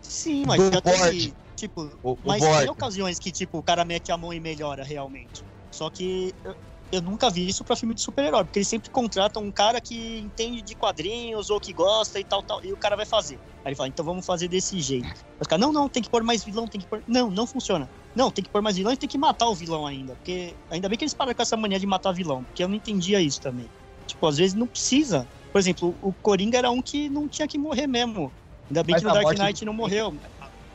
[0.00, 1.34] Sim, mas Do já teve, board.
[1.62, 2.60] Tipo, O, o mas board.
[2.60, 5.44] tem ocasiões que, tipo, o cara mete a mão e melhora realmente.
[5.70, 6.54] Só que eu,
[6.90, 10.18] eu nunca vi isso pra filme de super-herói, porque eles sempre contratam um cara que
[10.18, 13.38] entende de quadrinhos ou que gosta e tal, tal, e o cara vai fazer.
[13.64, 15.08] Aí ele fala, então vamos fazer desse jeito.
[15.40, 17.02] Os caras, não, não, tem que pôr mais vilão, tem que pôr.
[17.06, 17.88] Não, não funciona.
[18.14, 20.14] Não, tem que pôr mais vilão e tem que matar o vilão ainda.
[20.16, 22.74] Porque ainda bem que eles param com essa mania de matar vilão, porque eu não
[22.74, 23.68] entendia isso também.
[24.06, 25.26] Tipo, às vezes não precisa.
[25.52, 28.32] Por exemplo, o Coringa era um que não tinha que morrer mesmo.
[28.68, 30.14] Ainda bem Mas que no a Dark morte Knight não morreu.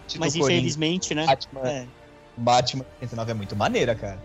[0.08, 1.26] Tipo, Mas Coringa, infelizmente, né?
[1.26, 1.88] Batman, É,
[2.38, 4.24] Batman 89 é muito maneira, cara.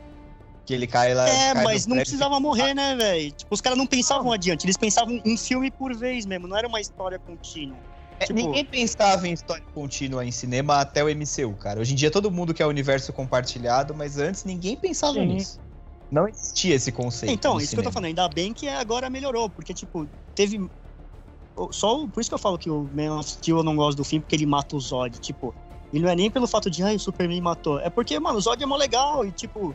[0.64, 1.28] Que ele cai lá.
[1.28, 3.32] É, cai mas não prédio, precisava morrer, né, velho?
[3.32, 6.68] Tipo, os caras não pensavam adiante, eles pensavam um filme por vez mesmo, não era
[6.68, 7.78] uma história contínua.
[8.20, 11.80] É, Tipo- Ninguém pensava em história contínua em cinema até o MCU, cara.
[11.80, 15.26] Hoje em dia todo mundo quer o universo compartilhado, mas antes ninguém pensava Sim.
[15.26, 15.60] nisso.
[16.08, 17.32] Não existia esse conceito.
[17.32, 17.92] Então, isso que eu tô cinema.
[17.92, 20.60] falando, ainda bem que agora melhorou, porque, tipo, teve.
[21.70, 23.96] Só o- por isso que eu falo que o Man of Steel eu não gosto
[23.96, 25.18] do filme, porque ele mata o Zod.
[25.18, 25.54] Tipo,
[25.92, 27.78] e não é nem pelo fato de, ai, o Superman matou.
[27.80, 29.74] É porque, mano, o Zod é mó legal e, tipo,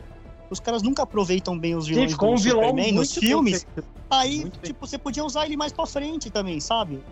[0.50, 3.66] os caras nunca aproveitam bem os vilões Sim, do um Superman nos filmes.
[3.74, 3.84] bem.
[4.10, 4.68] Aí, Muito bem.
[4.72, 7.02] tipo, você podia usar ele mais pra frente também, sabe?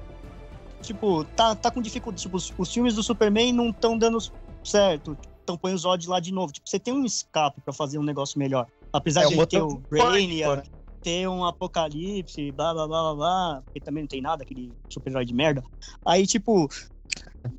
[0.82, 2.22] Tipo, tá, tá com dificuldade.
[2.22, 4.18] Tipo, os, os filmes do Superman não estão dando
[4.64, 5.16] certo.
[5.42, 6.52] Então põe o Zod lá de novo.
[6.52, 8.66] Tipo, você tem um escape pra fazer um negócio melhor.
[8.92, 10.68] Apesar É, de ele ter o Brainiac,
[11.02, 13.62] ter um apocalipse, blá blá blá blá blá.
[13.66, 15.62] Porque também não tem nada, aquele super-herói de merda.
[16.04, 16.68] Aí, tipo,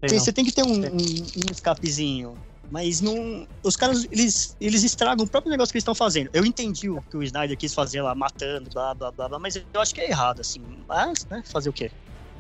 [0.01, 2.37] tem- você tem que ter um, um- um escapezinho.
[2.69, 3.47] Mas não.
[3.63, 6.29] Os caras, eles, eles estragam o próprio negócio que eles estão fazendo.
[6.33, 9.55] Eu entendi o que o Snyder quis fazer lá, matando, blá blá blá blá, mas
[9.55, 10.61] eu acho que é errado, assim.
[10.85, 11.89] Mas, né, fazer o quê?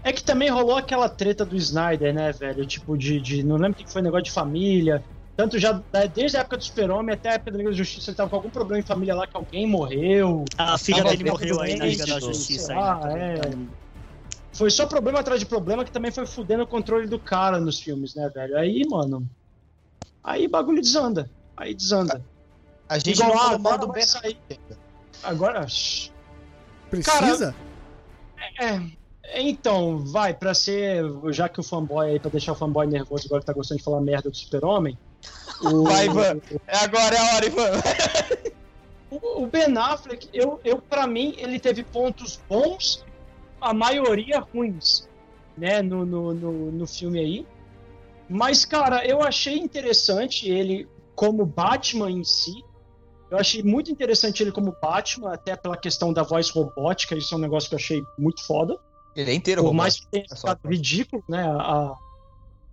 [0.03, 2.65] É que também rolou aquela treta do Snyder, né, velho?
[2.65, 3.21] Tipo, de.
[3.21, 5.01] de não lembro o que foi negócio de família.
[5.37, 5.81] Tanto já
[6.13, 8.35] desde a época do Super-Homem até a época da Liga da Justiça, ele tava com
[8.37, 10.43] algum problema em família lá, que alguém morreu.
[10.57, 12.73] A filha dele morreu aí na Liga da Justiça.
[12.73, 13.39] né, é.
[13.39, 13.69] também.
[14.57, 17.79] Foi só problema atrás de problema que também foi fudendo o controle do cara nos
[17.79, 18.57] filmes, né, velho?
[18.57, 19.29] Aí, mano.
[20.23, 21.29] Aí bagulho desanda.
[21.55, 22.23] Aí desanda.
[22.89, 24.35] A gente Igual não falou mal do Ben sair.
[24.49, 24.61] Affleck.
[25.23, 25.65] Agora.
[26.89, 27.53] Precisa?
[28.59, 28.81] É.
[29.35, 31.03] Então, vai, pra ser.
[31.31, 33.83] Já que o fanboy aí, pra deixar o fanboy nervoso agora que tá gostando de
[33.83, 34.97] falar merda do super-homem.
[35.61, 36.41] o- Vai, Ivan.
[36.67, 37.71] É agora é a hora, Ivan.
[39.09, 43.05] O, o Ben Affleck, eu, eu para mim, ele teve pontos bons,
[43.59, 45.07] a maioria ruins,
[45.57, 47.47] né, no, no, no, no filme aí.
[48.29, 52.63] Mas, cara, eu achei interessante ele como Batman em si.
[53.31, 57.37] Eu achei muito interessante ele como Batman, até pela questão da voz robótica, isso é
[57.37, 58.77] um negócio que eu achei muito foda.
[59.15, 61.93] Ele é inteiro, Por mais que tenha É só- ridículo, né, a,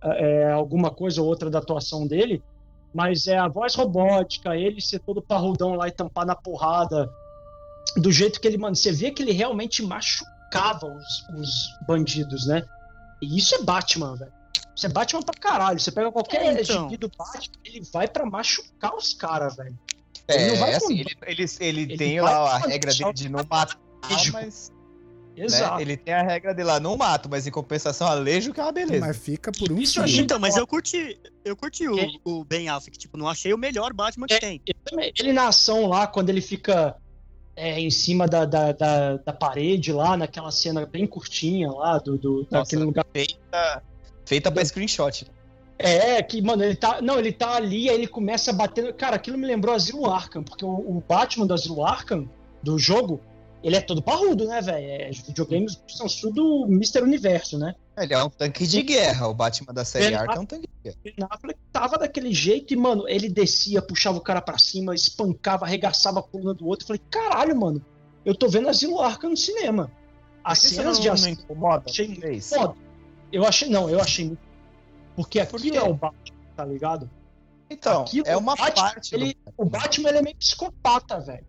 [0.01, 2.43] a- é, alguma coisa ou outra da atuação dele,
[2.93, 7.09] mas é a voz robótica, ele ser todo parrudão lá e tampar na porrada,
[7.97, 9.81] do jeito que ele, mano, você vê que ele realmente
[10.53, 12.63] machucava os, os bandidos, né?
[13.21, 14.31] E isso é Batman, velho.
[14.75, 15.79] Isso é Batman pra caralho.
[15.79, 16.87] Você pega qualquer É, então.
[16.89, 19.77] do Batman, ele vai pra machucar os caras, velho.
[20.27, 23.13] É, Ele não vai assim, com- ele, ele, ele, Ele tem lá a regra dele
[23.13, 23.77] de não matar,
[24.33, 24.71] mas
[25.37, 25.81] né, Exato.
[25.81, 28.71] ele tem a regra dele lá, não mato, mas em compensação alejo que é uma
[28.71, 29.05] beleza.
[29.05, 32.07] Mas fica por um Isso Então, mas eu curti, eu curti o, É.
[32.23, 34.39] o Ben Affleck, tipo, não achei o melhor Batman que É.
[34.39, 34.61] tem.
[35.19, 36.95] Ele na ação lá, quando ele fica
[37.55, 42.17] é, em cima da, da, da, da parede lá, naquela cena bem curtinha lá, do,
[42.17, 43.05] do, Nossa, daquele lugar.
[43.13, 43.83] feita,
[44.25, 45.25] feita pra screenshot.
[45.77, 47.01] É, que, mano, ele tá.
[47.01, 48.93] Não, ele tá ali, aí ele começa batendo.
[48.93, 52.29] Cara, aquilo me lembrou Asilo Arkham, porque o, o Batman do Asilo Arkham,
[52.63, 53.19] do jogo,
[53.63, 54.85] ele é todo parrudo, né, velho?
[54.85, 57.01] É, os videogames são tudo Mr.
[57.01, 57.73] Universo, né?
[57.97, 60.67] Ele é um tanque de guerra, o Batman da série Ben Arkham é um tanque
[60.67, 60.97] de guerra.
[61.03, 65.65] Ben Affleck tava daquele jeito e, mano, ele descia, puxava o cara pra cima, espancava,
[65.65, 66.83] arregaçava a coluna do outro.
[66.83, 67.83] Eu falei, caralho, mano,
[68.25, 69.89] eu tô vendo Asilo Arkham no cinema.
[70.43, 71.29] As Isso cenas não- de não ação.
[71.29, 72.41] incomoda achei?
[72.41, 72.75] Foda.
[73.31, 74.41] Eu achei, não, eu achei muito.
[75.15, 75.77] Porque Por aquilo quê?
[75.79, 77.09] é o Batman, tá ligado?
[77.69, 81.45] Então, Aquilo- é uma Batman, parte do- ele- O Batman ele é meio psicopata, velho.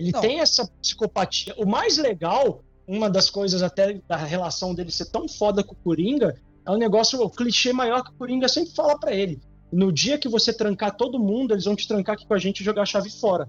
[0.00, 0.20] Ele Não.
[0.20, 1.54] tem essa psicopatia.
[1.58, 5.76] O mais legal, uma das coisas até da relação dele ser tão foda com o
[5.76, 6.34] Coringa,
[6.66, 9.38] é um negócio, o clichê maior que o Coringa sempre fala pra ele.
[9.70, 12.60] No dia que você trancar todo mundo, eles vão te trancar aqui com a gente
[12.60, 13.48] e jogar a chave fora.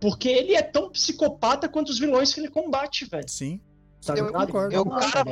[0.00, 3.28] Porque ele é tão psicopata quanto os vilões que ele combate, velho.
[3.28, 3.60] Sim.
[4.04, 4.46] Tá Eu ligado?
[4.46, 4.74] concordo.
[4.74, 5.24] É o Não, cara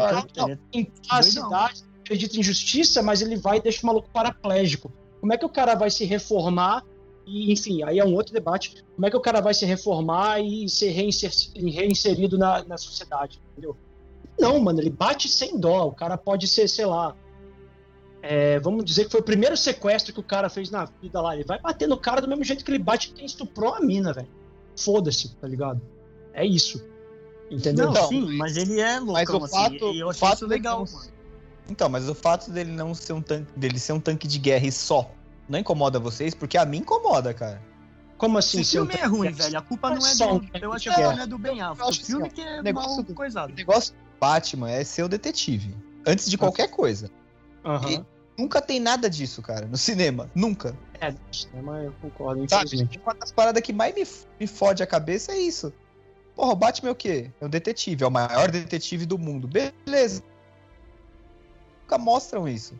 [0.50, 4.90] é- em a cidade, acredita em justiça, mas ele vai e deixa o maluco paraplégico.
[5.20, 6.82] Como é que o cara vai se reformar
[7.32, 8.84] e, enfim, aí é um outro debate.
[8.94, 13.40] Como é que o cara vai se reformar e ser reinser, reinserido na, na sociedade,
[13.52, 13.74] entendeu?
[14.38, 15.86] Não, mano, ele bate sem dó.
[15.86, 17.16] O cara pode ser, sei lá.
[18.20, 21.34] É, vamos dizer que foi o primeiro sequestro que o cara fez na vida lá.
[21.34, 24.12] Ele vai bater no cara do mesmo jeito que ele bate quem estuprou a mina,
[24.12, 24.28] velho.
[24.76, 25.80] Foda-se, tá ligado?
[26.34, 26.84] É isso.
[27.50, 27.90] Entendeu?
[27.90, 29.12] Não, sim, mas ele é louco.
[29.12, 31.12] Mas o assim, fato, eu o fato isso legal, não-.
[31.70, 34.66] Então, mas o fato dele não ser um tanque, dele ser um tanque de guerra
[34.66, 35.10] e só,
[35.48, 36.34] não incomoda vocês?
[36.34, 37.62] Porque a mim incomoda, cara.
[38.16, 38.60] Como assim?
[38.60, 39.58] Esse filme é ruim, velho.
[39.58, 40.58] A culpa não é um do.
[40.60, 41.90] Eu acho que a culpa é do Ben Affleck.
[41.90, 43.52] O filme que é o negócio mal do- coisado.
[43.52, 45.76] O negócio do Batman é ser o detetive.
[46.06, 47.10] Antes de qualquer coisa.
[47.64, 48.04] Aham.
[48.38, 50.30] Nunca tem nada disso, cara, no cinema.
[50.34, 50.74] Nunca.
[51.00, 52.64] É, no cinema eu concordo, Sabe?
[52.66, 53.00] infelizmente.
[53.04, 54.06] Uma das paradas que mais me,
[54.40, 55.72] me fode a cabeça é isso.
[56.34, 57.30] Porra, o Batman é o quê?
[57.40, 59.46] É um detetive, é o maior detetive do mundo.
[59.46, 60.22] Beleza.
[61.82, 62.74] Nunca mostram isso.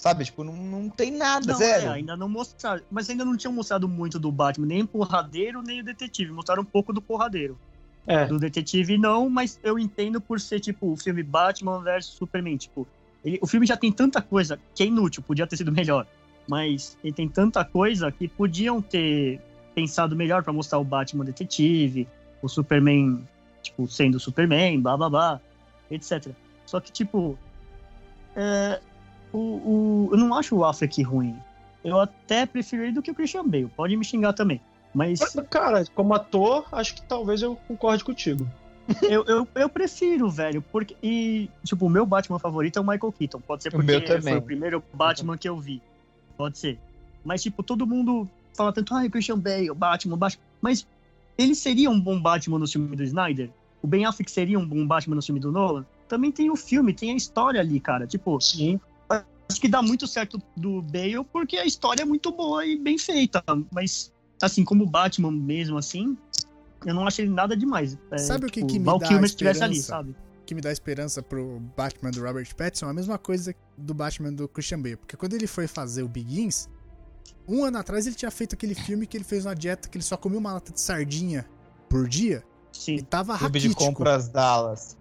[0.00, 0.24] Sabe?
[0.24, 1.84] Tipo, não, não tem nada, Não, zero.
[1.84, 2.82] é, ainda não mostraram.
[2.90, 6.32] Mas ainda não tinham mostrado muito do Batman, nem o porradeiro, nem o detetive.
[6.32, 7.58] Mostraram um pouco do porradeiro.
[8.06, 8.24] É.
[8.24, 12.56] Do detetive, não, mas eu entendo por ser, tipo, o filme Batman versus Superman.
[12.56, 12.88] Tipo,
[13.22, 16.06] ele- o filme já tem tanta coisa que é inútil, podia ter sido melhor.
[16.48, 19.38] Mas ele tem tanta coisa que podiam ter
[19.74, 22.08] pensado melhor pra mostrar o Batman detetive,
[22.40, 23.22] o Superman,
[23.62, 25.40] tipo, sendo o Superman, blá blá blá,
[25.90, 26.28] etc.
[26.64, 27.38] Só que, tipo,
[28.34, 28.80] é,
[29.32, 31.36] o, o- eu não acho o Affleck ruim.
[31.84, 33.68] Eu até prefiro ele do que o Christian Bale.
[33.76, 34.60] Pode me xingar também.
[34.94, 38.46] Mas Cara, como ator, acho que talvez eu concorde contigo.
[39.08, 40.60] eu, eu, eu prefiro, velho.
[40.72, 43.40] Porque, e, tipo, o meu Batman favorito é o Michael Keaton.
[43.40, 45.80] Pode ser O porque meu foi o primeiro Batman que eu vi.
[46.36, 46.78] Pode ser.
[47.24, 50.42] Mas, tipo, todo mundo fala tanto, ai, Christian Bale, Batman, Batman.
[50.60, 50.86] Mas
[51.38, 53.48] ele seria um bom Batman no filme do Snyder?
[53.80, 55.86] O Ben Affleck seria um bom Batman no filme do Nolan?
[56.08, 58.06] Também tem o filme, tem a história ali, cara.
[58.06, 58.80] Tipo, Sim.
[59.50, 62.96] Acho que dá muito certo do Bale porque a história é muito boa e bem
[62.96, 63.42] feita.
[63.72, 66.16] Mas, assim, como Batman mesmo, assim,
[66.86, 67.98] eu não achei nada demais.
[68.10, 70.06] É, Sabe o que tipo, que me Val dá Kilmer estivesse ali, esperança?
[70.06, 70.16] sabe?
[70.46, 74.32] que me dá esperança pro Batman do Robert Pattinson é a mesma coisa do Batman
[74.32, 74.96] do Christian Bale.
[74.96, 76.68] Porque quando ele foi fazer o Begins,
[77.46, 80.02] um ano atrás ele tinha feito aquele filme que ele fez uma dieta que ele
[80.02, 81.48] só comia uma lata de sardinha
[81.88, 82.98] por dia e Sim.
[82.98, 84.96] tava Clube de compras Dallas.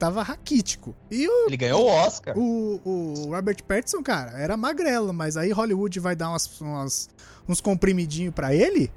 [0.00, 0.96] Tava raquítico.
[1.10, 2.36] E o, Ele ganhou o Oscar.
[2.36, 7.08] o, o Robert Pattinson, cara, era magrelo, mas aí Hollywood vai dar umas, umas-
[7.46, 8.90] uns comprimidinhos pra ele.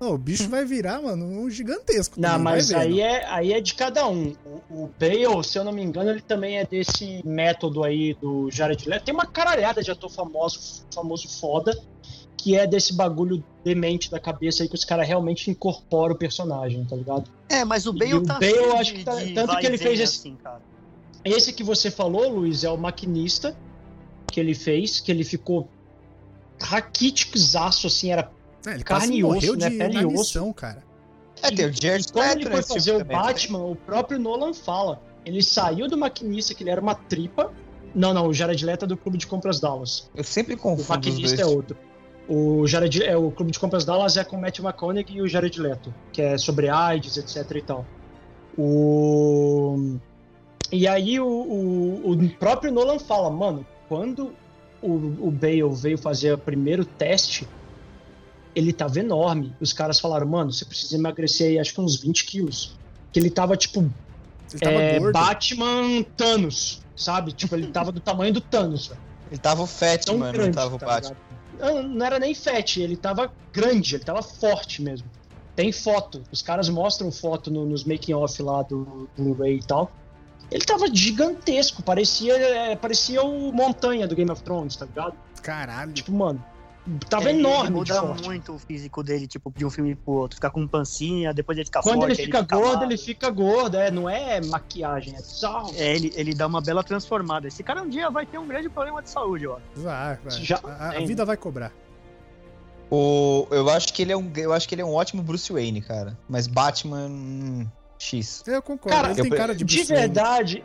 [0.00, 2.20] Ô, o bicho vai virar, mano, um gigantesco.
[2.20, 4.34] Não, mas aí é, aí é de cada um.
[4.70, 8.50] O, o Bale, se eu não me engano, ele também é desse método aí do
[8.50, 9.04] Jared Leto.
[9.04, 11.78] Tem uma caralhada de ator famoso, famoso foda,
[12.36, 16.84] que é desse bagulho demente da cabeça aí que os caras realmente incorporam o personagem,
[16.84, 17.30] tá ligado?
[17.48, 19.66] É, mas o E Bale o tá Bale, cheio eu acho que tá- tanto que
[19.66, 20.60] ele e fez esse- assim, cara.
[21.24, 23.56] Esse que você falou, Luiz, é o maquinista
[24.30, 25.68] que ele fez, que ele ficou
[26.60, 28.30] raquíticozaço, assim, era
[28.66, 30.82] É, ele carne quase e osso, né, de pele e inanição, cara.
[31.42, 33.22] É, tem o Jared quando ele foi nesse fazer o também, né?
[33.22, 35.02] Batman, o próprio Nolan fala.
[35.24, 37.52] Ele saiu do maquinista, que ele era uma tripa.
[37.94, 40.10] Não, não, o Jared Leto é do Clube de Compras Dallas.
[40.14, 41.76] Eu sempre O confundo os maquinista é outro.
[42.28, 45.28] O, Jared, é, o Clube de Compras Dallas é com o Matt McConaughey e o
[45.28, 47.86] Jared Leto, que é sobre AIDS, etc e tal.
[48.56, 49.96] O...
[50.72, 54.32] E aí o, o, o próprio Nolan fala, mano, quando
[54.80, 54.92] o,
[55.28, 57.46] o Bale veio fazer o primeiro teste,
[58.54, 59.54] ele tava enorme.
[59.60, 62.76] Os caras falaram, mano, você precisa emagrecer aí, acho que uns 20 quilos.
[63.12, 63.80] Que ele tava, tipo,
[64.52, 65.12] Ele tava é.
[65.12, 67.32] Batman Thanos, sabe?
[67.32, 69.00] Tipo, ele tava do tamanho do Thanos, velho.
[69.30, 71.16] Ele tava o Fat, Tão mano, não grande, tava o tá Batman.
[71.58, 75.06] Não, não era nem fat, ele tava grande, ele tava forte mesmo.
[75.54, 79.90] Tem foto, os caras mostram foto no- nos making-off lá do Blu-ray e tal.
[80.50, 85.14] Ele tava gigantesco, parecia, é, parecia o Montanha do Game of Thrones, tá ligado?
[85.42, 85.92] Caralho.
[85.92, 86.44] Tipo, mano,
[87.08, 90.14] tava É, ele enorme de muda muito o físico dele, tipo, de um filme pro
[90.14, 90.36] outro.
[90.36, 92.12] Fica com pancinha, depois ele fica Quando forte.
[92.12, 95.72] ele aí fica gordo, ele fica gordo, é, não é maquiagem, é bizarro.
[95.76, 97.48] É, ele, ele dá uma bela transformada.
[97.48, 99.58] Esse cara um dia vai ter um grande problema de saúde, ó.
[99.74, 100.30] Vai, vai.
[100.30, 101.72] Já a, a vida vai cobrar.
[102.90, 105.52] O, eu acho que ele é um, eu acho que ele é um ótimo Bruce
[105.52, 106.16] Wayne, cara.
[106.28, 107.66] Mas Batman hum,
[107.98, 108.44] X.
[108.46, 108.96] Eu concordo.
[108.96, 110.06] Cara, ele tem cara de De Bruce Wayne.
[110.06, 110.64] verdade, eu,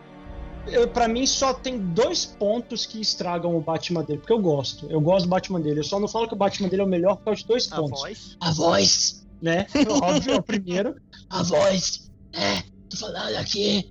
[0.94, 4.86] pra mim só tem dois pontos que estragam o Batman dele, porque eu gosto.
[4.90, 5.80] Eu gosto do Batman dele.
[5.80, 7.72] Eu só não falo que o Batman dele é o melhor por causa de dois
[7.72, 8.00] A pontos.
[8.02, 8.38] voz.
[8.40, 9.66] A voz, né?
[10.04, 10.96] Óbvio, é o primeiro.
[11.30, 13.90] A voz, é, tô falando aqui.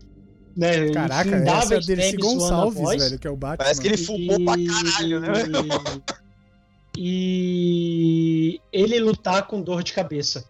[0.57, 0.91] Né?
[0.91, 3.57] Caraca, essa é a infindáveis Dercy Gonçalves, velho, que é o Batman.
[3.65, 5.29] Parece que ele fumou pra caralho, né?
[6.97, 10.45] E ele lutar com dor de cabeça.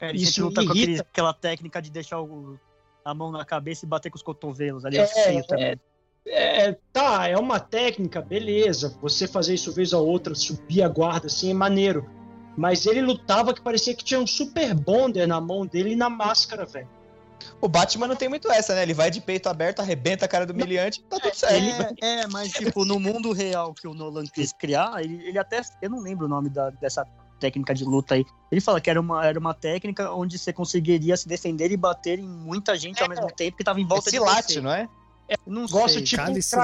[0.00, 2.58] É, ele Isso luta com aquele- aquela técnica de deixar o-
[3.06, 4.84] a mão na cabeça e bater com os cotovelos.
[4.84, 5.80] Ali é, É, feio também.
[6.26, 8.98] É, tá, é uma técnica, beleza.
[9.00, 12.04] Você fazer isso vez ou outra, subir a guarda assim, é maneiro.
[12.56, 16.10] mas ele lutava que parecia que tinha um super bonder na mão dele e na
[16.10, 16.88] máscara, velho.
[17.60, 18.82] O Batman não tem muito essa, né?
[18.82, 21.96] Ele vai de peito aberto, arrebenta a cara do miliante, tá tudo certo.
[22.02, 25.60] É, é, mas tipo, no mundo real que o Nolan quis criar, ele, ele até.
[25.80, 27.06] Eu não lembro o nome da, dessa
[27.38, 28.24] técnica de luta aí.
[28.50, 32.18] Ele fala que era uma, era uma técnica onde você conseguiria se defender e bater
[32.18, 34.60] em muita gente ao mesmo tempo que tava em volta É de Silate, você.
[34.60, 34.88] não é?
[35.44, 36.02] Não Gosto sei.
[36.04, 36.22] tipo.
[36.30, 36.56] Esse-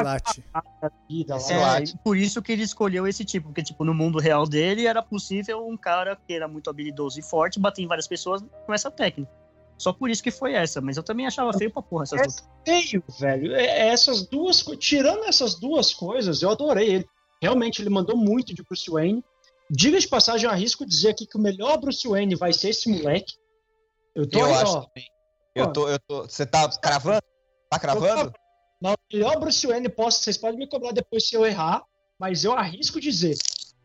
[1.52, 5.02] É, por isso que ele escolheu esse tipo, porque tipo, no mundo real dele era
[5.02, 8.90] possível um cara que era muito habilidoso e forte bater em várias pessoas com essa
[8.90, 9.30] técnica.
[9.76, 12.22] Só por isso que foi essa, mas eu também achava feio pra porra essas É
[12.22, 12.48] lutas.
[12.64, 13.52] feio, velho.
[13.56, 17.08] É- é essas duas Tirando essas duas coisas, eu adorei ele.
[17.42, 19.24] Realmente, ele mandou muito de Bruce Wayne.
[19.74, 22.90] Diga de passagem, eu arrisco dizer aqui que o melhor Bruce Wayne vai ser esse
[22.90, 23.32] moleque.
[24.14, 24.80] Eu tô Eu aí, acho ó.
[24.82, 25.06] também.
[25.54, 26.22] Eu tô, eu tô.
[26.24, 27.22] Você tá cravando?
[27.70, 28.34] Tá cravando?
[28.82, 31.82] Mas o melhor Bruce Wayne, posso, vocês podem me cobrar depois se eu errar,
[32.18, 33.34] mas eu arrisco dizer.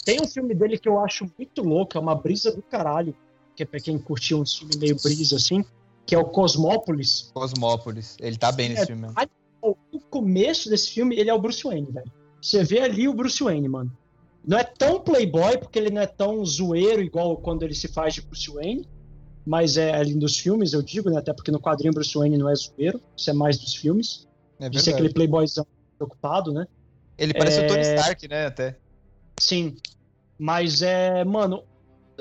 [0.04, 3.16] Tem um filme dele que eu acho muito louco, é uma brisa do caralho,
[3.56, 5.64] que é pra quem curtiu um filme meio brisa assim,
[6.06, 7.32] que é o Cosmópolis.
[7.34, 8.18] Cosmópolis.
[8.20, 9.16] Ele tá bem nesse É, filme mesmo.
[9.62, 12.12] O começo desse filme, ele é o Bruce Wayne, velho.
[12.42, 13.96] Você vê ali o Bruce Wayne, mano.
[14.48, 18.14] Não é tão playboy, porque ele não é tão zoeiro igual quando ele se faz
[18.14, 18.88] de Bruce Wayne,
[19.46, 21.18] mas é ali dos filmes, eu digo, né?
[21.18, 24.26] Até porque no quadrinho Bruce Wayne não é zoeiro, isso é mais dos filmes.
[24.58, 24.90] É ser verdade.
[24.92, 25.68] aquele playboyzão
[25.98, 26.66] preocupado, né?
[27.18, 28.46] Ele parece o Tony É- Stark, né?
[28.46, 28.78] Até.
[29.38, 29.76] Sim.
[30.40, 31.64] Mas é, mano,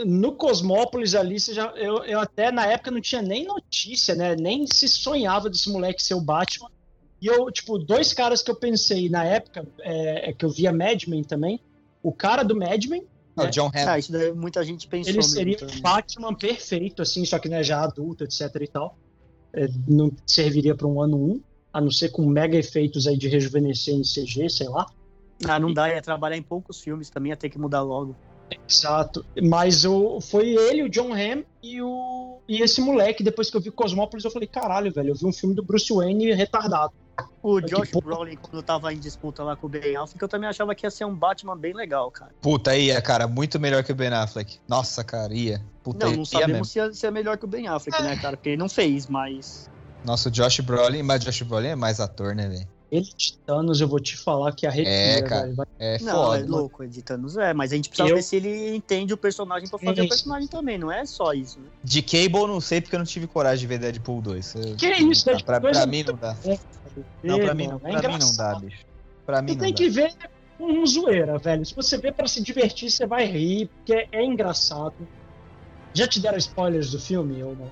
[0.04, 4.34] no Cosmópolis ali, você já, eu, eu até na época não tinha nem notícia, né?
[4.34, 6.70] Nem se sonhava desse moleque ser o Batman.
[7.22, 10.72] E eu, tipo, dois caras que eu pensei na época, é, é que eu via
[10.72, 11.60] Mad Men também.
[12.06, 13.02] O cara do Mad Men,
[13.36, 13.88] Ah, o John Hamm.
[13.88, 17.64] Ah, isso daí muita gente pensou ele seria o Batman perfeito, assim, só que né,
[17.64, 18.96] já adulto, etc e tal.
[19.52, 21.42] É, não serviria para um ano 1,
[21.72, 24.86] a não ser com mega efeitos aí de rejuvenescer em CG, sei lá.
[25.48, 28.14] Ah, não dá, ia trabalhar em poucos filmes também, ia ter que mudar logo.
[28.68, 29.24] Exato.
[29.42, 33.22] Mas o, foi ele, o John Hamm e, o, e esse moleque.
[33.22, 35.92] Depois que eu vi Cosmópolis, eu falei: caralho, velho, eu vi um filme do Bruce
[35.92, 36.92] Wayne retardado.
[37.42, 37.92] O Josh.
[37.92, 40.90] Brolin, quando tava em disputa lá com o Ben Affleck, eu também achava que ia
[40.90, 42.32] ser um Batman bem legal, cara.
[42.42, 43.26] Puta, ia, cara.
[43.26, 44.58] Muito melhor que o Ben Affleck.
[44.68, 45.62] Nossa, cara, ia.
[45.82, 46.40] Puta, Não, ia não mesmo.
[46.40, 48.36] sabemos se ia, se é melhor que o Ben Affleck, né, cara?
[48.36, 49.70] Porque ele não fez, mas...
[50.04, 52.68] Nossa, o Josh Brolin, mas Josh Brolin é mais ator, né, velho?
[52.90, 55.42] Ele, Titanos, eu vou te falar que arrepia, É, cara.
[55.42, 55.56] velho.
[55.56, 56.38] Vai- É Não, foda.
[56.40, 59.68] é louco, editando é, mas a gente precisa Eu- ver se ele entende o personagem
[59.68, 60.06] pra fazer Sim.
[60.06, 61.66] o personagem também, não é só isso, né?
[61.82, 64.54] De Cable não sei porque eu não tive coragem de ver Deadpool 2.
[64.54, 66.32] Eu- Que isso, Pra, Deadpool pra, 2 pra é mim muito não dá.
[66.44, 66.58] bom,
[67.22, 68.78] Não, pra É, mim não, pra é mim não dá, bicho.
[69.26, 69.76] Pra mim Tu não tem dá.
[69.76, 70.14] que ver
[70.58, 71.66] um zoeira, velho.
[71.66, 74.94] Se você vê pra se divertir, você vai rir, porque é engraçado.
[75.92, 77.68] Já te deram spoilers do filme ou não?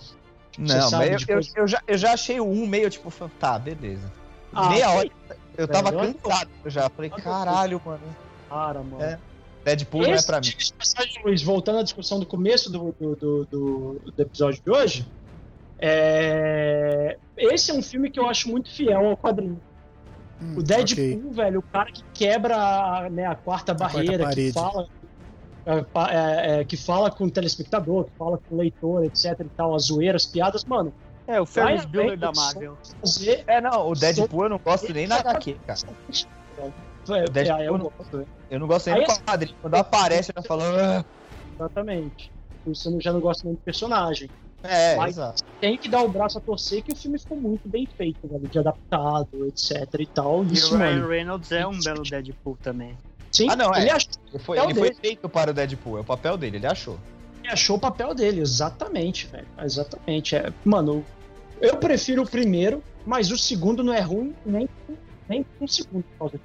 [0.59, 3.11] Não, de eu, eu, eu já, eu já achei o 1 meio tipo,
[3.41, 4.13] tá, beleza.
[4.55, 5.11] Ah, Meia hora
[5.57, 6.89] eu tava Velho, eu- cansado já.
[6.91, 8.17] Falei, eu- caralho, mano.
[8.49, 9.03] Cara, mano.
[9.03, 9.19] É.
[9.65, 10.43] Deadpool não é Esse pra mim.
[10.43, 14.71] tipo passagem, Luiz, voltando à discussão do começo do, do, do, do- do episódio de
[14.71, 15.07] hoje,
[15.79, 17.17] é...
[17.39, 19.61] esse é um filme que eu acho muito fiel ao quadrinho.
[20.43, 21.31] Hum, O Deadpool, ok.
[21.33, 24.53] velho, o cara que quebra a, né, a quarta quarta barreira, que parede.
[24.53, 24.87] fala,
[25.67, 29.49] é, é, é, que fala com o telespectador, que fala com o leitor, etc e
[29.57, 30.93] tal, as zoeiras, piadas, mano,
[31.27, 32.77] É, o Ferris Ryan Bueller da Marvel.
[33.01, 33.45] fazer...
[33.47, 35.81] É, não, o Deadpool eu não gosto nem na HQ, cara.
[37.09, 39.57] É, Deadpool é, eu não- gosto, Eu não gosto nem Aí do esse- quadrinho.
[39.61, 40.63] Quando aparece, eu falo.
[40.63, 41.05] "Ah".
[41.59, 42.31] exatamente.
[42.63, 44.31] Por isso eu já não gosto nem do personagem.
[44.63, 45.43] É, Mas- exato.
[45.61, 48.49] tem que dar o braço a torcer que o filme ficou muito bem feito, velho,
[48.49, 50.45] de adaptado, etc e tal.
[50.45, 51.09] E Isso, o Ryan mano.
[51.09, 52.97] Reynolds é um belo Deadpool também.
[53.31, 53.81] Sim, Ah, não, é.
[53.83, 56.37] ele, ach- Ele foi, É o ele foi feito para o Deadpool, é o papel
[56.39, 56.99] dele, ele achou.
[57.45, 59.47] Ele achou o papel dele, exatamente, velho.
[59.63, 60.35] Exatamente.
[60.35, 61.05] É, mano,
[61.61, 64.69] eu prefiro o primeiro, mas o segundo não é ruim nem,
[65.29, 66.41] nem um segundo por causa.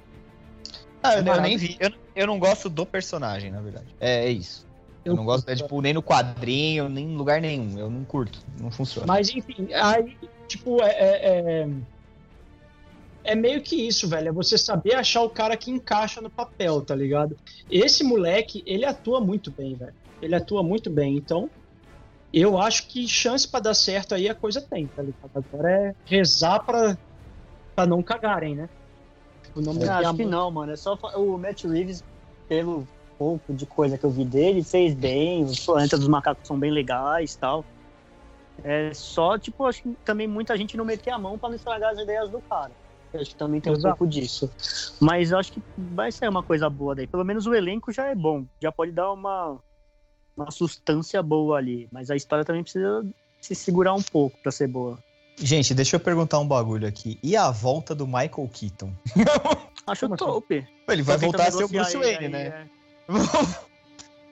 [1.02, 1.76] Ah, eu, É eu nem vi.
[1.80, 3.86] Eu, eu não gosto do personagem, na verdade.
[3.98, 4.68] É, é isso.
[5.02, 7.78] Eu não gosto do Deadpool nem no quadrinho, nem em lugar nenhum.
[7.78, 9.06] Eu não curto, não funciona.
[9.06, 10.14] Mas enfim, aí,
[10.46, 11.68] tipo, é, é, é,
[13.24, 14.28] é meio que isso, velho.
[14.28, 17.34] É você saber achar o cara que encaixa no papel, tá ligado?
[17.70, 19.94] Esse moleque, ele atua muito bem, velho.
[20.20, 21.16] Ele atua muito bem.
[21.16, 21.50] Então,
[22.32, 25.30] eu acho que chance pra dar certo aí a coisa tem, tá ligado?
[25.34, 26.96] Agora é rezar pra,
[27.74, 28.68] pra não cagarem, né?
[29.54, 30.72] O nome Eu da acho que não, mano.
[30.72, 32.02] É só o Matt Reeves,
[32.48, 32.86] pelo
[33.18, 35.44] pouco de coisa que eu vi dele, fez bem.
[35.44, 37.64] Os planetas dos macacos são bem legais e tal.
[38.62, 41.92] É só, tipo, acho que também muita gente não meter a mão pra não estragar
[41.92, 42.72] as ideias do cara.
[43.12, 43.96] Eu acho que também tem um Exato.
[43.96, 44.48] pouco disso.
[45.00, 47.06] Mas eu acho que vai sair uma coisa boa daí.
[47.06, 48.44] Pelo menos o elenco já é bom.
[48.62, 49.58] Já pode dar uma,
[50.44, 51.88] uma sustância boa ali.
[51.92, 53.04] Mas a história também precisa
[53.40, 54.98] se segurar um pouco pra ser boa.
[55.36, 57.18] Gente, deixa eu perguntar um bagulho aqui.
[57.22, 58.92] E a volta do Michael Keaton?
[59.86, 60.24] Acho Como assim?
[60.24, 60.66] top.
[60.88, 62.46] Ele vai Só voltar a ser o Bruce Wayne, aí, né?
[62.46, 62.66] é.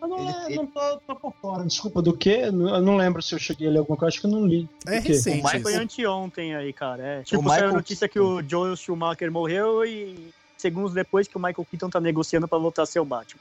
[0.00, 1.64] Eu não, Ele- é, ele- não tô, tô por fora.
[1.64, 2.42] Desculpa, do quê?
[2.44, 4.10] Eu não lembro se eu cheguei a ler alguma coisa.
[4.14, 4.68] Acho que eu não li.
[4.86, 5.42] É O recente.
[5.42, 5.80] Mas foi isso.
[5.80, 7.02] anteontem aí, cara.
[7.02, 7.22] É.
[7.24, 11.40] Tipo, Michael saiu a notícia que o Joel Schumacher morreu e segundos depois que o
[11.40, 13.40] Michael Keaton tá negociando pra voltar a ser o Batman.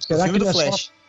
[0.00, 0.90] Será filme que do é só- Flash.
[0.90, 1.01] Ah,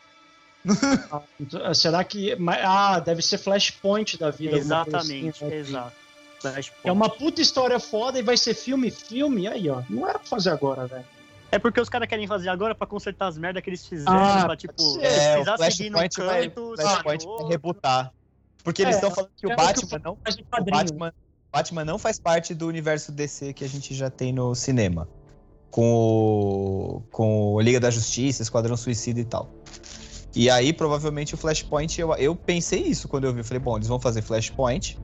[1.74, 2.36] Será que.
[2.64, 4.52] Ah, deve ser Flashpoint da vida.
[4.52, 5.56] coisa Exatamente, assim, né?
[5.58, 5.94] exato.
[6.40, 6.88] Flashpoint.
[6.88, 9.48] É uma puta história foda e vai ser filme, filme.
[9.48, 9.82] Aí, ó.
[9.90, 11.06] Não era pra fazer agora, velho.
[11.52, 14.46] É porque os caras querem fazer agora pra consertar as merdas que eles fizeram, Ah,
[14.46, 14.74] pra, tipo.
[15.02, 18.14] É, precisar seguir no Flashpoint vai, canto, Flashpoint vai rebutar.
[18.64, 20.72] Porque eles É, estão falando que é o que Batman não O.
[20.72, 21.14] Batman,
[21.52, 25.08] Batman não faz parte do universo DC que a gente já tem no cinema.
[25.70, 29.50] Com o, com o Liga da Justiça, Esquadrão Suicida e tal.
[30.36, 33.40] E aí, provavelmente, o Flashpoint, eu, eu pensei isso quando eu vi.
[33.42, 35.00] Eu falei, bom, eles vão fazer Flashpoint.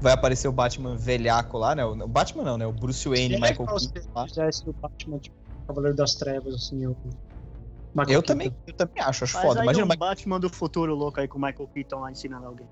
[0.00, 1.84] Vai aparecer o Batman velhaco lá, né?
[1.84, 2.66] O o Batman não, né?
[2.66, 4.26] O Bruce Wayne, É Michael se Keaton lá.
[4.26, 5.36] fizesse o Batman, tipo,
[5.68, 6.82] Cavaleiro das Trevas, assim.
[6.82, 6.96] Eu,
[8.08, 9.60] Eu também, eu também acho, acho Mas foda.
[9.60, 12.46] aí Imagina um o Batman do futuro louco aí com o Michael Keaton lá ensinando
[12.46, 12.66] alguém.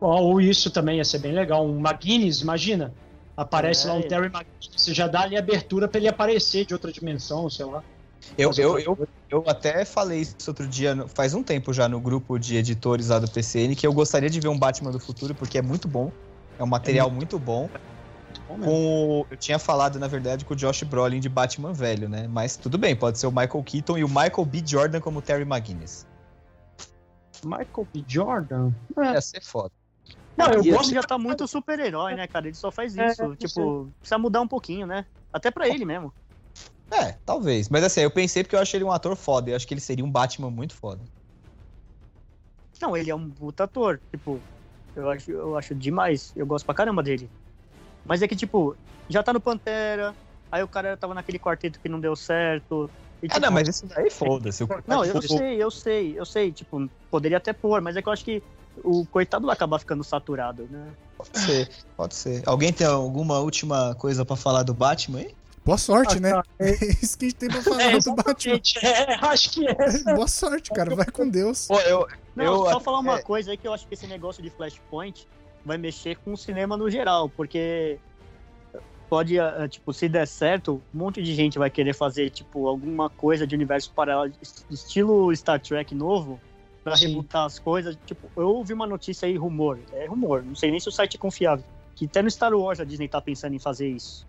[0.00, 1.66] Ou isso também ia ser bem legal.
[1.66, 2.94] Um McGuinness, imagina.
[3.36, 4.02] Aparece É, lá um é.
[4.02, 4.70] Terry McGuinness.
[4.76, 7.82] Você já dá ali abertura pra ele aparecer de outra dimensão, sei lá.
[8.36, 12.00] Eu, eu, eu, eu até falei isso outro dia, no- faz um tempo já, no
[12.00, 15.34] grupo de editores lá do PCN, que eu gostaria de ver um Batman do futuro,
[15.34, 16.10] porque é muito bom.
[16.58, 17.68] É um material muito bom.
[18.48, 18.72] Bom mesmo.
[18.72, 22.26] Com o- eu tinha falado, na verdade, com o Josh Brolin de Batman velho, né?
[22.28, 24.62] Mas tudo bem, pode ser o Michael Keaton e o Michael B.
[24.64, 26.06] Jordan como Terry McGuinness.
[27.44, 28.04] Michael B.
[28.06, 28.72] Jordan.
[28.98, 29.12] É.
[29.12, 29.70] Ia ser foda.
[30.36, 32.46] Não, eu E gosto já tá muito super-herói, né, cara?
[32.46, 33.22] Ele só faz É, isso.
[33.22, 35.06] eu tipo, precisa mudar um pouquinho, né?
[35.32, 36.12] Até pra ele mesmo.
[36.92, 37.68] É, talvez.
[37.68, 39.50] Mas assim, eu pensei porque eu achei ele um ator foda.
[39.50, 41.02] Eu acho que ele seria um Batman muito foda.
[42.80, 44.00] Não, ele é um puta ator.
[44.10, 44.40] Tipo,
[44.94, 46.32] eu acho, eu acho demais.
[46.36, 47.30] Eu gosto pra caramba dele.
[48.04, 48.76] Mas é que, tipo,
[49.08, 50.14] já tá no Pantera.
[50.50, 52.90] Aí o cara tava naquele quarteto que não deu certo.
[53.22, 54.62] e, Ah, tipo, não, mas isso daí foda-se.
[54.62, 56.52] O- Não, eu sei, eu sei, eu sei.
[56.52, 58.42] Tipo, poderia até pôr, mas é que eu acho que
[58.84, 60.94] o coitado vai acabar ficando saturado, né?
[61.16, 62.42] Pode ser, pode ser.
[62.46, 65.34] Alguém tem alguma última coisa pra falar do Batman aí?
[65.64, 66.30] Boa sorte, Ah, né?
[66.30, 66.44] tá.
[66.58, 66.70] É
[67.02, 68.60] isso que a gente tem pra falar É, do Batman.
[68.82, 69.74] É, acho que é.
[70.14, 70.94] Boa sorte, cara.
[70.94, 71.66] Vai com Deus.
[71.66, 72.06] Pô, eu.
[72.36, 75.26] Não, eu só falar uma coisa aí que eu acho que esse negócio de Flashpoint
[75.64, 77.98] vai mexer com o cinema no geral, porque
[79.08, 83.08] pode, ah, tipo, se der certo, um monte de gente vai querer fazer, tipo, alguma
[83.08, 86.40] coisa de universo paralelo, est- estilo Star Trek novo,
[86.82, 87.08] pra Sim.
[87.08, 87.96] rebutar as coisas.
[88.04, 91.16] Tipo, eu ouvi uma notícia aí, rumor, é rumor, não sei nem se o site
[91.16, 91.64] é confiável,
[91.94, 94.26] que até no Star Wars a Disney tá pensando em fazer isso.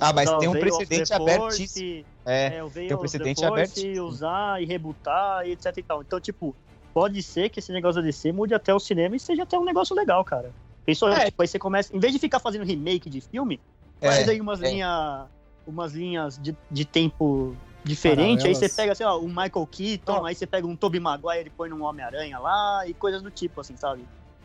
[0.00, 2.04] Ah, mas tem um precedente abertíssimo.
[2.26, 4.06] É, é, tem um precedente Force, abertíssimo.
[4.06, 6.02] usar e rebutar e etc e tal.
[6.02, 6.54] Então, tipo,
[6.92, 9.64] pode ser que esse negócio da DC mude até o cinema e seja até um
[9.64, 10.50] negócio legal, cara.
[10.84, 11.26] Pensou, É.
[11.26, 13.60] tipo, aí você começa, em vez de ficar fazendo remake de filme,
[14.00, 14.70] é, faz aí umas é.
[14.70, 15.26] linhas
[15.66, 18.76] umas linhas de, de tempo diferente, aí você Paralelas.
[18.76, 20.26] pega, sei lá, um Michael Keaton, Ó.
[20.26, 23.60] aí você pega um Tobey Maguire e põe num Homem-Aranha lá e coisas do tipo,
[23.60, 24.04] assim, sabe?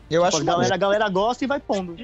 [0.10, 1.98] Eu Pô, acho a, galera, a galera gosta e vai pondo.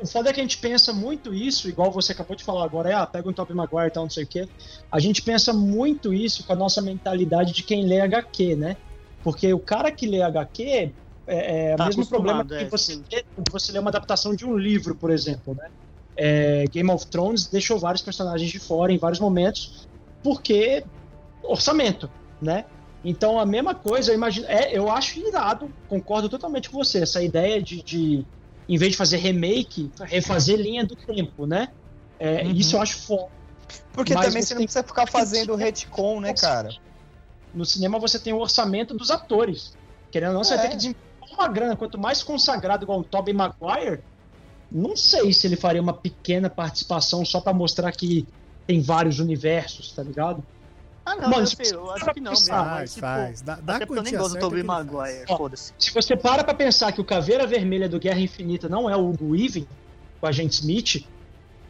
[0.00, 2.90] O foda é que a gente pensa muito isso, igual você acabou de falar agora,
[2.90, 4.48] é, ah, pega um Top Maguire e tal, não sei o quê.
[4.90, 8.76] A gente pensa muito isso com a nossa mentalidade de quem lê HQ, né?
[9.22, 10.92] Porque o cara que lê HQ
[11.26, 14.34] é, é Tá o mesmo problema acostumado, que é, você, lê, você lê uma adaptação
[14.34, 15.70] de um livro, por exemplo, né?
[16.16, 19.88] É, Game of Thrones deixou vários personagens de fora em vários momentos,
[20.22, 20.84] porque
[21.42, 22.10] orçamento,
[22.40, 22.64] né?
[23.04, 27.22] Então a mesma coisa, eu imagino, é, eu acho irado, concordo totalmente com você, essa
[27.22, 28.24] ideia de, de
[28.68, 31.68] em vez de fazer remake, refazer linha do tempo, né?
[32.18, 32.52] É, Uhum.
[32.52, 33.28] Isso eu acho foda.
[33.92, 36.70] Porque Mas também você você não tem- precisa ficar fazendo retcon, né, cara?
[37.52, 39.76] No cinema você tem o orçamento dos atores.
[40.10, 40.56] Querendo ou não, você É.
[40.56, 41.76] vai ter que desembolsar uma grana.
[41.76, 44.02] Quanto mais consagrado igual o Tobey Maguire,
[44.70, 48.26] não sei se ele faria uma pequena participação só pra mostrar que
[48.66, 50.42] tem vários universos, tá ligado?
[51.06, 52.46] Ah, não, Mano, eu, se sei, você eu acho que não mesmo.
[52.46, 53.42] pensar, mas, Faz, tipo, faz.
[53.42, 55.72] Dá, dá até a porque eu nem gosto do Tobey Maguire, foda-se.
[55.78, 59.10] Se você para pra pensar que o Caveira Vermelha do Guerra Infinita não é o
[59.10, 59.66] Hugo Weaving,
[60.22, 61.06] o agente Smith,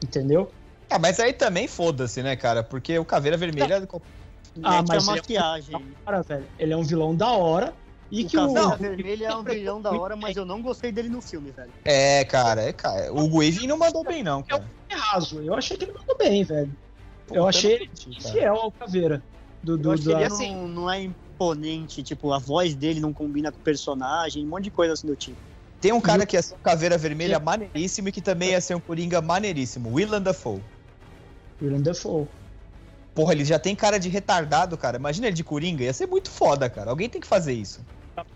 [0.02, 0.52] entendeu?
[0.88, 2.62] Ah, mas aí também foda-se, né, cara?
[2.62, 3.88] Porque o Caveira Vermelha.
[4.62, 5.86] Ah, Mete mas a é- maquiagem.
[6.04, 7.74] Cara, velho, ele é um vilão da hora
[8.10, 8.54] e O que o...
[8.54, 11.72] Caveira Vermelha é um vilão da hora, mas eu não gostei dele no filme, velho.
[11.84, 13.12] É, cara, é, cara.
[13.12, 14.64] O Guivin não mandou bem, não, cara.
[14.88, 15.40] é raso.
[15.42, 16.70] Eu achei que ele mandou bem, velho.
[17.26, 17.78] Pô, eu achei
[18.22, 18.34] cara.
[18.34, 19.22] Fiel ao Caveira.
[19.62, 23.00] Do, do, Eu acho que ele assim- não, não é imponente, tipo, a voz dele
[23.00, 25.38] não combina com o personagem, um monte de coisa assim do tipo.
[25.80, 28.74] Tem um cara que ia ser um Caveira Vermelha maneiríssimo e que também ia ser
[28.74, 29.92] um Coringa maneiríssimo.
[29.92, 30.62] Willem Dafoe.
[31.60, 32.26] Willem Dafoe.
[33.14, 34.96] Porra, ele já tem cara de retardado, cara.
[34.96, 35.84] Imagina ele de Coringa.
[35.84, 36.90] Ia ser muito foda, cara.
[36.90, 37.84] Alguém tem que fazer isso.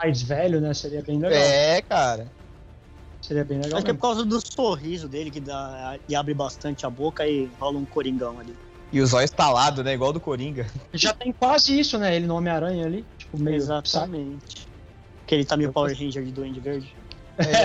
[0.01, 0.75] Mais velho, né?
[0.75, 1.39] Seria bem legal.
[1.39, 2.31] É, cara.
[3.21, 3.77] Seria bem legal.
[3.79, 3.99] Acho que é mesmo.
[4.01, 7.87] por causa do sorriso dele, que dá, e abre bastante a boca e rola um
[7.87, 8.55] coringão ali.
[8.91, 9.95] E os olhos talados, né?
[9.95, 10.67] Igual do Coringa.
[10.95, 12.17] Já tem quase isso, né?
[12.17, 13.05] Ele no Homem-Aranha ali.
[13.19, 13.61] tipo, meio.
[13.61, 13.87] sabe?
[13.87, 14.69] Exatamente.
[15.27, 16.97] Que ele tá meio Power Ranger de Duende Verde.
[17.37, 17.65] É,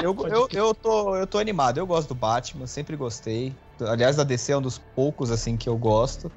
[0.00, 3.52] eu, eu, eu, eu, tô, eu tô animado, eu gosto do Batman, sempre gostei.
[3.80, 6.30] Aliás, da DC é um dos poucos, assim, que eu gosto.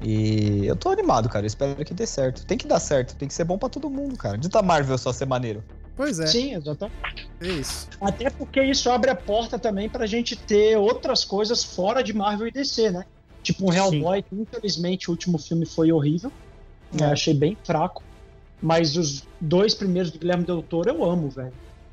[0.00, 1.44] E eu tô animado, cara.
[1.44, 2.44] Eu espero que dê certo.
[2.44, 4.36] Tem que dar certo, tem que ser bom pra todo mundo, cara.
[4.36, 5.62] De tá Marvel só ser maneiro.
[5.96, 7.28] Pois é, Sim, exatamente.
[7.40, 7.88] é isso.
[8.00, 12.48] Até porque isso abre a porta também pra gente ter outras coisas fora de Marvel
[12.48, 13.04] e DC, né?
[13.42, 16.32] Tipo um Hellboy, que infelizmente o último filme foi horrível.
[16.92, 17.06] né?
[17.12, 18.02] Achei bem fraco.
[18.60, 21.52] Mas os dois primeiros do Guilherme Del Toro eu amo, velho.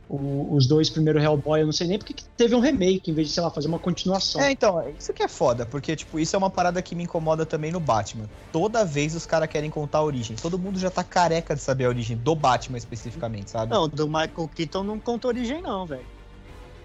[0.09, 3.13] O- Os dois primeiros Hellboy, eu não sei nem porque que teve um remake, em
[3.13, 4.41] vez de, sei lá, fazer uma continuação.
[4.41, 7.45] É, então, isso que é foda, porque, tipo, isso é uma parada que me incomoda
[7.45, 8.27] também no Batman.
[8.51, 10.35] Toda vez os caras querem contar a origem.
[10.35, 13.71] Todo mundo já tá careca de saber a origem do Batman especificamente, sabe?
[13.71, 16.05] Não, do Michael Keaton não conta origem, não, velho.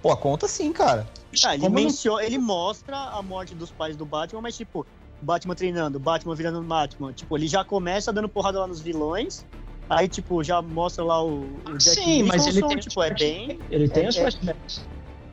[0.02, 1.06] Pô, conta sim, cara.
[1.46, 4.86] Ah, ele não- menciona, ele mostra a morte dos pais do Batman, mas tipo,
[5.22, 7.10] Batman treinando, Batman virando Batman.
[7.14, 9.46] Tipo, ele já começa dando porrada lá nos vilões.
[9.88, 13.14] Aí, tipo, já mostra lá o, o Jack Sim, mas ele Nicholson, tem tipo, é
[13.14, 13.58] bem.
[13.70, 14.84] Ele tem é- é- flashbacks.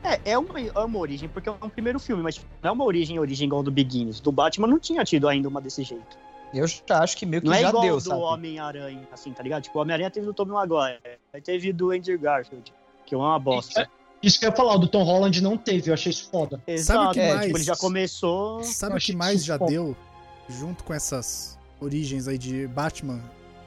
[0.04, 2.72] É, é uma, é uma origem, porque é um primeiro filme, mas tipo, não é
[2.72, 4.20] uma origem, origem igual do Begins.
[4.20, 6.18] Do Batman não tinha tido ainda uma desse jeito.
[6.52, 8.20] Eu já acho que meio que Não é já igual deu, do sabe?
[8.20, 9.62] Homem-Aranha, assim, tá ligado?
[9.62, 10.98] Tipo, o Homem-Aranha teve do Tobey Maguire,
[11.32, 12.74] aí teve do Andrew Garfield,
[13.06, 13.88] que é uma bosta.
[14.22, 16.60] Isso que eu ia falar, o do Tom Holland não teve, eu achei isso foda.
[16.66, 17.46] Exato, que é, mais?
[17.46, 18.62] tipo, ele já começou...
[18.64, 19.70] Sabe o que mais já foda.
[19.70, 19.96] deu
[20.48, 23.20] junto com essas origens aí de Batman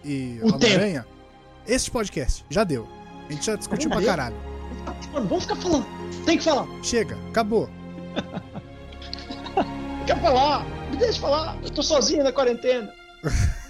[0.06, 1.06] e O Homem-Aranha?
[1.68, 2.88] Este podcast, já deu.
[3.28, 4.36] A gente já discutiu pra caralho.
[5.12, 5.86] Mano, vamos ficar falando.
[6.26, 6.68] Tem que falar.
[6.84, 7.68] Chega, acabou.
[10.06, 10.64] Quer falar?
[10.92, 11.58] Me deixa falar.
[11.64, 12.94] Eu tô sozinho na quarentena.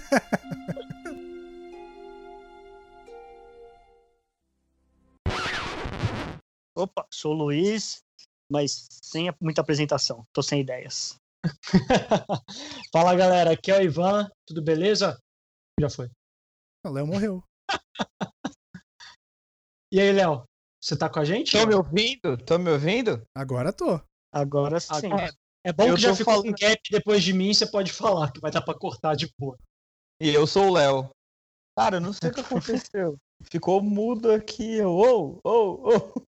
[6.76, 8.02] Opa, sou o Luiz,
[8.50, 11.18] mas sem muita apresentação, tô sem ideias.
[12.92, 15.18] Fala galera, aqui é o Ivan, tudo beleza?
[15.80, 16.10] Já foi.
[16.88, 17.42] O Léo morreu.
[19.92, 20.44] E aí, Léo,
[20.82, 21.52] você tá com a gente?
[21.52, 22.36] Tô me ouvindo?
[22.44, 23.22] Tô me ouvindo?
[23.34, 24.00] Agora tô.
[24.32, 25.06] Agora sim.
[25.06, 25.32] Agora-
[25.64, 28.30] É bom Eu que já ficou falando- com gap depois de mim, você pode falar,
[28.32, 29.56] que vai dar pra cortar de boa.
[30.20, 31.10] E eu sou o Léo.
[31.78, 33.16] Cara, eu não sei o que aconteceu.
[33.50, 34.80] Ficou mudo aqui.
[34.82, 36.22] Ô, ô, ô.